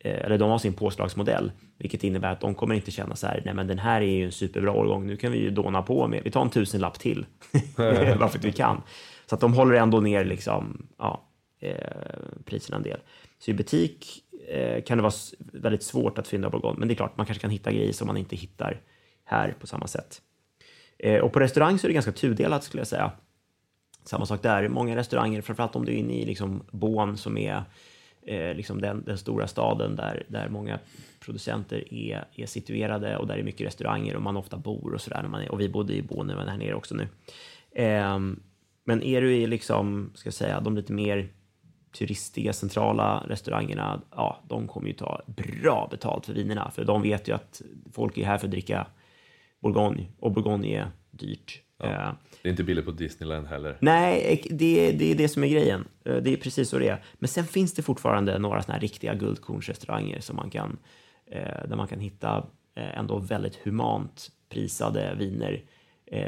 eh, 0.00 0.24
eller 0.24 0.38
de 0.38 0.50
har 0.50 0.58
sin 0.58 0.74
påslagsmodell, 0.74 1.52
vilket 1.78 2.04
innebär 2.04 2.32
att 2.32 2.40
de 2.40 2.54
kommer 2.54 2.74
inte 2.74 2.90
känna 2.90 3.16
så 3.16 3.26
här, 3.26 3.42
nej 3.44 3.54
men 3.54 3.66
den 3.66 3.78
här 3.78 4.00
är 4.00 4.16
ju 4.16 4.24
en 4.24 4.32
superbra 4.32 4.72
årgång, 4.72 5.06
nu 5.06 5.16
kan 5.16 5.32
vi 5.32 5.38
ju 5.38 5.50
dåna 5.50 5.82
på 5.82 6.08
med, 6.08 6.20
vi 6.24 6.30
tar 6.30 6.42
en 6.42 6.50
tusenlapp 6.50 6.98
till, 6.98 7.26
bara 7.76 8.28
för 8.28 8.38
att 8.38 8.44
vi 8.44 8.52
kan. 8.52 8.82
Så 9.26 9.34
att 9.34 9.40
de 9.40 9.54
håller 9.54 9.74
ändå 9.74 10.00
ner 10.00 10.24
liksom, 10.24 10.86
ja, 10.98 11.28
eh, 11.60 11.74
priserna 12.44 12.76
en 12.76 12.82
del. 12.82 13.00
Så 13.38 13.50
i 13.50 13.54
butik 13.54 14.24
eh, 14.48 14.82
kan 14.82 14.98
det 14.98 15.02
vara 15.02 15.12
väldigt 15.64 15.82
svårt 15.82 16.18
att 16.18 16.28
fynda 16.28 16.50
bourgogne, 16.50 16.78
men 16.78 16.88
det 16.88 16.94
är 16.94 16.96
klart, 16.96 17.16
man 17.16 17.26
kanske 17.26 17.42
kan 17.42 17.50
hitta 17.50 17.72
grejer 17.72 17.92
som 17.92 18.06
man 18.06 18.16
inte 18.16 18.36
hittar 18.36 18.80
här 19.24 19.54
på 19.60 19.66
samma 19.66 19.86
sätt. 19.86 20.22
Eh, 20.98 21.20
och 21.20 21.32
på 21.32 21.40
restaurang 21.40 21.78
så 21.78 21.86
är 21.86 21.88
det 21.88 21.94
ganska 21.94 22.12
tudelat 22.12 22.64
skulle 22.64 22.80
jag 22.80 22.88
säga. 22.88 23.12
Samma 24.04 24.26
sak 24.26 24.42
där, 24.42 24.68
många 24.68 24.96
restauranger, 24.96 25.42
framförallt 25.42 25.76
om 25.76 25.84
du 25.84 25.92
är 25.92 25.96
inne 25.96 26.14
i 26.14 26.24
liksom 26.24 26.62
Bonn 26.70 27.16
som 27.16 27.38
är 27.38 27.62
eh, 28.26 28.54
liksom 28.54 28.80
den, 28.80 29.04
den, 29.04 29.18
stora 29.18 29.46
staden 29.46 29.96
där, 29.96 30.26
där 30.28 30.48
många 30.48 30.78
producenter 31.20 31.94
är, 31.94 32.24
är 32.34 32.46
situerade 32.46 33.16
och 33.16 33.26
där 33.26 33.38
är 33.38 33.42
mycket 33.42 33.66
restauranger 33.66 34.16
och 34.16 34.22
man 34.22 34.36
ofta 34.36 34.56
bor 34.56 34.94
och 34.94 35.00
sådär. 35.00 35.48
Och 35.50 35.60
vi 35.60 35.68
bodde 35.68 35.94
i 35.94 36.02
Bonn 36.02 36.26
när 36.26 36.46
här 36.46 36.56
nere 36.56 36.74
också 36.74 36.94
nu. 36.94 37.08
Eh, 37.82 38.18
men 38.84 39.02
är 39.02 39.20
du 39.20 39.36
i 39.36 39.46
liksom, 39.46 40.10
ska 40.14 40.26
jag 40.26 40.34
säga, 40.34 40.60
de 40.60 40.76
lite 40.76 40.92
mer 40.92 41.28
turistiga 41.94 42.52
centrala 42.52 43.24
restaurangerna, 43.28 44.00
ja, 44.10 44.42
de 44.48 44.68
kommer 44.68 44.88
ju 44.88 44.92
ta 44.92 45.22
bra 45.26 45.88
betalt 45.90 46.26
för 46.26 46.32
vinerna, 46.32 46.70
för 46.70 46.84
de 46.84 47.02
vet 47.02 47.28
ju 47.28 47.34
att 47.34 47.62
folk 47.92 48.18
är 48.18 48.24
här 48.24 48.38
för 48.38 48.46
att 48.46 48.50
dricka 48.50 48.86
Bourgogne 49.60 50.06
och 50.20 50.32
Bourgogne 50.32 50.68
är 50.68 50.90
dyrt. 51.10 51.60
Ja, 51.78 51.86
eh, 51.86 52.12
det 52.42 52.48
är 52.48 52.50
inte 52.50 52.64
billigt 52.64 52.84
på 52.84 52.90
Disneyland 52.90 53.46
heller. 53.46 53.76
Nej, 53.80 54.42
det, 54.50 54.92
det 54.92 55.10
är 55.10 55.14
det 55.14 55.28
som 55.28 55.44
är 55.44 55.48
grejen. 55.48 55.84
Eh, 56.04 56.16
det 56.16 56.32
är 56.32 56.36
precis 56.36 56.68
så 56.68 56.78
det 56.78 56.88
är. 56.88 57.02
Men 57.14 57.28
sen 57.28 57.44
finns 57.44 57.74
det 57.74 57.82
fortfarande 57.82 58.38
några 58.38 58.62
såna 58.62 58.74
här 58.74 58.80
riktiga 58.80 59.14
guldkornsrestauranger 59.14 60.20
som 60.20 60.36
man 60.36 60.50
kan, 60.50 60.78
eh, 61.26 61.68
där 61.68 61.76
man 61.76 61.88
kan 61.88 62.00
hitta 62.00 62.46
ändå 62.76 63.18
väldigt 63.18 63.56
humant 63.56 64.28
prisade 64.48 65.14
viner 65.18 65.62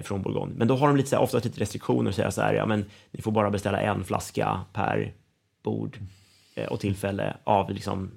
från 0.03 0.23
Bourgogne. 0.23 0.55
Men 0.57 0.69
då 0.69 0.77
har 0.77 0.87
de 0.89 0.97
lite 0.97 1.09
så 1.09 1.17
här, 1.17 1.23
ofta 1.23 1.39
lite 1.39 1.61
restriktioner 1.61 2.09
och 2.09 2.15
säger 2.15 2.31
så 2.31 2.43
här, 2.43 2.55
ja 2.55 2.67
men 2.67 2.85
ni 3.11 3.23
får 3.23 3.33
bara 3.33 3.51
beställa 3.51 3.81
en 3.81 4.05
flaska 4.05 4.61
per 4.73 5.13
bord 5.67 5.99
och 6.71 6.81
tillfälle 6.81 7.37
av 7.45 7.71
liksom 7.71 8.11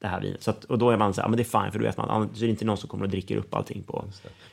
det 0.00 0.08
här 0.08 0.20
vinet. 0.20 0.42
Så 0.42 0.50
att, 0.50 0.64
och 0.64 0.78
då 0.78 0.90
är 0.90 0.96
man 0.96 1.14
så 1.14 1.20
här, 1.20 1.28
men 1.28 1.36
det 1.36 1.42
är 1.42 1.62
fine, 1.62 1.72
för 1.72 1.78
då 1.78 1.84
vet 1.84 1.96
man, 1.96 2.10
annars 2.10 2.42
är 2.42 2.46
det 2.46 2.50
inte 2.50 2.64
någon 2.64 2.76
som 2.76 2.88
kommer 2.88 3.04
och 3.04 3.10
dricker 3.10 3.36
upp 3.36 3.54
allting 3.54 3.82
på... 3.82 4.04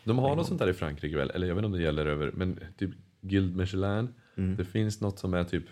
De 0.04 0.20
har 0.20 0.36
något 0.36 0.48
sånt 0.48 0.60
där 0.60 0.70
i 0.70 0.74
Frankrike 0.74 1.18
väl, 1.18 1.30
eller 1.30 1.48
jag 1.48 1.56
vet 1.56 1.60
inte 1.60 1.66
om 1.66 1.72
det 1.72 1.84
gäller 1.84 2.06
över, 2.06 2.32
men 2.34 2.60
typ 2.78 2.92
Guild 3.22 3.56
Michelin, 3.56 4.14
mm. 4.38 4.56
det 4.56 4.66
finns 4.66 5.02
något 5.02 5.20
som 5.20 5.34
är 5.34 5.44
typ 5.44 5.66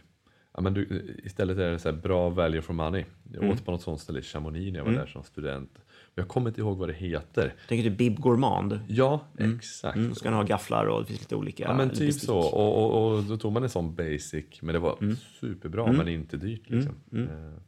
Ja, 0.53 0.61
men 0.61 0.73
du, 0.73 1.15
istället 1.23 1.57
är 1.57 1.71
det 1.71 1.79
så 1.79 1.91
bra 1.91 2.29
value 2.29 2.61
for 2.61 2.73
money. 2.73 3.05
Jag 3.31 3.43
mm. 3.43 3.55
åt 3.55 3.65
på 3.65 3.71
något 3.71 3.81
sånt 3.81 4.01
ställe 4.01 4.19
i 4.19 4.21
Chamonix 4.21 4.71
när 4.71 4.79
jag 4.79 4.85
var 4.85 4.91
mm. 4.91 5.01
där 5.01 5.11
som 5.11 5.23
student. 5.23 5.79
Jag 6.19 6.27
kommer 6.27 6.49
inte 6.49 6.62
ihåg 6.62 6.77
vad 6.77 6.89
det 6.89 6.93
heter. 6.93 7.53
Tänker 7.67 7.89
du 7.89 7.95
Bib 7.95 8.19
Gourmand? 8.19 8.79
Ja, 8.88 9.21
mm. 9.39 9.55
exakt. 9.55 9.95
Mm. 9.95 10.15
Ska 10.15 10.29
den 10.29 10.38
ha 10.38 10.43
gafflar 10.43 10.86
och 10.86 11.01
det 11.01 11.05
finns 11.05 11.19
lite 11.19 11.36
olika. 11.36 11.63
Ja, 11.63 11.73
men 11.73 11.89
typ 11.89 12.13
så. 12.13 12.38
Och, 12.38 12.77
och, 12.77 13.13
och, 13.13 13.23
då 13.23 13.38
tog 13.38 13.51
man 13.51 13.63
en 13.63 13.69
sån 13.69 13.95
basic, 13.95 14.45
men 14.62 14.73
det 14.73 14.79
var 14.79 14.97
mm. 15.01 15.15
superbra 15.39 15.84
mm. 15.84 15.97
men 15.97 16.08
inte 16.08 16.38
dyrt. 16.38 16.69
Liksom. 16.69 16.95
Mm. 17.12 17.27
Mm. 17.27 17.53
Eh. 17.53 17.60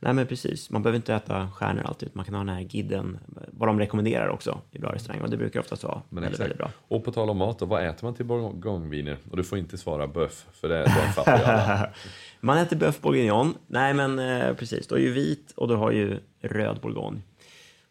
Nej 0.00 0.14
men 0.14 0.26
precis, 0.26 0.70
man 0.70 0.82
behöver 0.82 0.96
inte 0.96 1.14
äta 1.14 1.50
stjärnor 1.50 1.82
alltid. 1.82 2.10
Man 2.12 2.24
kan 2.24 2.34
ha 2.34 2.40
den 2.40 2.54
här 2.54 2.60
gidden, 2.60 3.18
vad 3.52 3.68
de 3.68 3.78
rekommenderar 3.78 4.28
också 4.28 4.60
i 4.70 4.78
bra 4.78 4.94
restauranger. 4.94 5.24
Och 5.24 5.30
det 5.30 5.36
brukar 5.36 5.60
oftast 5.60 5.84
vara 5.84 6.02
men 6.08 6.22
väldigt, 6.22 6.40
väldigt, 6.40 6.58
bra. 6.58 6.70
Och 6.88 7.04
på 7.04 7.12
tal 7.12 7.30
om 7.30 7.36
mat, 7.36 7.58
då, 7.58 7.66
vad 7.66 7.86
äter 7.86 8.04
man 8.04 8.14
till 8.14 8.26
bourgogneviner? 8.26 9.16
Och 9.30 9.36
du 9.36 9.44
får 9.44 9.58
inte 9.58 9.78
svara 9.78 10.06
böff, 10.06 10.46
för 10.52 10.68
det, 10.68 10.82
det 10.82 11.12
fattar 11.14 11.38
ju 11.38 11.44
alla. 11.44 11.90
man 12.40 12.58
äter 12.58 12.76
böff 12.76 13.00
bourguignon. 13.00 13.54
Nej 13.66 13.94
men 13.94 14.18
eh, 14.18 14.54
precis, 14.54 14.86
du 14.86 14.94
har 14.94 15.00
ju 15.00 15.12
vit 15.12 15.52
och 15.56 15.68
du 15.68 15.74
har 15.74 15.90
ju 15.90 16.18
röd 16.40 16.78
bourgogne. 16.82 17.20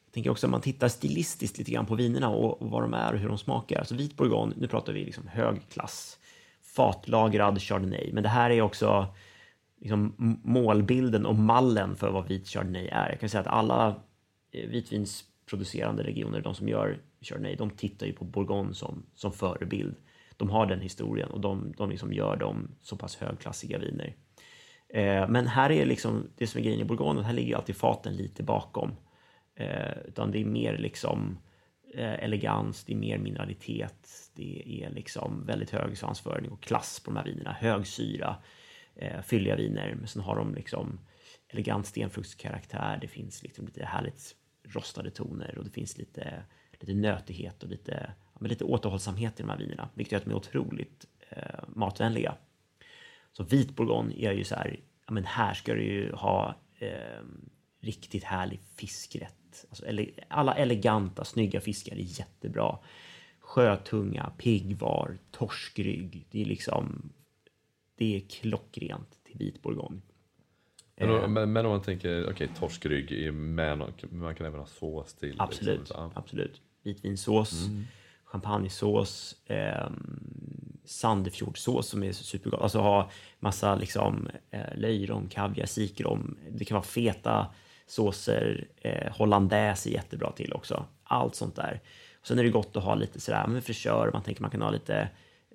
Jag 0.07 0.13
tänker 0.13 0.29
också 0.29 0.47
att 0.47 0.51
man 0.51 0.61
tittar 0.61 0.87
stilistiskt 0.87 1.57
lite 1.57 1.71
grann 1.71 1.85
på 1.85 1.95
vinerna 1.95 2.29
och, 2.29 2.61
och 2.61 2.69
vad 2.69 2.81
de 2.81 2.93
är 2.93 3.13
och 3.13 3.19
hur 3.19 3.27
de 3.27 3.37
smakar. 3.37 3.83
Så 3.83 3.95
vit 3.95 4.17
bourgogne, 4.17 4.55
nu 4.57 4.67
pratar 4.67 4.93
vi 4.93 5.05
liksom 5.05 5.27
hög 5.27 5.69
klass. 5.69 6.19
Fatlagrad 6.63 7.61
chardonnay, 7.61 8.09
men 8.13 8.23
det 8.23 8.29
här 8.29 8.49
är 8.49 8.61
också 8.61 9.05
liksom, 9.81 10.13
målbilden 10.43 11.25
och 11.25 11.35
mallen 11.35 11.95
för 11.95 12.11
vad 12.11 12.27
vit 12.27 12.47
chardonnay 12.47 12.87
är. 12.87 13.09
Jag 13.09 13.19
kan 13.19 13.29
säga 13.29 13.41
att 13.41 13.47
alla 13.47 13.95
eh, 14.51 14.69
vitvinsproducerande 14.69 16.03
regioner, 16.03 16.41
de 16.41 16.55
som 16.55 16.67
gör 16.67 16.99
chardonnay, 17.21 17.55
de 17.55 17.69
tittar 17.69 18.05
ju 18.05 18.13
på 18.13 18.25
Bourgogne 18.25 18.73
som, 18.73 19.05
som 19.15 19.31
förebild. 19.31 19.95
De 20.37 20.49
har 20.49 20.65
den 20.65 20.81
historien 20.81 21.29
och 21.29 21.41
de, 21.41 21.73
de 21.77 21.89
liksom 21.89 22.13
gör 22.13 22.35
de 22.35 22.67
så 22.81 22.95
pass 22.95 23.15
högklassiga 23.15 23.77
viner. 23.77 24.15
Eh, 24.89 25.29
men 25.29 25.47
här 25.47 25.71
är 25.71 25.85
liksom 25.85 26.29
det 26.35 26.47
som 26.47 26.59
är 26.59 26.63
grejen 26.63 26.79
i 26.79 26.85
Bourgogne, 26.85 27.21
här 27.21 27.33
ligger 27.33 27.55
alltid 27.55 27.75
faten 27.75 28.15
lite 28.15 28.43
bakom. 28.43 28.91
Eh, 29.57 29.97
utan 30.05 30.31
det 30.31 30.41
är 30.41 30.45
mer 30.45 30.77
liksom 30.77 31.39
eh, 31.93 32.23
elegans, 32.23 32.83
det 32.83 32.93
är 32.93 32.97
mer 32.97 33.17
mineralitet, 33.17 34.31
det 34.35 34.83
är 34.83 34.89
liksom 34.89 35.45
väldigt 35.45 35.69
hög 35.69 35.97
svansföring 35.97 36.51
och 36.51 36.61
klass 36.61 36.99
på 36.99 37.11
de 37.11 37.17
här 37.17 37.25
vinerna. 37.25 37.51
Hög 37.51 37.87
syra, 37.87 38.35
eh, 38.95 39.21
fylliga 39.21 39.55
viner, 39.55 39.95
men 39.95 40.07
sen 40.07 40.21
har 40.21 40.35
de 40.35 40.55
liksom 40.55 40.99
elegant 41.49 41.85
stenfruktskaraktär. 41.87 42.97
Det 43.01 43.07
finns 43.07 43.43
liksom 43.43 43.65
lite 43.65 43.85
härligt 43.85 44.35
rostade 44.63 45.11
toner 45.11 45.57
och 45.57 45.63
det 45.63 45.71
finns 45.71 45.97
lite, 45.97 46.43
lite 46.79 46.93
nötighet 46.93 47.63
och 47.63 47.69
lite, 47.69 48.13
ja, 48.33 48.37
men 48.39 48.49
lite 48.49 48.63
återhållsamhet 48.63 49.39
i 49.39 49.43
de 49.43 49.49
här 49.49 49.57
vinerna, 49.57 49.89
vilket 49.93 50.11
gör 50.11 50.19
att 50.19 50.25
de 50.25 50.31
är 50.31 50.37
otroligt 50.37 51.05
eh, 51.29 51.63
matvänliga. 51.67 52.35
Så 53.31 53.43
vit 53.43 53.75
bourgogne 53.75 54.15
är 54.17 54.31
ju 54.31 54.43
så 54.43 54.55
här, 54.55 54.79
ja 55.07 55.13
men 55.13 55.25
här 55.25 55.53
ska 55.53 55.73
du 55.73 55.83
ju 55.83 56.11
ha 56.11 56.55
eh, 56.79 57.23
riktigt 57.81 58.23
härlig 58.23 58.59
fiskrätt. 58.75 59.36
Alltså, 59.69 59.85
ele 59.85 60.09
alla 60.27 60.55
eleganta, 60.55 61.23
snygga 61.25 61.61
fiskar 61.61 61.95
är 61.95 62.19
jättebra. 62.19 62.77
Sjötunga, 63.39 64.31
piggvar, 64.37 65.17
torskrygg. 65.31 66.25
Det 66.31 66.41
är 66.41 66.45
liksom, 66.45 67.09
det 67.95 68.15
är 68.15 68.19
klockrent 68.19 69.19
till 69.23 69.37
vit 69.37 69.61
bourgogne. 69.61 70.01
Men, 70.95 71.09
om- 71.09 71.33
men, 71.33 71.51
men 71.53 71.65
om 71.65 71.71
man 71.71 71.81
tänker, 71.81 72.29
okej, 72.31 72.49
torskrygg 72.59 73.11
är 73.11 73.31
med, 73.31 73.77
någon- 73.77 73.93
man 74.09 74.35
kan 74.35 74.45
även 74.47 74.59
ha 74.59 74.67
sås 74.67 75.13
till. 75.13 75.35
Absolut, 75.41 75.79
Liksom, 75.79 75.95
så, 75.95 76.01
ja. 76.03 76.11
absolut. 76.15 76.61
Vitvinsås, 76.83 77.67
champagnesås, 78.23 79.35
eh, 79.45 79.89
Sandefjordsås 80.85 81.87
som 81.87 82.03
är 82.03 82.11
supergott. 82.11 82.61
Alltså 82.61 82.79
ha 82.79 83.09
massa 83.39 83.75
liksom 83.75 84.27
eh, 84.51 84.77
löjrom, 84.77 85.29
kaviar, 85.29 85.65
sikrom. 85.65 86.37
Det 86.51 86.65
kan 86.65 86.75
vara 86.75 86.83
feta 86.85 87.47
såser. 87.87 88.67
Eh, 88.81 89.11
hollandaise 89.11 89.89
är 89.89 89.93
jättebra 89.93 90.31
till 90.31 90.53
också. 90.53 90.85
Allt 91.03 91.35
sånt 91.35 91.55
där. 91.55 91.81
Och 92.21 92.27
sen 92.27 92.39
är 92.39 92.43
det 92.43 92.49
gott 92.49 92.75
att 92.75 92.83
ha 92.83 92.95
lite 92.95 93.19
sådär, 93.19 93.47
men 93.47 93.61
frisör, 93.61 94.09
man 94.13 94.23
tänker 94.23 94.41
man 94.41 94.51
kan 94.51 94.61
ha 94.61 94.71
lite 94.71 95.09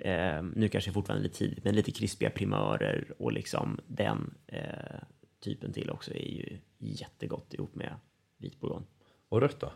Eh, 0.05 0.43
nu 0.55 0.69
kanske 0.69 0.91
det 0.91 0.95
fortfarande 0.95 1.23
är 1.23 1.25
lite 1.25 1.39
tidigt, 1.39 1.65
men 1.65 1.75
lite 1.75 1.93
krispiga 1.93 2.31
primörer 2.31 3.13
och 3.19 3.33
liksom 3.33 3.81
den 3.87 4.35
eh, 4.47 4.99
typen 5.45 5.73
till 5.73 5.91
också 5.91 6.15
är 6.15 6.29
ju 6.29 6.59
jättegott 6.79 7.55
ihop 7.55 7.75
med 7.75 7.95
vit 8.39 8.61
bourgogne. 8.61 8.87
Och 9.29 9.41
rött 9.41 9.61
då? 9.61 9.73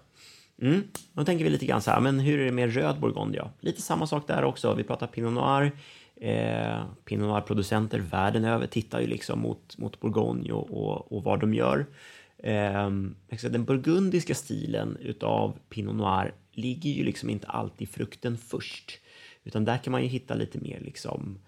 Mm. 0.62 0.82
Då 1.12 1.24
tänker 1.24 1.44
vi 1.44 1.50
lite 1.50 1.66
grann 1.66 1.82
så 1.82 1.90
här, 1.90 2.00
men 2.00 2.20
hur 2.20 2.40
är 2.40 2.44
det 2.44 2.52
med 2.52 2.74
röd 2.74 3.00
bourgogne? 3.00 3.36
Ja? 3.36 3.50
Lite 3.60 3.82
samma 3.82 4.06
sak 4.06 4.26
där 4.26 4.44
också. 4.44 4.74
Vi 4.74 4.84
pratar 4.84 5.06
Pinot 5.06 5.32
Noir. 5.32 5.72
Eh, 6.16 6.84
Pinot 7.04 7.28
Noir-producenter 7.28 7.98
världen 7.98 8.44
över 8.44 8.66
tittar 8.66 9.00
ju 9.00 9.06
liksom 9.06 9.40
mot, 9.40 9.78
mot 9.78 10.00
bourgogne 10.00 10.52
och, 10.52 10.70
och, 10.70 11.12
och 11.12 11.24
vad 11.24 11.40
de 11.40 11.54
gör. 11.54 11.86
Ehm, 12.48 13.16
den 13.42 13.64
burgundiska 13.64 14.34
stilen 14.34 14.96
utav 14.96 15.58
Pinot 15.68 15.94
Noir 15.94 16.34
ligger 16.52 16.90
ju 16.90 17.04
liksom 17.04 17.30
inte 17.30 17.46
alltid 17.46 17.88
frukten 17.88 18.38
först. 18.38 19.00
Utan 19.44 19.64
där 19.64 19.78
kan 19.78 19.90
man 19.90 20.02
ju 20.02 20.08
hitta 20.08 20.34
lite 20.34 20.58
mer 20.58 20.80
liksom 20.80 21.38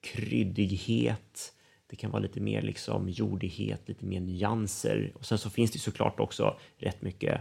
kryddighet. 0.00 1.52
Det 1.86 1.96
kan 1.96 2.10
vara 2.10 2.22
lite 2.22 2.40
mer 2.40 2.62
liksom 2.62 3.08
jordighet, 3.08 3.88
lite 3.88 4.06
mer 4.06 4.20
nyanser. 4.20 5.12
Och 5.14 5.26
sen 5.26 5.38
så 5.38 5.50
finns 5.50 5.70
det 5.70 5.78
såklart 5.78 6.20
också 6.20 6.58
rätt 6.76 7.02
mycket 7.02 7.40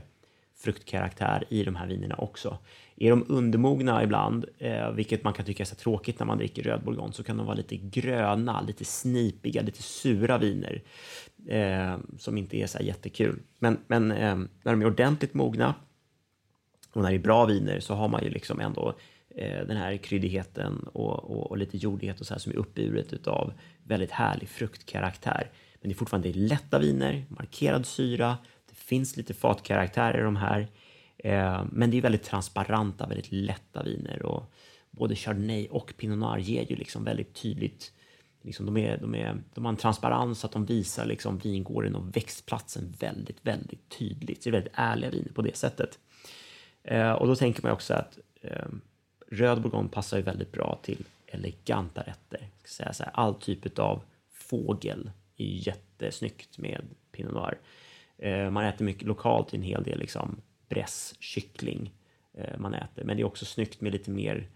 fruktkaraktär 0.56 1.44
i 1.50 1.64
de 1.64 1.76
här 1.76 1.88
vinerna 1.88 2.16
också. 2.16 2.58
Är 3.02 3.10
de 3.10 3.26
undermogna 3.28 4.04
ibland, 4.04 4.46
eh, 4.58 4.92
vilket 4.92 5.24
man 5.24 5.34
kan 5.34 5.46
tycka 5.46 5.64
är 5.64 5.66
så 5.66 5.76
tråkigt 5.76 6.20
när 6.20 6.26
man 6.26 6.38
dricker 6.38 6.64
röd 6.64 6.84
bourgogne, 6.84 7.14
så 7.14 7.24
kan 7.24 7.38
de 7.38 7.46
vara 7.46 7.56
lite 7.56 7.78
gröna, 7.78 8.62
lite 8.62 8.86
snipiga, 8.86 9.62
lite 9.62 9.84
sura 9.84 10.38
viner 10.38 10.82
eh, 11.48 11.98
som 12.18 12.38
inte 12.38 12.58
är 12.58 12.68
så 12.68 12.78
här 12.78 12.86
jättekul. 12.86 13.40
Men, 13.60 13.78
men 13.88 14.12
eh, 14.12 14.36
när 14.36 14.72
de 14.72 14.82
är 14.82 14.86
ordentligt 14.86 15.34
mogna 15.34 15.76
och 16.94 17.02
när 17.02 17.10
det 17.10 17.16
är 17.16 17.20
bra 17.20 17.46
viner 17.46 17.80
så 17.80 17.94
har 17.94 18.08
man 18.08 18.24
ju 18.24 18.30
liksom 18.30 18.60
ändå 18.60 18.96
eh, 19.36 19.68
den 19.68 19.78
här 19.78 19.98
kryddigheten 19.98 20.88
och, 20.94 21.32
och, 21.32 21.52
och 21.52 21.58
lite 21.58 21.78
jordighet 21.78 22.20
och 22.20 22.26
så 22.26 22.34
här 22.34 22.40
som 22.40 22.52
är 22.52 22.56
uppburet 22.58 23.14
utav 23.14 23.54
väldigt 23.84 24.12
härlig 24.12 24.50
fruktkaraktär. 24.50 25.52
Men 25.82 25.90
det 25.90 25.94
är 25.94 25.98
fortfarande 25.98 26.34
lätta 26.34 26.80
viner, 26.80 27.26
markerad 27.30 27.86
syra, 27.86 28.38
det 28.70 28.76
finns 28.76 29.18
lite 29.18 29.34
fatkaraktär 29.34 30.20
i 30.20 30.22
de 30.22 30.36
här. 30.36 30.68
Eh, 31.24 31.64
men 31.72 31.92
det 31.92 31.98
är 31.98 32.02
väldigt 32.02 32.24
transparenta, 32.24 33.08
väldigt 33.08 33.32
lätta 33.32 33.84
viner 33.84 34.26
och 34.26 34.54
både 34.92 35.16
Chardonnay 35.16 35.68
och 35.68 35.94
Pinot 35.98 36.18
Noir 36.18 36.40
ger 36.40 36.66
ju 36.70 36.76
liksom 36.76 37.04
väldigt 37.04 37.34
tydligt 37.34 37.92
Liksom 38.42 38.66
de, 38.66 38.78
är, 38.78 38.98
de, 38.98 39.16
är, 39.16 39.42
de 39.54 39.66
har 39.66 39.72
en 39.72 39.78
transparens 39.78 40.40
så 40.40 40.48
att 40.48 40.54
de 40.54 40.66
visar 40.66 41.06
liksom 41.06 41.38
vingården 41.38 41.96
och 41.96 42.16
växtplatsen 42.18 42.94
väldigt, 43.00 43.38
väldigt 43.42 43.90
tydligt. 43.90 44.44
Så 44.44 44.50
det 44.50 44.58
är 44.58 44.60
väldigt 44.60 44.74
ärliga 44.76 45.10
viner 45.10 45.32
på 45.32 45.42
det 45.42 45.56
sättet. 45.56 46.00
Eh, 46.84 47.12
och 47.12 47.28
då 47.28 47.36
tänker 47.36 47.64
man 47.64 47.70
ju 47.70 47.74
också 47.74 47.94
att 47.94 48.20
eh, 48.42 48.68
röd 49.28 49.62
bourgogne 49.62 49.90
passar 49.90 50.18
ju 50.18 50.24
väldigt 50.24 50.52
bra 50.52 50.80
till 50.84 51.06
eleganta 51.28 52.02
rätter. 52.02 52.48
Ska 52.64 52.68
säga 52.68 52.94
så 52.94 53.04
här, 53.04 53.12
all 53.16 53.36
typ 53.36 53.80
av 53.80 54.02
fågel 54.34 55.12
är 55.38 55.46
ju 55.46 55.58
jättesnyggt 55.58 56.58
med 56.58 56.82
Pinot 57.12 57.34
Noir. 57.34 57.58
Eh, 58.18 58.50
man 58.50 58.66
äter 58.66 58.86
mycket 58.86 59.08
lokalt 59.08 59.54
i 59.54 59.58
en 59.58 59.64
hel 59.64 59.84
del 59.84 60.00
liksom 60.00 60.42
bräss, 60.72 61.16
kyckling 61.20 61.94
eh, 62.34 62.60
man 62.60 62.74
äter. 62.74 63.04
Men 63.04 63.18
det 63.18 63.24
är 63.24 63.26
också 63.26 63.46
snyggt 63.46 63.82
med 63.82 63.92
lite 63.92 64.12
mer, 64.12 64.48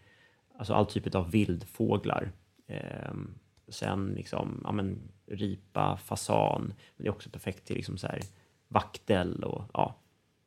alltså 0.59 0.73
all 0.73 0.85
typ 0.85 1.15
av 1.15 1.31
vildfåglar. 1.31 2.31
Eh, 2.67 3.13
sen 3.67 4.13
liksom, 4.15 4.61
ja 4.63 4.71
men 4.71 4.99
ripa, 5.27 5.97
fasan. 5.97 6.61
Men 6.95 7.03
det 7.03 7.07
är 7.07 7.11
också 7.11 7.29
perfekt 7.29 7.65
till 7.65 7.75
liksom 7.75 7.97
så 7.97 8.07
här 8.07 8.19
vaktel 8.67 9.43
och 9.43 9.63
ja, 9.73 9.95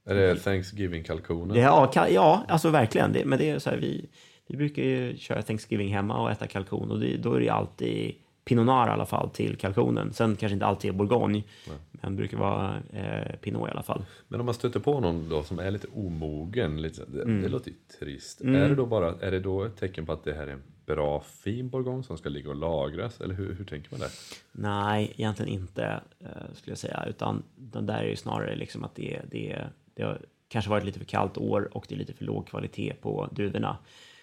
Är 0.04 0.14
det 0.14 0.36
Thanksgiving-kalkonen? 0.36 1.54
det, 1.54 1.60
ja, 1.60 2.08
ja, 2.08 2.44
alltså 2.48 2.70
verkligen. 2.70 3.12
Det, 3.12 3.24
men 3.24 3.38
det 3.38 3.50
är 3.50 3.58
så 3.58 3.70
här, 3.70 3.76
vi, 3.76 4.08
vi 4.46 4.56
brukar 4.56 4.82
ju 4.82 5.16
köra 5.16 5.42
Thanksgiving 5.42 5.94
hemma 5.94 6.22
och 6.22 6.30
äta 6.30 6.46
kalkon 6.46 6.90
och 6.90 7.00
det, 7.00 7.16
då 7.16 7.34
är 7.34 7.40
det 7.40 7.48
alltid 7.48 8.14
Pinot 8.48 8.66
Noir 8.66 8.86
i 8.88 8.90
alla 8.90 9.06
fall 9.06 9.30
till 9.30 9.56
kalkonen. 9.56 10.12
Sen 10.12 10.36
kanske 10.36 10.54
inte 10.54 10.66
alltid 10.66 10.90
är 10.90 10.94
Bourgogne, 10.94 11.42
men 11.90 12.12
det 12.12 12.16
brukar 12.16 12.36
vara 12.38 12.82
eh, 12.92 13.36
Pinot 13.36 13.68
i 13.68 13.70
alla 13.70 13.82
fall. 13.82 14.04
Men 14.28 14.40
om 14.40 14.46
man 14.46 14.54
stöter 14.54 14.80
på 14.80 15.00
någon 15.00 15.28
då 15.28 15.42
som 15.42 15.58
är 15.58 15.70
lite 15.70 15.86
omogen, 15.94 16.82
lite, 16.82 16.96
så- 16.96 17.04
det, 17.06 17.22
Mm. 17.22 17.42
det 17.42 17.48
låter 17.48 17.70
ju 17.70 17.76
trist. 17.98 18.40
Är, 18.40 18.68
det 18.68 18.74
då 18.74 18.86
bara, 18.86 19.14
är 19.20 19.30
det 19.30 19.40
då 19.40 19.64
ett 19.64 19.76
tecken 19.76 20.06
på 20.06 20.12
att 20.12 20.24
det 20.24 20.32
här 20.32 20.46
är 20.46 20.52
en 20.52 20.62
bra 20.86 21.20
fin 21.20 21.68
bourgogne 21.70 22.02
som 22.02 22.18
ska 22.18 22.28
ligga 22.28 22.48
och 22.50 22.56
lagras? 22.56 23.20
Eller 23.20 23.34
hur, 23.34 23.54
hur 23.54 23.64
tänker 23.64 23.90
man 23.90 24.00
där? 24.00 24.10
Nej, 24.52 25.12
egentligen 25.16 25.52
inte 25.52 26.00
eh, 26.20 26.26
skulle 26.54 26.70
jag 26.72 26.78
säga, 26.78 27.04
utan 27.08 27.42
den 27.56 27.86
där 27.86 27.98
är 27.98 28.08
ju 28.08 28.16
snarare 28.16 28.56
liksom 28.56 28.84
att 28.84 28.94
det, 28.94 29.20
det, 29.30 29.58
det 29.94 30.02
har 30.02 30.20
kanske 30.48 30.70
varit 30.70 30.84
lite 30.84 30.98
för 30.98 31.06
kallt 31.06 31.38
år 31.38 31.68
och 31.76 31.84
det 31.88 31.94
är 31.94 31.98
lite 31.98 32.12
för 32.12 32.24
låg 32.24 32.46
kvalitet 32.46 32.92
på 33.00 33.28
druvorna. 33.32 33.76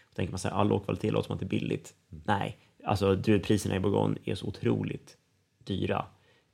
Då 0.09 0.15
tänker 0.15 0.31
man 0.31 0.39
sig, 0.39 0.51
all 0.51 0.67
låg 0.67 0.83
kvalitet 0.85 1.11
låter 1.11 1.25
som 1.27 1.33
att 1.33 1.39
det 1.39 1.45
är 1.45 1.59
billigt. 1.59 1.93
Nej, 2.25 2.57
alltså 2.85 3.15
druvpriserna 3.15 3.75
i 3.75 3.79
Bourgogne 3.79 4.17
är 4.23 4.35
så 4.35 4.47
otroligt 4.47 5.17
dyra 5.63 6.05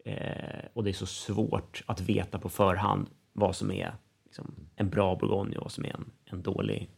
eh, 0.05 0.65
och 0.73 0.83
det 0.83 0.89
är 0.89 0.93
så 0.93 1.05
svårt 1.05 1.83
att 1.85 2.01
veta 2.01 2.39
på 2.39 2.49
förhand 2.49 3.07
vad 3.33 3.55
som 3.55 3.71
är 3.71 3.95
liksom, 4.25 4.55
en 4.75 4.89
bra 4.89 5.15
Bourgogne 5.15 5.57
och 5.57 5.63
vad 5.63 5.71
som 5.71 5.85
är 5.85 5.89
en, 5.89 6.11
en 6.25 6.41
dålig 6.41 6.89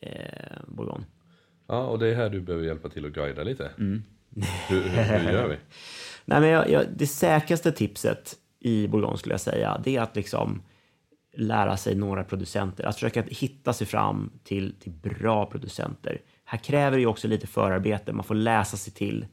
eh, 0.00 0.58
Bourgogne. 0.66 1.04
Ja, 1.66 1.86
och 1.86 1.98
det 1.98 2.08
är 2.08 2.14
här 2.14 2.30
du 2.30 2.40
behöver 2.40 2.66
hjälpa 2.66 2.88
till 2.88 3.06
att 3.06 3.12
guida 3.12 3.42
lite. 3.42 3.70
Mm. 3.78 4.02
Hur, 4.68 4.82
hur, 4.82 5.18
hur 5.18 5.32
gör 5.32 5.48
vi? 5.48 5.56
Nej, 6.24 6.40
men 6.40 6.50
jag, 6.50 6.70
jag, 6.70 6.84
det 6.96 7.06
säkraste 7.06 7.72
tipset 7.72 8.36
i 8.60 8.88
Bourgogne 8.88 9.18
skulle 9.18 9.32
jag 9.32 9.40
säga, 9.40 9.80
det 9.84 9.96
är 9.96 10.00
att 10.00 10.16
liksom 10.16 10.62
lära 11.36 11.76
sig 11.76 11.94
några 11.94 12.24
producenter, 12.24 12.84
att 12.84 12.94
försöka 12.94 13.22
hitta 13.22 13.72
sig 13.72 13.86
fram 13.86 14.30
till, 14.44 14.74
till 14.80 14.92
bra 14.92 15.46
producenter. 15.46 16.20
Här 16.52 16.58
kräver 16.58 16.96
det 16.96 17.00
ju 17.00 17.06
också 17.06 17.28
lite 17.28 17.46
förarbete, 17.46 18.12
man 18.12 18.24
får 18.24 18.34
läsa 18.34 18.76
sig 18.76 18.92
till 18.92 19.26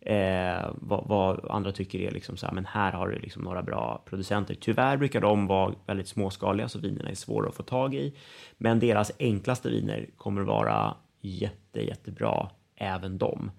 eh, 0.00 0.70
vad, 0.74 1.08
vad 1.08 1.50
andra 1.50 1.72
tycker 1.72 1.98
är 1.98 2.10
liksom 2.10 2.36
så 2.36 2.46
här, 2.46 2.54
men 2.54 2.66
här 2.66 2.92
har 2.92 3.08
du 3.08 3.18
liksom 3.18 3.42
några 3.42 3.62
bra 3.62 4.02
producenter. 4.04 4.56
Tyvärr 4.60 4.96
brukar 4.96 5.20
de 5.20 5.46
vara 5.46 5.74
väldigt 5.86 6.08
småskaliga, 6.08 6.68
så 6.68 6.78
vinerna 6.78 7.10
är 7.10 7.14
svåra 7.14 7.48
att 7.48 7.54
få 7.54 7.62
tag 7.62 7.94
i. 7.94 8.14
Men 8.58 8.80
deras 8.80 9.12
enklaste 9.18 9.70
viner 9.70 10.06
kommer 10.16 10.42
vara 10.42 10.94
jätte, 11.20 11.80
jättebra, 11.80 12.50
även 12.76 13.18
de. 13.18 13.50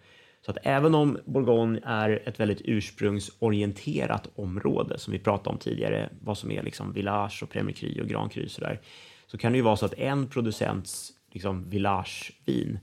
Så 0.45 0.51
att 0.51 0.57
även 0.63 0.95
om 0.95 1.17
Bourgogne 1.25 1.79
är 1.83 2.23
ett 2.25 2.39
väldigt 2.39 2.61
ursprungsorienterat 2.65 4.29
område, 4.35 4.97
som 4.99 5.13
vi 5.13 5.19
pratade 5.19 5.49
om 5.49 5.57
tidigare, 5.57 6.09
vad 6.21 6.37
som 6.37 6.51
är 6.51 6.63
liksom 6.63 6.93
village 6.93 7.43
och 7.43 7.49
Premier 7.49 7.75
Cru 7.75 8.01
och 8.01 8.07
Grand 8.07 8.31
Cru 8.31 8.49
sådär, 8.49 8.81
så 9.27 9.37
kan 9.37 9.51
det 9.51 9.57
ju 9.57 9.63
vara 9.63 9.75
så 9.75 9.85
att 9.85 9.93
en 9.93 10.27
producents 10.27 11.11
liksom 11.31 11.69
villagevin 11.69 12.79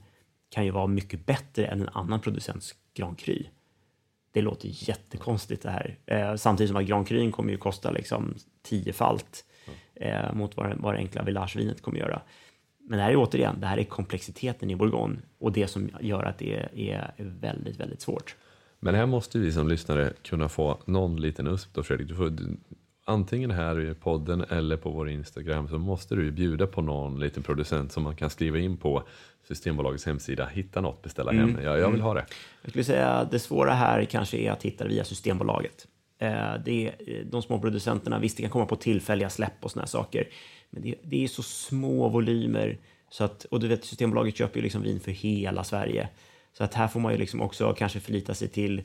kan 0.51 0.65
ju 0.65 0.71
vara 0.71 0.87
mycket 0.87 1.25
bättre 1.25 1.65
än 1.65 1.81
en 1.81 1.89
annan 1.89 2.19
producents 2.19 2.75
Grand 2.93 3.19
Cru. 3.19 3.43
Det 4.31 4.41
låter 4.41 4.69
jättekonstigt 4.89 5.63
det 5.63 5.69
här. 5.69 5.97
Eh, 6.05 6.35
samtidigt 6.35 6.69
som 6.69 6.77
att 6.77 6.85
Grand 6.85 7.07
Cru 7.07 7.31
kommer 7.31 7.51
ju 7.51 7.57
kosta 7.57 7.91
liksom 7.91 8.35
tiofalt 8.61 9.45
eh, 9.95 10.33
mot 10.33 10.57
vad, 10.57 10.77
vad 10.77 10.93
det 10.93 10.97
enkla 10.97 11.23
villagevinet 11.23 11.81
kommer 11.81 11.99
göra. 11.99 12.21
Men 12.79 12.97
det 12.97 13.03
här 13.03 13.11
är 13.11 13.15
återigen, 13.15 13.59
det 13.59 13.67
här 13.67 13.77
är 13.77 13.83
komplexiteten 13.83 14.69
i 14.69 14.75
Bourgogne 14.75 15.17
och 15.39 15.51
det 15.51 15.67
som 15.67 15.89
gör 16.01 16.23
att 16.23 16.37
det 16.37 16.53
är, 16.55 16.79
är 16.79 17.13
väldigt, 17.17 17.79
väldigt 17.79 18.01
svårt. 18.01 18.35
Men 18.79 18.95
här 18.95 19.05
måste 19.05 19.39
vi 19.39 19.51
som 19.51 19.67
lyssnare 19.67 20.13
kunna 20.21 20.49
få 20.49 20.79
någon 20.85 21.21
liten 21.21 21.47
USP 21.47 21.73
då 21.73 21.83
Fredrik. 21.83 22.07
Du 22.07 22.15
får, 22.15 22.37
antingen 23.05 23.51
här 23.51 23.79
i 23.79 23.93
podden 23.93 24.41
eller 24.49 24.77
på 24.77 24.89
vår 24.89 25.09
Instagram 25.09 25.67
så 25.67 25.77
måste 25.77 26.15
du 26.15 26.23
ju 26.23 26.31
bjuda 26.31 26.67
på 26.67 26.81
någon 26.81 27.19
liten 27.19 27.43
producent 27.43 27.91
som 27.91 28.03
man 28.03 28.15
kan 28.15 28.29
skriva 28.29 28.59
in 28.59 28.77
på 28.77 29.03
Systembolagets 29.47 30.05
hemsida, 30.05 30.45
hitta 30.45 30.81
något, 30.81 31.01
beställa 31.01 31.31
hem. 31.31 31.57
Ja, 31.63 31.77
jag 31.77 31.91
vill 31.91 32.01
ha 32.01 32.13
det. 32.13 32.25
Jag 32.61 32.69
skulle 32.69 32.83
säga 32.83 33.27
det 33.31 33.39
svåra 33.39 33.73
här 33.73 34.05
kanske 34.05 34.37
är 34.37 34.51
att 34.51 34.63
hitta 34.63 34.83
det 34.83 34.89
via 34.89 35.03
Systembolaget. 35.03 35.87
Eh, 36.19 36.53
det 36.65 36.87
är, 36.87 37.23
de 37.31 37.41
små 37.41 37.59
producenterna, 37.59 38.19
visst 38.19 38.37
det 38.37 38.43
kan 38.43 38.51
komma 38.51 38.65
på 38.65 38.75
tillfälliga 38.75 39.29
släpp 39.29 39.65
och 39.65 39.71
såna 39.71 39.81
här 39.81 39.87
saker, 39.87 40.27
men 40.69 40.83
det, 40.83 40.95
det 41.03 41.23
är 41.23 41.27
så 41.27 41.43
små 41.43 42.09
volymer. 42.09 42.77
Så 43.09 43.23
att, 43.23 43.43
och 43.45 43.59
du 43.59 43.67
vet, 43.67 43.85
Systembolaget 43.85 44.37
köper 44.37 44.57
ju 44.57 44.63
liksom 44.63 44.81
vin 44.81 44.99
för 44.99 45.11
hela 45.11 45.63
Sverige. 45.63 46.09
Så 46.53 46.63
att 46.63 46.73
här 46.73 46.87
får 46.87 46.99
man 46.99 47.11
ju 47.11 47.17
liksom 47.17 47.41
också 47.41 47.73
kanske 47.73 47.99
förlita 47.99 48.33
sig 48.33 48.47
till 48.47 48.81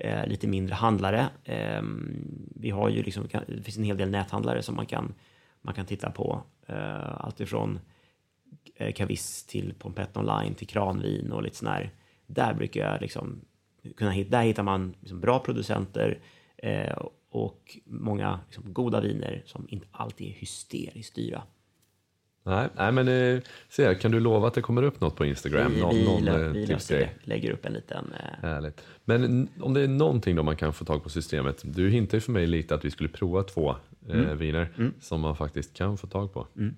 eh, 0.00 0.26
lite 0.26 0.48
mindre 0.48 0.74
handlare. 0.74 1.28
Eh, 1.44 1.82
vi 2.56 2.70
har 2.70 2.88
ju 2.88 3.02
liksom, 3.02 3.28
det 3.46 3.62
finns 3.62 3.78
en 3.78 3.84
hel 3.84 3.96
del 3.96 4.10
näthandlare 4.10 4.62
som 4.62 4.76
man 4.76 4.86
kan, 4.86 5.14
man 5.62 5.74
kan 5.74 5.86
titta 5.86 6.10
på. 6.10 6.42
Eh, 6.66 7.24
allt 7.24 7.40
ifrån 7.40 7.80
eh, 8.74 8.92
Kaviss 8.92 9.46
till 9.46 9.74
Pompett 9.78 10.16
Online 10.16 10.54
till 10.54 10.66
Kranvin 10.66 11.32
och 11.32 11.42
lite 11.42 11.56
sådär. 11.56 11.90
Där 12.26 12.54
brukar 12.54 12.92
jag 12.92 13.00
liksom 13.00 13.40
kunna 13.96 14.10
hitta, 14.10 14.30
där 14.30 14.42
hittar 14.42 14.62
man 14.62 14.94
liksom 15.00 15.20
bra 15.20 15.38
producenter 15.38 16.18
eh, 16.56 16.96
och 17.30 17.78
många 17.84 18.40
liksom, 18.46 18.72
goda 18.72 19.00
viner 19.00 19.42
som 19.46 19.66
inte 19.68 19.86
alltid 19.90 20.26
är 20.26 20.32
hysteriskt 20.32 21.14
dyra. 21.14 21.42
Nej, 22.42 22.68
nej 22.76 22.92
men 22.92 23.08
eh, 23.08 23.40
se, 23.68 23.94
kan 23.94 24.10
du 24.10 24.20
lova 24.20 24.48
att 24.48 24.54
det 24.54 24.62
kommer 24.62 24.82
upp 24.82 25.00
något 25.00 25.16
på 25.16 25.24
Instagram? 25.24 25.72
Vi, 25.74 25.80
någon, 25.80 25.94
vi, 25.94 26.04
någon, 26.04 26.22
lö- 26.22 26.46
eh, 26.46 26.52
vi 26.52 26.66
löser 26.66 26.98
det, 26.98 27.10
lägger 27.24 27.50
upp 27.50 27.64
en 27.66 27.72
liten... 27.72 28.12
Eh, 28.20 28.48
Härligt. 28.48 28.80
Men 29.04 29.48
om 29.60 29.74
det 29.74 29.80
är 29.80 29.88
någonting 29.88 30.36
då 30.36 30.42
man 30.42 30.56
kan 30.56 30.72
få 30.72 30.84
tag 30.84 31.02
på 31.02 31.08
systemet. 31.10 31.60
Du 31.64 31.90
hintar 31.90 32.16
ju 32.16 32.20
för 32.20 32.32
mig 32.32 32.46
lite 32.46 32.74
att 32.74 32.84
vi 32.84 32.90
skulle 32.90 33.08
prova 33.08 33.42
två 33.42 33.76
Mm. 34.08 34.38
viner 34.38 34.68
som 35.00 35.20
man 35.20 35.36
faktiskt 35.36 35.74
kan 35.74 35.98
få 35.98 36.06
tag 36.06 36.32
på. 36.32 36.46
nej 36.54 36.72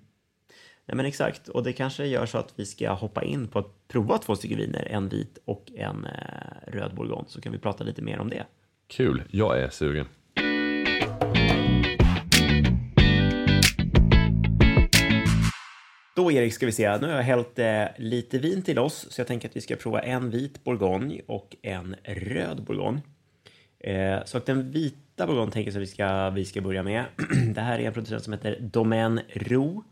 men 0.87 1.07
exakt, 1.07 1.49
och 1.49 1.63
det 1.63 1.73
kanske 1.73 2.07
gör 2.07 2.27
så 2.27 2.39
att 2.39 2.53
vi 2.57 2.67
ska 2.67 2.93
hoppa 2.93 3.23
in 3.25 3.49
på 3.49 3.59
att 3.59 3.89
prova 3.89 4.19
två 4.19 4.37
stycken 4.37 4.59
viner, 4.59 4.89
en 4.91 5.09
vit 5.09 5.39
och 5.45 5.73
en 5.77 6.07
röd 6.67 6.95
bourgogne, 6.95 7.25
så 7.29 7.41
kan 7.41 7.53
vi 7.53 7.59
prata 7.59 7.85
lite 7.85 8.03
mer 8.03 8.19
om 8.19 8.29
det. 8.31 8.47
Kul, 8.87 9.23
jag 9.31 9.59
är 9.61 9.69
sugen. 9.69 10.07
Då 16.23 16.33
Erik 16.33 16.55
ska 16.55 16.67
vi 16.67 16.73
se, 16.73 16.99
nu 16.99 17.07
har 17.07 17.15
jag 17.15 17.23
hällt 17.23 17.59
eh, 17.59 17.85
lite 17.97 18.39
vin 18.39 18.63
till 18.63 18.79
oss, 18.79 19.07
så 19.11 19.21
jag 19.21 19.29
tänker 19.29 19.49
att 19.49 19.57
vi 19.57 19.61
ska 19.61 19.77
prova 19.77 20.01
en 20.01 20.31
vit 20.31 20.65
bourgogne 20.65 21.21
och 21.27 21.57
en 21.63 21.97
röd 22.05 22.65
bourgogne. 22.65 23.01
Eh, 23.79 24.25
så 24.25 24.39
att 24.39 24.47
den 24.47 24.71
vita 24.71 25.27
bourgogne 25.27 25.53
tänker 25.53 25.71
jag 25.71 25.77
att 25.77 25.83
vi 25.83 25.87
ska, 25.87 26.31
vi 26.31 26.45
ska 26.45 26.61
börja 26.61 26.83
med. 26.83 27.05
det 27.55 27.61
här 27.61 27.79
är 27.79 27.87
en 27.87 27.93
producent 27.93 28.25
som 28.25 28.33
heter 28.33 28.59
Domaine 28.61 29.21
Roux. 29.35 29.87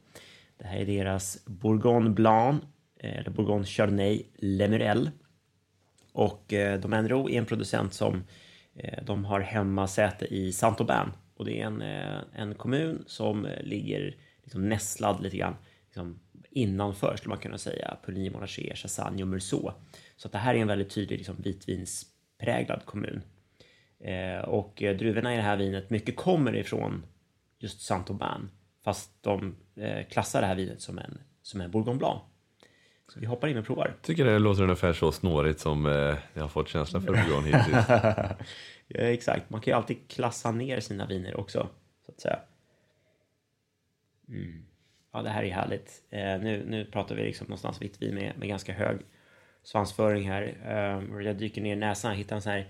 Det 0.58 0.66
här 0.66 0.78
är 0.78 0.86
deras 0.86 1.44
Bourgogne 1.44 2.10
Blanc, 2.10 2.62
eh, 3.00 3.18
eller 3.18 3.30
Bourgogne 3.30 3.64
Chardonnay 3.64 4.22
Lemurel. 4.34 5.10
Och 6.12 6.52
eh, 6.52 6.80
Domaine 6.80 7.08
Roux 7.08 7.32
är 7.32 7.38
en 7.38 7.46
producent 7.46 7.94
som 7.94 8.24
eh, 8.74 9.04
de 9.04 9.24
har 9.24 9.40
hemmasäte 9.40 10.34
i 10.34 10.52
Saint-Aubin. 10.52 11.12
Och 11.36 11.44
det 11.44 11.60
är 11.60 11.66
en, 11.66 11.82
eh, 11.82 12.18
en 12.34 12.54
kommun 12.54 13.04
som 13.06 13.46
eh, 13.46 13.62
ligger 13.62 14.16
liksom 14.42 14.68
nästlad 14.68 15.22
lite 15.22 15.36
grann 15.36 15.56
liksom 15.90 16.20
innanför, 16.50 17.16
skulle 17.16 17.28
man 17.28 17.38
kunna 17.38 17.58
säga, 17.58 17.96
Puligny, 18.04 18.30
Monarché, 18.30 18.72
Chassagne 18.74 19.22
och 19.22 19.28
Meursault. 19.28 19.74
Så 20.16 20.28
att 20.28 20.32
det 20.32 20.38
här 20.38 20.54
är 20.54 20.58
en 20.58 20.68
väldigt 20.68 20.90
tydlig 20.90 21.16
liksom, 21.16 21.36
vitvinspräglad 21.38 22.84
kommun. 22.84 23.22
Eh, 24.00 24.48
och 24.48 24.72
druvorna 24.76 25.34
i 25.34 25.36
det 25.36 25.42
här 25.42 25.56
vinet, 25.56 25.90
mycket 25.90 26.16
kommer 26.16 26.56
ifrån 26.56 27.02
just 27.58 27.80
Saint-Aubin. 27.80 28.48
Fast 28.84 29.22
de 29.22 29.56
eh, 29.76 30.06
klassar 30.06 30.40
det 30.40 30.46
här 30.46 30.54
vinet 30.54 30.80
som 30.80 30.98
en, 30.98 31.18
som 31.42 31.60
en 31.60 31.70
Bourgogne 31.70 31.98
Blanc. 31.98 32.20
Så 33.08 33.20
vi 33.20 33.26
hoppar 33.26 33.48
in 33.48 33.58
och 33.58 33.66
provar. 33.66 33.96
Tycker 34.02 34.24
det 34.24 34.38
låter 34.38 34.62
ungefär 34.62 34.92
så 34.92 35.12
snårigt 35.12 35.60
som 35.60 35.86
eh, 35.86 36.16
jag 36.34 36.42
har 36.42 36.48
fått 36.48 36.68
känslan 36.68 37.02
för 37.02 37.12
Bourgogne 37.12 37.58
hittills. 37.58 37.86
Ja, 38.92 39.00
exakt, 39.00 39.50
man 39.50 39.60
kan 39.60 39.70
ju 39.70 39.76
alltid 39.76 40.08
klassa 40.08 40.52
ner 40.52 40.80
sina 40.80 41.06
viner 41.06 41.40
också, 41.40 41.68
så 42.06 42.12
att 42.12 42.20
säga. 42.20 42.38
Mm. 44.28 44.66
Ja, 45.12 45.22
det 45.22 45.30
här 45.30 45.42
är 45.42 45.50
härligt. 45.50 46.02
Eh, 46.10 46.40
nu, 46.40 46.64
nu 46.66 46.84
pratar 46.84 47.14
vi 47.14 47.22
liksom 47.22 47.44
någonstans 47.44 47.82
vitt 47.82 48.02
vi 48.02 48.12
med, 48.12 48.38
med 48.38 48.48
ganska 48.48 48.72
hög 48.72 48.98
svansföring 49.62 50.28
här. 50.28 50.42
Eh, 50.64 51.14
och 51.14 51.22
jag 51.22 51.36
dyker 51.36 51.62
ner 51.62 51.72
i 51.72 51.76
näsan 51.76 52.10
och 52.10 52.16
hittar 52.16 52.36
en 52.36 52.42
sån 52.42 52.52
här 52.52 52.68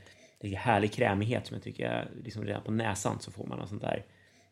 härlig 0.56 0.92
krämighet 0.92 1.46
som 1.46 1.54
jag 1.54 1.62
tycker, 1.62 2.10
liksom 2.24 2.44
redan 2.44 2.62
på 2.62 2.70
näsan 2.70 3.20
så 3.20 3.30
får 3.30 3.46
man 3.46 3.58
något 3.58 3.68
sånt 3.68 3.82
där 3.82 4.04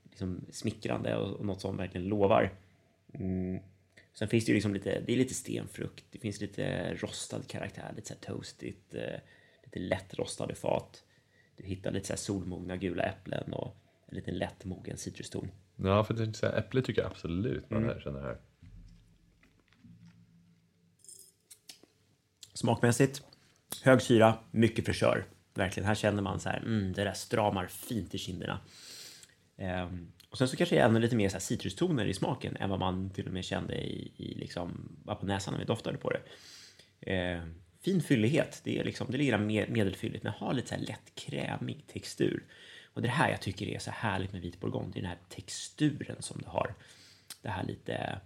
liksom 0.04 0.46
smickrande 0.50 1.16
och, 1.16 1.36
och 1.36 1.46
något 1.46 1.60
som 1.60 1.76
verkligen 1.76 2.08
lovar. 2.08 2.50
Mm. 3.14 3.58
Sen 4.14 4.28
finns 4.28 4.44
det 4.44 4.50
ju 4.50 4.54
liksom 4.54 4.74
lite, 4.74 5.00
det 5.00 5.12
är 5.12 5.16
lite 5.16 5.34
stenfrukt, 5.34 6.04
det 6.10 6.18
finns 6.18 6.40
lite 6.40 6.94
rostad 6.94 7.42
karaktär, 7.46 7.92
lite 7.96 8.08
så 8.08 8.14
här 8.14 8.34
toastigt, 8.34 8.94
eh, 8.94 9.20
lite 9.64 9.78
lätt 9.78 10.14
rostade 10.14 10.54
fat. 10.54 11.04
Du 11.56 11.64
hittar 11.64 11.90
lite 11.90 12.06
så 12.06 12.12
här 12.12 12.18
solmogna 12.18 12.76
gula 12.76 13.02
äpplen 13.02 13.52
och 13.52 13.76
en 14.06 14.16
liten 14.16 14.34
lätt 14.34 14.64
mogen 14.64 14.96
citruston. 14.96 15.50
Ja, 15.82 16.04
för 16.04 16.14
det, 16.14 16.42
här, 16.42 16.58
äpple 16.58 16.82
tycker 16.82 17.02
jag 17.02 17.10
absolut 17.10 17.70
man 17.70 17.84
här, 17.84 18.00
känner 18.00 18.20
här. 18.20 18.36
Smakmässigt, 22.54 23.22
hög 23.82 24.02
syra, 24.02 24.38
mycket 24.50 24.84
fräschör. 24.84 25.24
Verkligen, 25.54 25.86
här 25.86 25.94
känner 25.94 26.22
man 26.22 26.40
så 26.40 26.48
här, 26.48 26.58
mm, 26.58 26.92
det 26.92 27.04
där 27.04 27.12
stramar 27.12 27.66
fint 27.66 28.14
i 28.14 28.18
kinderna. 28.18 28.60
Ehm, 29.56 30.12
och 30.30 30.38
sen 30.38 30.48
så 30.48 30.56
kanske 30.56 30.76
det 30.76 30.80
är 30.80 30.86
ännu 30.86 31.00
lite 31.00 31.16
mer 31.16 31.28
så 31.28 31.32
här 31.32 31.40
citrustoner 31.40 32.06
i 32.06 32.14
smaken 32.14 32.56
än 32.56 32.70
vad 32.70 32.78
man 32.78 33.10
till 33.10 33.26
och 33.26 33.32
med 33.32 33.44
kände 33.44 33.74
i, 33.74 34.12
i 34.16 34.34
liksom, 34.34 34.98
bara 35.04 35.16
på 35.16 35.26
näsan 35.26 35.52
när 35.52 35.58
vi 35.58 35.66
doftade 35.66 35.98
på 35.98 36.10
det. 36.10 36.20
Ehm, 37.00 37.54
fin 37.80 38.02
fyllighet, 38.02 38.60
det 38.64 38.78
är 38.78 38.84
liksom, 38.84 39.06
det 39.10 39.18
ligger 39.18 39.38
med, 39.38 39.70
medelfylligt 39.70 40.24
men 40.24 40.32
har 40.32 40.54
lite 40.54 40.68
så 40.68 40.74
här 40.74 40.82
lätt 40.82 41.14
krämig 41.14 41.86
textur. 41.86 42.44
Och 42.98 43.02
det 43.02 43.08
här 43.08 43.30
jag 43.30 43.40
tycker 43.40 43.66
är 43.66 43.78
så 43.78 43.90
härligt 43.90 44.32
med 44.32 44.42
vit 44.42 44.60
bourgogne, 44.60 44.90
det 44.92 44.98
är 44.98 45.02
den 45.02 45.10
här 45.10 45.18
texturen 45.28 46.16
som 46.20 46.40
det 46.42 46.48
har. 46.48 46.74
Det 47.42 47.48
här 47.48 47.64
lite, 47.64 48.18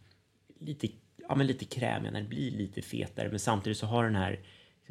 lite, 0.59 0.89
ja, 1.29 1.35
men 1.35 1.47
lite 1.47 1.65
krämiga, 1.65 2.11
när 2.11 2.21
det 2.21 2.29
blir 2.29 2.51
lite 2.51 2.83
fetare, 2.83 3.29
men 3.29 3.39
samtidigt 3.39 3.79
så 3.79 3.87
har 3.87 4.05
den 4.05 4.15
här 4.15 4.41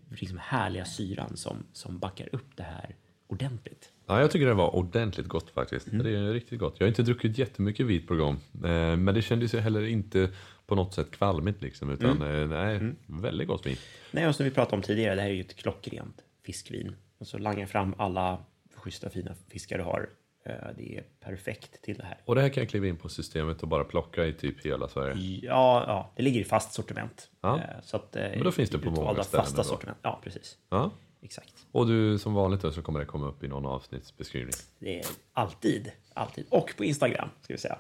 liksom 0.10 0.38
härliga 0.42 0.86
syran 0.86 1.38
som, 1.38 1.64
som 1.74 2.00
backar 2.00 2.30
upp 2.32 2.48
det 2.56 2.64
här 2.64 2.96
ordentligt. 3.28 3.92
Ja, 4.06 4.22
jag 4.22 4.32
tycker 4.32 4.46
det 4.46 4.54
var 4.54 4.76
ordentligt 4.76 5.28
gott 5.28 5.50
faktiskt. 5.50 5.88
Det 5.92 6.10
är 6.10 6.34
riktigt 6.34 6.60
gott. 6.60 6.76
Jag 6.78 6.86
har 6.86 6.90
inte 6.90 7.04
druckit 7.04 7.38
jättemycket 7.38 7.86
vit 7.86 8.08
bourgogne, 8.08 8.40
eh, 8.54 8.98
men 8.98 9.16
det 9.16 9.22
kändes 9.22 9.54
ju 9.54 9.60
heller 9.60 9.86
inte 9.86 10.30
på 10.66 10.76
något 10.76 10.94
sätt 10.94 11.12
kvalmigt 11.12 11.62
liksom, 11.62 11.92
utan 11.92 12.22
eh, 12.22 12.48
nej, 12.48 12.94
väldigt 13.06 13.48
gott 13.48 13.66
vin. 13.66 13.78
Nej, 14.12 14.28
och 14.28 14.36
som 14.36 14.44
vi 14.44 14.52
pratade 14.52 14.76
om 14.76 14.82
tidigare, 14.82 15.16
det 15.16 15.22
här 15.22 15.30
är 15.30 15.34
ju 15.34 15.42
ett 15.42 15.56
klockrent 15.56 16.22
fiskvin. 16.46 16.96
Och 17.18 17.28
så 17.28 17.38
langar 17.38 17.66
fram 17.66 17.96
alla 17.98 18.40
schyssta 18.82 19.10
fina 19.10 19.36
fiskar 19.50 19.78
du 19.78 19.84
har. 19.84 20.10
Eh, 20.46 20.54
Det 20.78 20.98
är 20.98 21.04
perfekt 21.20 21.82
till 21.82 21.98
det 21.98 22.04
här. 22.06 22.18
Och 22.26 22.36
det 22.36 22.42
här 22.42 22.50
kan 22.50 22.62
jag 22.62 22.70
kliva 22.70 22.88
in 22.88 22.98
på 22.98 23.10
systemet 23.10 23.62
och 23.62 23.68
bara 23.68 23.84
plocka 23.84 24.26
i 24.26 24.34
typ 24.34 24.66
hela 24.66 24.88
Sverige. 24.88 25.40
Ja, 25.44 25.84
ja 25.88 26.12
det 26.16 26.24
ligger 26.24 26.42
i 26.42 26.44
fast 26.44 26.74
sortiment. 26.74 27.30
Ja. 27.42 27.58
Eh, 27.58 27.64
Så 27.84 27.98
att, 27.98 28.16
eh, 28.16 28.22
Men 28.30 28.44
då 28.44 28.52
finns 28.52 28.70
det 28.70 28.80
på 28.80 28.92
många 28.92 29.24
ställen 29.24 29.46
fasta 29.46 29.58
då. 29.58 29.64
sortiment. 29.64 29.98
Ja, 30.02 30.20
precis. 30.24 30.58
Ja. 30.70 30.92
Exakt. 31.24 31.54
Och 31.72 31.88
du, 31.88 32.20
som 32.20 32.34
vanligt 32.34 32.62
då, 32.62 32.72
så 32.72 32.82
kommer 32.82 33.00
det 33.00 33.06
komma 33.06 33.28
upp 33.28 33.44
i 33.44 33.48
någon 33.48 33.66
avsnittsbeskrivning. 33.66 34.54
Det 34.80 35.00
är 35.00 35.06
alltid, 35.34 35.92
alltid. 36.14 36.46
Och 36.50 36.74
på 36.78 36.84
Instagram, 36.86 37.30
ska 37.42 37.54
vi 37.54 37.58
säga. 37.60 37.78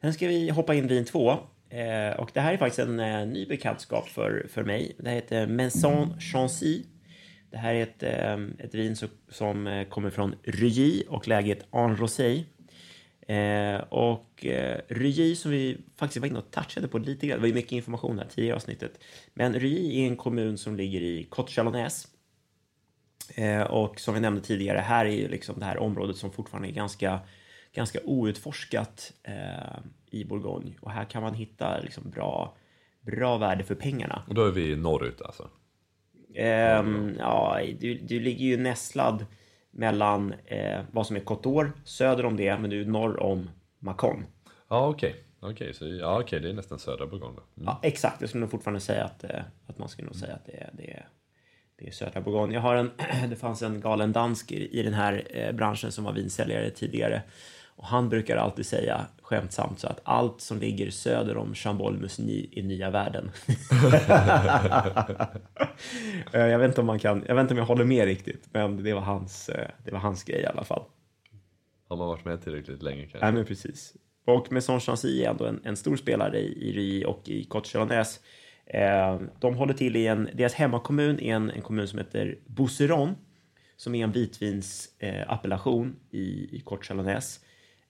Sen 0.00 0.14
ska 0.14 0.28
vi 0.28 0.50
hoppa 0.50 0.74
in 0.74 0.86
vin 0.86 1.04
två. 1.04 1.30
Eh, 1.68 2.16
och 2.20 2.30
det 2.34 2.40
här 2.40 2.52
är 2.52 2.56
faktiskt 2.56 2.78
en 2.78 3.00
eh, 3.00 3.26
ny 3.26 3.46
bekantskap 3.46 4.08
för, 4.08 4.46
för 4.50 4.64
mig. 4.64 4.96
Det 4.98 5.08
här 5.08 5.14
heter 5.16 5.46
Maison 5.46 6.20
Chancy. 6.20 6.82
Det 7.54 7.58
här 7.58 7.74
är 7.74 7.82
ett, 7.82 8.02
eh, 8.02 8.64
ett 8.66 8.74
vin 8.74 8.96
som, 8.96 9.08
som 9.28 9.84
kommer 9.90 10.10
från 10.10 10.34
Rugy 10.42 11.02
och 11.08 11.28
läget 11.28 11.66
En 11.72 11.96
Rosé. 11.96 12.44
Eh, 13.26 13.80
och 13.80 14.46
eh, 14.46 14.80
Rugy 14.88 15.36
som 15.36 15.50
vi 15.50 15.78
faktiskt 15.96 16.20
var 16.20 16.28
inne 16.28 16.38
och 16.38 16.50
touchade 16.50 16.88
på 16.88 16.98
lite 16.98 17.26
grann. 17.26 17.36
Det 17.36 17.40
var 17.40 17.48
ju 17.48 17.54
mycket 17.54 17.72
information 17.72 18.18
här 18.18 18.26
tidigare 18.26 18.54
i 18.54 18.56
avsnittet. 18.56 19.04
Men 19.34 19.54
Rugy 19.54 20.00
är 20.00 20.06
en 20.06 20.16
kommun 20.16 20.58
som 20.58 20.76
ligger 20.76 21.00
i 21.00 21.28
Côte 21.30 21.50
Chalonnaise. 21.50 22.08
Eh, 23.34 23.62
och 23.62 24.00
som 24.00 24.14
vi 24.14 24.20
nämnde 24.20 24.40
tidigare, 24.40 24.78
här 24.78 25.06
är 25.06 25.10
ju 25.10 25.28
liksom 25.28 25.58
det 25.58 25.64
här 25.64 25.78
området 25.78 26.16
som 26.16 26.32
fortfarande 26.32 26.68
är 26.68 26.72
ganska, 26.72 27.20
ganska 27.72 27.98
outforskat 28.04 29.12
eh, 29.22 29.78
i 30.10 30.24
Bourgogne. 30.24 30.72
Och 30.80 30.90
här 30.90 31.04
kan 31.04 31.22
man 31.22 31.34
hitta 31.34 31.80
liksom 31.80 32.10
bra, 32.10 32.56
bra 33.00 33.38
värde 33.38 33.64
för 33.64 33.74
pengarna. 33.74 34.22
Och 34.28 34.34
då 34.34 34.46
är 34.46 34.50
vi 34.50 34.76
norrut 34.76 35.22
alltså. 35.22 35.48
Ehm, 36.34 37.14
ja, 37.18 37.60
du, 37.80 37.94
du 37.94 38.20
ligger 38.20 38.46
ju 38.46 38.56
nästlad 38.56 39.26
mellan 39.70 40.34
eh, 40.44 40.80
vad 40.92 41.06
som 41.06 41.16
är 41.16 41.20
d'Or, 41.20 41.72
söder 41.84 42.24
om 42.24 42.36
det, 42.36 42.58
men 42.58 42.70
du 42.70 42.80
är 42.80 42.86
norr 42.86 43.20
om 43.20 43.50
Macon. 43.78 44.24
Ja, 44.68 44.88
okej. 44.88 45.24
Okej, 45.40 45.74
så 45.74 45.88
ja, 45.88 46.20
okej, 46.20 46.40
det 46.40 46.48
är 46.48 46.52
nästan 46.52 46.78
södra 46.78 47.06
Bourgogne. 47.06 47.40
Mm. 47.56 47.66
Ja, 47.66 47.80
exakt, 47.82 48.20
jag 48.20 48.28
skulle 48.28 48.40
nog 48.40 48.50
fortfarande 48.50 48.80
säga 48.80 49.04
att, 49.04 49.24
eh, 49.24 49.40
att 49.66 49.78
man 49.78 49.88
skulle 49.88 50.06
nog 50.06 50.16
säga 50.16 50.34
att 50.34 50.46
det 50.46 50.52
är, 50.52 50.70
det 50.72 50.90
är, 50.90 51.08
det 51.78 51.86
är 51.86 51.90
södra 51.90 52.20
Bourgogne. 52.20 52.54
Jag 52.54 52.60
har 52.60 52.74
en, 52.74 52.90
det 53.30 53.36
fanns 53.36 53.62
en 53.62 53.80
galen 53.80 54.12
dansk 54.12 54.52
i, 54.52 54.80
i 54.80 54.82
den 54.82 54.94
här 54.94 55.26
eh, 55.30 55.52
branschen 55.52 55.92
som 55.92 56.04
var 56.04 56.12
vinsäljare 56.12 56.70
tidigare. 56.70 57.22
Och 57.76 57.86
han 57.86 58.08
brukar 58.08 58.36
alltid 58.36 58.66
säga 58.66 59.06
skämtsamt 59.22 59.78
så 59.78 59.86
att 59.86 60.00
allt 60.04 60.40
som 60.40 60.58
ligger 60.58 60.90
söder 60.90 61.36
om 61.36 61.54
Chambol-Musigny 61.54 62.48
är 62.52 62.62
nya 62.62 62.90
världen. 62.90 63.30
Eh, 66.32 66.40
jag 66.40 66.58
vet 66.58 66.68
inte 66.68 66.80
om 66.80 66.86
man 66.86 66.98
kan, 66.98 67.24
jag 67.28 67.34
vet 67.34 67.42
inte 67.42 67.54
om 67.54 67.58
jag 67.58 67.64
håller 67.64 67.84
med 67.84 68.04
riktigt, 68.04 68.48
men 68.52 68.82
det 68.82 68.94
var 68.94 69.00
hans, 69.00 69.48
eh, 69.48 69.68
det 69.84 69.90
var 69.90 69.98
hans 69.98 70.24
grej 70.24 70.40
i 70.40 70.46
alla 70.46 70.64
fall. 70.64 70.82
Har 71.88 71.96
man 71.96 72.06
varit 72.06 72.24
med 72.24 72.42
tillräckligt 72.42 72.82
länge 72.82 73.02
kanske? 73.02 73.18
Nej, 73.18 73.32
men 73.32 73.44
precis. 73.44 73.94
Och 74.24 74.52
Maison 74.52 74.80
Chancy 74.80 75.22
är 75.22 75.30
ändå 75.30 75.46
en, 75.46 75.60
en 75.64 75.76
stor 75.76 75.96
spelare 75.96 76.38
i, 76.38 76.68
i 76.68 76.72
Ry 76.72 77.04
och 77.04 77.28
i 77.28 77.44
Côte 77.44 78.04
eh, 78.66 79.20
De 79.40 79.54
håller 79.54 79.74
till 79.74 79.96
i 79.96 80.06
en, 80.06 80.28
deras 80.34 80.54
hemmakommun 80.54 81.20
är 81.20 81.34
en, 81.34 81.50
en 81.50 81.62
kommun 81.62 81.88
som 81.88 81.98
heter 81.98 82.38
Bousseron, 82.46 83.14
som 83.76 83.94
är 83.94 84.04
en 84.04 84.12
vitvinsappellation 84.12 85.96
eh, 86.12 86.18
i, 86.18 86.48
i 86.52 86.62
Côte 86.64 87.20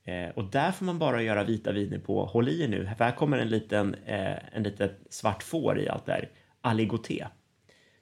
Eh, 0.04 0.28
och 0.28 0.44
där 0.44 0.72
får 0.72 0.84
man 0.84 0.98
bara 0.98 1.22
göra 1.22 1.44
vita 1.44 1.72
viner 1.72 1.98
på, 1.98 2.24
håll 2.24 2.48
i 2.48 2.62
er 2.62 2.68
nu, 2.68 2.90
för 2.98 3.04
här 3.04 3.16
kommer 3.16 3.38
en 3.38 3.48
liten, 3.48 3.94
eh, 3.94 4.56
en 4.56 4.62
liten 4.62 4.90
svart 5.10 5.42
får 5.42 5.78
i 5.78 5.88
allt 5.88 6.06
där, 6.06 6.30
aligoté. 6.60 7.26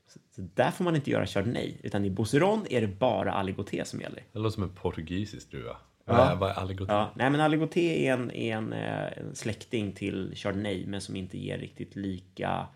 Så, 0.07 0.19
så 0.37 0.43
där 0.55 0.71
får 0.71 0.85
man 0.85 0.97
inte 0.97 1.11
göra 1.11 1.27
chardonnay, 1.27 1.75
utan 1.83 2.05
i 2.05 2.11
Bousseron 2.11 2.67
är 2.71 2.81
det 2.81 2.87
bara 2.87 3.33
aligoté 3.33 3.85
som 3.85 4.01
gäller. 4.01 4.23
Det 4.33 4.39
låter 4.39 4.55
som 4.55 4.63
en 4.63 4.75
portugisisk 4.75 5.51
druva. 5.51 5.77
Ja. 6.05 6.37
Vad 6.41 6.51
är 6.51 6.55
aligoté? 6.55 6.93
Ja, 6.93 7.13
nej, 7.17 7.31
men 7.31 7.41
aligoté 7.41 8.07
är 8.07 8.13
en, 8.13 8.31
är 8.31 8.57
en, 8.57 8.73
eh, 8.73 9.19
en 9.19 9.35
släkting 9.35 9.93
till 9.93 10.33
chardonnay, 10.37 10.87
men 10.87 11.01
som 11.01 11.17
inte 11.17 11.39
ger 11.39 11.59
riktigt 11.59 11.97
lika 11.97 12.67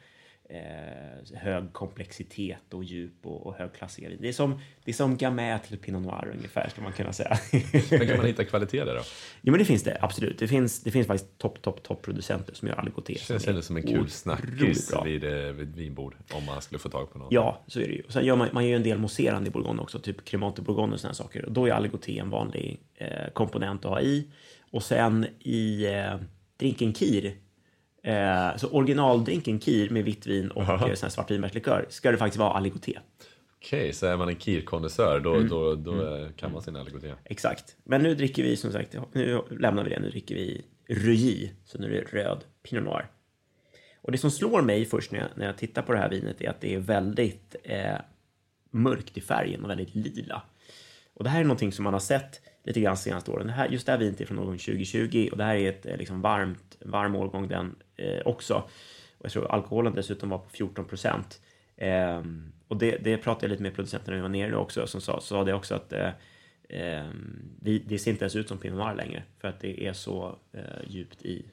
eh, 0.48 1.38
hög 1.38 1.72
komplexitet 1.72 2.74
och 2.74 2.84
djup 2.84 3.26
och, 3.26 3.46
och 3.46 3.54
högklassiga 3.54 4.08
vin. 4.08 4.18
Det 4.20 4.28
är 4.28 4.32
som, 4.32 4.60
det 4.84 4.90
är 4.90 4.94
som 4.94 5.16
Gamay 5.16 5.58
till 5.58 5.78
Pinot 5.78 6.02
Noir 6.02 6.32
ungefär, 6.36 6.68
skulle 6.68 6.84
man 6.84 6.92
kunna 6.92 7.12
säga. 7.12 7.38
Men 7.90 8.06
kan 8.06 8.16
man 8.16 8.26
hitta 8.26 8.44
kvalitet 8.44 8.84
där 8.84 8.94
då? 8.94 9.02
Jo, 9.42 9.52
men 9.52 9.58
det 9.58 9.64
finns 9.64 9.82
det 9.82 9.98
absolut. 10.00 10.38
Det 10.38 10.48
finns, 10.48 10.82
det 10.82 10.90
finns 10.90 11.06
faktiskt 11.06 11.38
topp, 11.38 11.62
topp, 11.62 11.82
topp 11.82 12.02
producenter 12.02 12.54
som 12.54 12.68
gör 12.68 12.74
aligoté. 12.74 13.12
Det 13.12 13.20
känns 13.20 13.48
ändå 13.48 13.62
som 13.62 13.76
en 13.76 13.82
kul 13.82 14.10
snackis 14.10 14.92
vid, 15.04 15.24
eh, 15.24 15.30
vid 15.30 15.76
vinbord 15.76 16.16
om 16.32 16.44
man 16.44 16.62
skulle 16.62 16.78
få 16.78 16.88
tag 16.88 17.12
på 17.12 17.18
något. 17.18 17.32
Ja, 17.32 17.64
så 17.66 17.80
är 17.80 17.86
det 17.86 17.94
ju. 17.94 18.02
Och 18.02 18.12
sen 18.12 18.24
gör 18.24 18.36
man, 18.36 18.48
man 18.52 18.66
gör 18.66 18.76
en 18.76 18.82
del 18.82 18.98
mousserande 18.98 19.48
i 19.48 19.50
Bourgogne 19.50 19.82
också, 19.82 19.98
typ 19.98 20.24
Cremant 20.24 20.58
Bourgogne 20.58 20.94
och 20.94 21.00
sådana 21.00 21.14
saker. 21.14 21.44
Och 21.44 21.52
då 21.52 21.66
är 21.66 21.72
aligoté 21.72 22.18
en 22.18 22.30
vanlig 22.30 22.80
eh, 22.94 23.08
komponent 23.32 23.84
att 23.84 23.90
ha 23.90 24.00
i. 24.00 24.30
Och 24.70 24.82
sen 24.82 25.26
i 25.40 25.86
eh, 25.86 26.16
drinken 26.56 26.92
kir 26.92 27.36
Eh, 28.06 28.56
så 28.56 28.68
originaldrinken 28.68 29.58
kir 29.58 29.90
med 29.90 30.04
vitt 30.04 30.26
vin 30.26 30.50
och 30.50 30.62
eh, 30.62 30.94
svartvinbärslikör 30.94 31.86
ska 31.88 32.10
det 32.10 32.18
faktiskt 32.18 32.38
vara 32.38 32.50
aligoté. 32.50 32.98
Okej, 33.56 33.80
okay, 33.80 33.92
så 33.92 34.06
är 34.06 34.16
man 34.16 34.28
en 34.28 34.38
kirkondensör 34.38 35.20
då, 35.20 35.34
mm. 35.34 35.48
då, 35.48 35.74
då 35.74 35.92
mm. 35.92 36.32
kan 36.32 36.52
man 36.52 36.62
sin 36.62 36.76
aligoté? 36.76 37.14
Exakt. 37.24 37.76
Men 37.84 38.02
nu 38.02 38.14
dricker 38.14 38.42
vi 38.42 38.56
som 38.56 38.72
sagt, 38.72 38.96
nu 39.12 39.42
lämnar 39.50 39.84
vi 39.84 39.90
det, 39.90 40.00
nu 40.00 40.10
dricker 40.10 40.34
vi 40.34 40.64
Rugy, 40.88 41.50
så 41.64 41.78
nu 41.78 41.96
är 41.96 42.04
det 42.04 42.18
röd 42.18 42.44
Pinot 42.62 42.84
Noir. 42.84 43.06
Och 44.02 44.12
det 44.12 44.18
som 44.18 44.30
slår 44.30 44.62
mig 44.62 44.84
först 44.84 45.12
när 45.12 45.18
jag, 45.18 45.28
när 45.34 45.46
jag 45.46 45.58
tittar 45.58 45.82
på 45.82 45.92
det 45.92 45.98
här 45.98 46.10
vinet 46.10 46.40
är 46.40 46.50
att 46.50 46.60
det 46.60 46.74
är 46.74 46.78
väldigt 46.78 47.56
eh, 47.62 47.96
mörkt 48.70 49.16
i 49.16 49.20
färgen 49.20 49.64
och 49.64 49.70
väldigt 49.70 49.94
lila. 49.94 50.42
Och 51.14 51.24
det 51.24 51.30
här 51.30 51.40
är 51.40 51.44
någonting 51.44 51.72
som 51.72 51.84
man 51.84 51.92
har 51.92 52.00
sett 52.00 52.40
lite 52.66 52.80
grann 52.80 52.96
senaste 52.96 53.30
åren. 53.30 53.46
Det 53.46 53.52
här, 53.52 53.68
just 53.68 53.86
det 53.86 53.92
här 53.92 53.98
vinet 53.98 54.20
är 54.20 54.24
från 54.26 54.36
någon 54.36 54.58
2020 54.58 55.28
och 55.32 55.38
det 55.38 55.44
här 55.44 55.54
är 55.54 55.68
ett 55.68 55.86
eh, 55.86 55.96
liksom 55.96 56.20
varmt, 56.20 56.76
varm 56.80 57.16
årgång 57.16 57.48
den 57.48 57.76
eh, 57.96 58.20
också. 58.24 58.54
Och 59.18 59.24
jag 59.24 59.32
tror 59.32 59.50
alkoholen 59.50 59.94
dessutom 59.94 60.28
var 60.28 60.38
på 60.38 60.48
14 60.48 60.84
procent. 60.84 61.40
Eh, 61.76 62.22
och 62.68 62.76
det, 62.76 62.96
det 62.96 63.16
pratade 63.16 63.46
jag 63.46 63.50
lite 63.50 63.62
med 63.62 63.74
producenterna 63.74 64.10
när 64.10 64.16
vi 64.16 64.22
var 64.22 64.28
nere 64.28 64.50
nu 64.50 64.56
också, 64.56 64.86
som 64.86 65.00
sa, 65.00 65.20
sa 65.20 65.44
det 65.44 65.54
också 65.54 65.74
att 65.74 65.92
eh, 65.92 66.10
ehm, 66.68 67.40
det, 67.60 67.78
det, 67.78 67.98
ser 67.98 68.10
inte 68.10 68.24
ens 68.24 68.36
ut 68.36 68.48
som 68.48 68.58
Pinot 68.58 68.78
Noir 68.78 68.94
längre 68.94 69.22
för 69.38 69.48
att 69.48 69.60
det 69.60 69.86
är 69.86 69.92
så 69.92 70.38
eh, 70.52 70.62
djupt 70.86 71.22
i, 71.22 71.44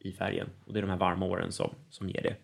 i 0.00 0.12
färgen. 0.12 0.48
Och 0.64 0.72
det 0.72 0.78
är 0.78 0.82
de 0.82 0.90
här 0.90 0.96
varma 0.96 1.26
åren 1.26 1.52
som, 1.52 1.74
som 1.90 2.08
ger 2.08 2.22
det. 2.22 2.34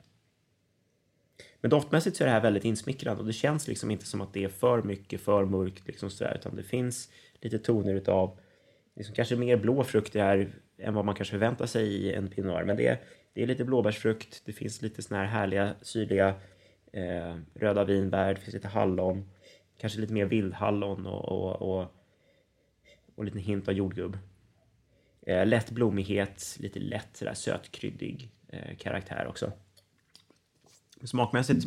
Men 1.60 1.70
doftmässigt 1.70 2.16
så 2.16 2.24
är 2.24 2.26
det 2.26 2.32
här 2.32 2.40
väldigt 2.40 2.64
insmickrande 2.64 3.20
och 3.20 3.26
det 3.26 3.32
känns 3.32 3.68
liksom 3.68 3.90
inte 3.90 4.06
som 4.06 4.20
att 4.20 4.32
det 4.32 4.44
är 4.44 4.48
för 4.48 4.82
mycket, 4.82 5.20
för 5.20 5.44
mörkt, 5.44 5.86
liksom 5.86 6.10
sådär, 6.10 6.36
utan 6.40 6.56
det 6.56 6.62
finns 6.62 7.10
lite 7.40 7.58
toner 7.58 7.94
utav 7.94 8.38
liksom 8.96 9.14
kanske 9.14 9.36
mer 9.36 9.56
blå 9.56 9.84
frukt 9.84 10.12
det 10.12 10.22
här 10.22 10.48
än 10.78 10.94
vad 10.94 11.04
man 11.04 11.14
kanske 11.14 11.32
förväntar 11.32 11.66
sig 11.66 11.86
i 11.86 12.12
en 12.12 12.28
Pinot 12.28 12.52
Noir. 12.52 12.64
Men 12.64 12.76
det 12.76 12.86
är, 12.86 12.98
det 13.32 13.42
är 13.42 13.46
lite 13.46 13.64
blåbärsfrukt, 13.64 14.42
det 14.44 14.52
finns 14.52 14.82
lite 14.82 15.02
sådana 15.02 15.24
här 15.24 15.32
härliga 15.40 15.74
syrliga 15.82 16.34
eh, 16.92 17.36
röda 17.54 17.84
vinbär, 17.84 18.34
det 18.34 18.40
finns 18.40 18.54
lite 18.54 18.68
hallon, 18.68 19.30
kanske 19.78 20.00
lite 20.00 20.12
mer 20.12 20.24
vildhallon 20.24 21.06
och, 21.06 21.24
och, 21.24 21.62
och, 21.62 21.86
och 23.14 23.24
lite 23.24 23.38
hint 23.38 23.68
av 23.68 23.74
jordgubb. 23.74 24.18
Eh, 25.26 25.46
lätt 25.46 25.70
blommighet, 25.70 26.56
lite 26.60 26.78
lätt 26.78 27.16
sådär 27.16 27.34
sötkryddig 27.34 28.30
eh, 28.48 28.76
karaktär 28.76 29.26
också. 29.28 29.52
Smakmässigt 31.04 31.66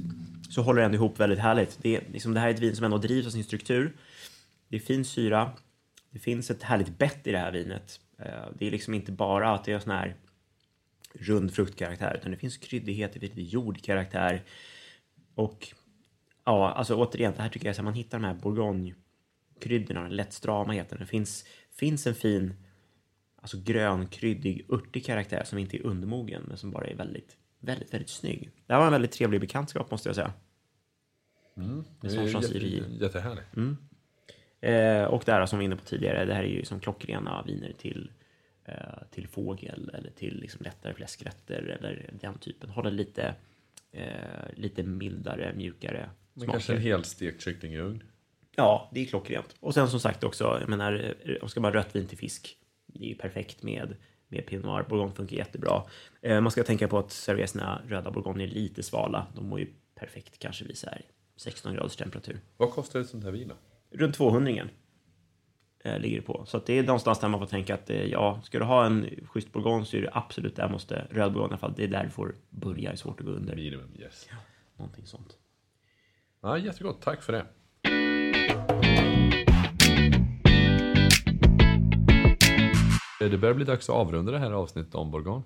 så 0.50 0.62
håller 0.62 0.82
det 0.82 0.86
ändå 0.86 0.96
ihop 0.96 1.20
väldigt 1.20 1.40
härligt. 1.40 1.80
Det, 1.82 1.96
är, 1.96 2.04
liksom, 2.12 2.34
det 2.34 2.40
här 2.40 2.48
är 2.48 2.54
ett 2.54 2.60
vin 2.60 2.76
som 2.76 2.86
ändå 2.86 2.98
drivs 2.98 3.28
av 3.28 3.32
sin 3.32 3.44
struktur. 3.44 3.94
Det 4.68 4.76
är 4.76 4.80
fin 4.80 5.06
syra. 5.06 5.52
Det 6.12 6.20
finns 6.20 6.52
ett 6.52 6.64
härligt 6.64 6.98
bett 6.98 7.28
i 7.28 7.32
det 7.32 7.38
här 7.38 7.52
vinet. 7.52 8.00
Eh, 8.18 8.48
det 8.60 8.68
är 8.68 8.72
liksom 8.72 8.94
inte 8.94 9.12
bara 9.12 9.54
att 9.54 9.64
det 9.64 9.72
är 9.72 9.80
sån 9.80 9.92
här 9.92 10.16
rund 11.14 11.54
fruktkaraktär, 11.54 12.18
utan 12.20 12.32
det 12.32 12.38
finns 12.38 12.58
kryddighet, 12.58 13.14
det 13.14 13.20
finns 13.20 13.36
lite 13.36 13.52
jordkaraktär. 13.52 14.44
Och 15.36 15.68
ja, 16.46 16.72
alltså 16.72 16.96
återigen, 16.96 17.34
det 17.36 17.42
här 17.42 17.50
tycker 17.50 17.68
jag 17.68 17.78
att 17.78 17.84
man 17.84 17.94
hittar 17.94 18.20
de 18.20 18.26
här 18.26 18.34
bourgogne-kryddorna, 18.34 20.08
lätt 20.08 20.34
strama 20.34 20.74
heter. 20.74 20.98
Det 20.98 21.06
finns, 21.06 21.46
finns 21.72 22.08
en 22.08 22.16
fin, 22.16 22.54
alltså 23.42 23.58
grön, 23.64 24.08
kryddig, 24.08 24.66
örtig 24.70 25.06
karaktär 25.06 25.44
som 25.44 25.58
inte 25.58 25.78
är 25.78 25.86
undermogen, 25.86 26.44
men 26.48 26.58
som 26.58 26.72
bara 26.72 26.88
är 26.88 26.96
väldigt, 26.96 27.38
väldigt, 27.60 27.94
väldigt 27.94 28.10
snygg. 28.10 28.50
Det 28.68 28.74
här 28.74 28.80
var 28.80 28.86
en 28.86 28.92
väldigt 28.92 29.12
trevlig 29.12 29.42
bekantskap 29.42 29.92
måste 29.92 30.10
jag 30.10 30.16
säga. 30.16 30.34
Mm, 31.58 31.84
det 32.02 32.08
är 32.08 32.22
jätte, 32.22 33.04
jättehärligt. 33.04 33.56
Mm. 33.56 33.78
Eh, 34.62 35.04
och 35.04 35.24
det 35.26 35.32
här 35.32 35.46
som 35.46 35.60
vi 35.60 35.66
var 35.66 35.66
inne 35.66 35.76
på 35.76 35.86
tidigare, 35.86 36.26
det 36.26 36.34
här 36.34 36.44
är 36.44 36.48
ju 36.48 36.66
som 36.66 36.80
klockrena 36.80 37.44
viner 37.48 37.74
till, 37.74 38.12
eh, 38.66 38.74
till 39.12 39.28
fågel 39.28 39.92
eller 39.94 40.12
till 40.12 40.40
liksom 40.40 40.64
lättare 40.64 40.94
fläskrätter 40.94 41.78
eller 41.80 42.10
den 42.22 42.38
typen. 42.38 42.70
Håller 42.70 42.92
lite, 42.92 43.36
eh, 43.92 44.06
lite 44.54 44.84
mildare, 44.84 45.54
mjukare 45.56 46.10
Men 46.34 46.44
smaker. 46.44 46.52
kanske 46.52 46.74
en 46.74 46.82
helstekt 46.82 47.42
kyckling 47.42 47.74
i 47.74 47.80
ugn? 47.80 48.04
Ja, 48.56 48.90
det 48.94 49.02
är 49.02 49.06
klockrent. 49.06 49.56
Och 49.60 49.74
sen 49.74 49.90
som 49.90 50.00
sagt 50.00 50.24
också, 50.24 50.58
jag 50.60 50.70
menar, 50.70 51.16
om 51.42 51.50
ska 51.50 51.60
man 51.60 51.74
rött 51.74 51.96
vin 51.96 52.08
till 52.08 52.18
fisk, 52.18 52.58
det 52.86 53.06
är 53.06 53.10
ju 53.10 53.16
perfekt 53.16 53.64
med 53.64 53.96
med 54.30 54.46
Pinot 54.46 54.66
Noir. 54.66 54.86
Bourgogne 54.90 55.16
funkar 55.16 55.38
jättebra. 55.38 55.84
Eh, 56.22 56.42
man 56.42 56.52
ska 56.52 56.64
tänka 56.64 56.88
på 56.88 56.98
att 57.00 57.12
servera 57.12 57.48
sina 57.48 57.82
röda 57.88 58.12
Bourgogne 58.12 58.44
är 58.44 58.48
lite 58.48 58.84
svala. 58.84 59.28
De 59.36 59.50
mår 59.50 59.60
ju 59.60 59.68
perfekt 59.96 60.40
kanske 60.40 60.66
vid 60.66 60.78
16 61.36 61.74
graders 61.74 61.96
temperatur. 61.96 62.40
Vad 62.58 62.72
kostar 62.72 63.00
ett 63.00 63.10
sånt 63.10 63.24
här 63.24 63.32
vin 63.32 63.48
då? 63.48 63.56
runt 63.92 64.16
200 64.16 64.70
eh, 65.84 66.00
ligger 66.00 66.16
det 66.16 66.26
på. 66.26 66.46
Så 66.46 66.62
det 66.66 66.80
är 66.80 66.84
någonstans 66.84 67.20
där 67.20 67.28
man 67.28 67.40
får 67.40 67.48
tänka 67.48 67.74
att 67.74 67.90
eh, 67.90 68.06
ja, 68.06 68.42
ska 68.44 68.60
du 68.60 68.66
ha 68.66 68.86
en 68.86 69.10
schysst 69.26 69.52
bourgogne 69.54 69.86
så 69.86 69.98
är 69.98 70.02
det 70.02 70.10
absolut 70.14 70.56
där 70.56 70.70
måste 70.70 71.08
röd 71.10 71.34
bourgogne 71.34 71.52
i 71.52 71.54
alla 71.54 71.58
fall. 71.58 71.74
Det 71.76 71.84
är 71.84 71.88
där 71.88 72.04
du 72.04 72.10
får 72.10 72.36
börja, 72.50 72.90
det 72.90 72.96
är 72.96 72.98
svårt 72.98 73.20
att 73.20 73.26
gå 73.26 73.32
under. 73.32 73.56
Minimum, 73.56 73.96
yes. 74.00 74.28
Ja, 74.32 74.38
någonting 74.78 75.06
sånt. 75.06 75.38
Ja, 76.42 76.58
jättegott, 76.58 77.02
tack 77.02 77.24
för 77.24 77.34
det. 77.34 77.46
Det 83.20 83.38
börjar 83.38 83.56
bli 83.56 83.66
dags 83.66 83.90
att 83.90 83.96
avrunda 83.96 84.32
det 84.32 84.40
här 84.40 84.52
avsnittet 84.52 84.96
om 84.96 85.12
Bourgogne. 85.12 85.44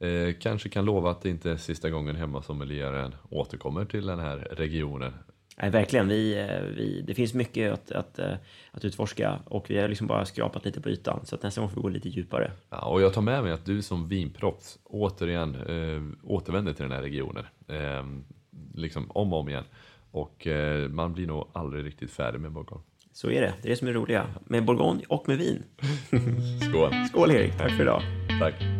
Eh, 0.00 0.34
kanske 0.40 0.68
kan 0.68 0.84
lova 0.84 1.10
att 1.10 1.22
det 1.22 1.30
inte 1.30 1.50
är 1.50 1.56
sista 1.56 1.90
gången 1.90 2.16
hemma 2.16 2.42
som 2.42 2.54
sommelieren 2.54 3.14
återkommer 3.30 3.84
till 3.84 4.06
den 4.06 4.18
här 4.18 4.36
regionen. 4.36 5.12
Nej, 5.60 5.70
verkligen. 5.70 6.08
Vi, 6.08 6.38
eh, 6.38 6.62
vi, 6.76 7.04
det 7.06 7.14
finns 7.14 7.34
mycket 7.34 7.72
att, 7.72 7.92
att, 7.92 8.18
eh, 8.18 8.34
att 8.70 8.84
utforska 8.84 9.38
och 9.44 9.70
vi 9.70 9.78
har 9.78 9.88
liksom 9.88 10.06
bara 10.06 10.24
skrapat 10.24 10.64
lite 10.64 10.80
på 10.80 10.88
ytan. 10.88 11.26
Så 11.26 11.34
att 11.34 11.42
nästa 11.42 11.60
gång 11.60 11.70
får 11.70 11.76
vi 11.76 11.82
gå 11.82 11.88
lite 11.88 12.08
djupare. 12.08 12.52
Ja, 12.70 12.86
och 12.86 13.02
jag 13.02 13.14
tar 13.14 13.22
med 13.22 13.42
mig 13.42 13.52
att 13.52 13.64
du 13.64 13.82
som 13.82 14.08
vinproffs 14.08 14.78
återigen 14.84 15.54
äh, 15.54 16.02
återvänder 16.30 16.72
till 16.72 16.82
den 16.82 16.92
här 16.92 17.02
regionen. 17.02 17.44
Äh, 17.68 18.06
liksom 18.74 19.10
om 19.10 19.32
och 19.32 19.40
om 19.40 19.48
igen. 19.48 19.64
Och 20.10 20.46
äh, 20.46 20.88
man 20.88 21.12
blir 21.12 21.26
nog 21.26 21.48
aldrig 21.52 21.84
riktigt 21.84 22.10
färdig 22.10 22.40
med 22.40 22.52
Bourgogne. 22.52 22.84
Så 23.20 23.30
är 23.30 23.40
det. 23.40 23.54
Det 23.62 23.68
är 23.68 23.70
det 23.70 23.76
som 23.76 23.88
är 23.88 23.92
roliga. 23.92 24.26
Med 24.44 24.64
Bourgogne 24.64 25.02
och 25.08 25.28
med 25.28 25.38
vin. 25.38 25.62
Skål. 26.70 26.94
Skål 27.08 27.30
Erik. 27.30 27.58
Tack 27.58 27.72
för 27.72 27.82
idag. 27.82 28.02
Tack. 28.40 28.77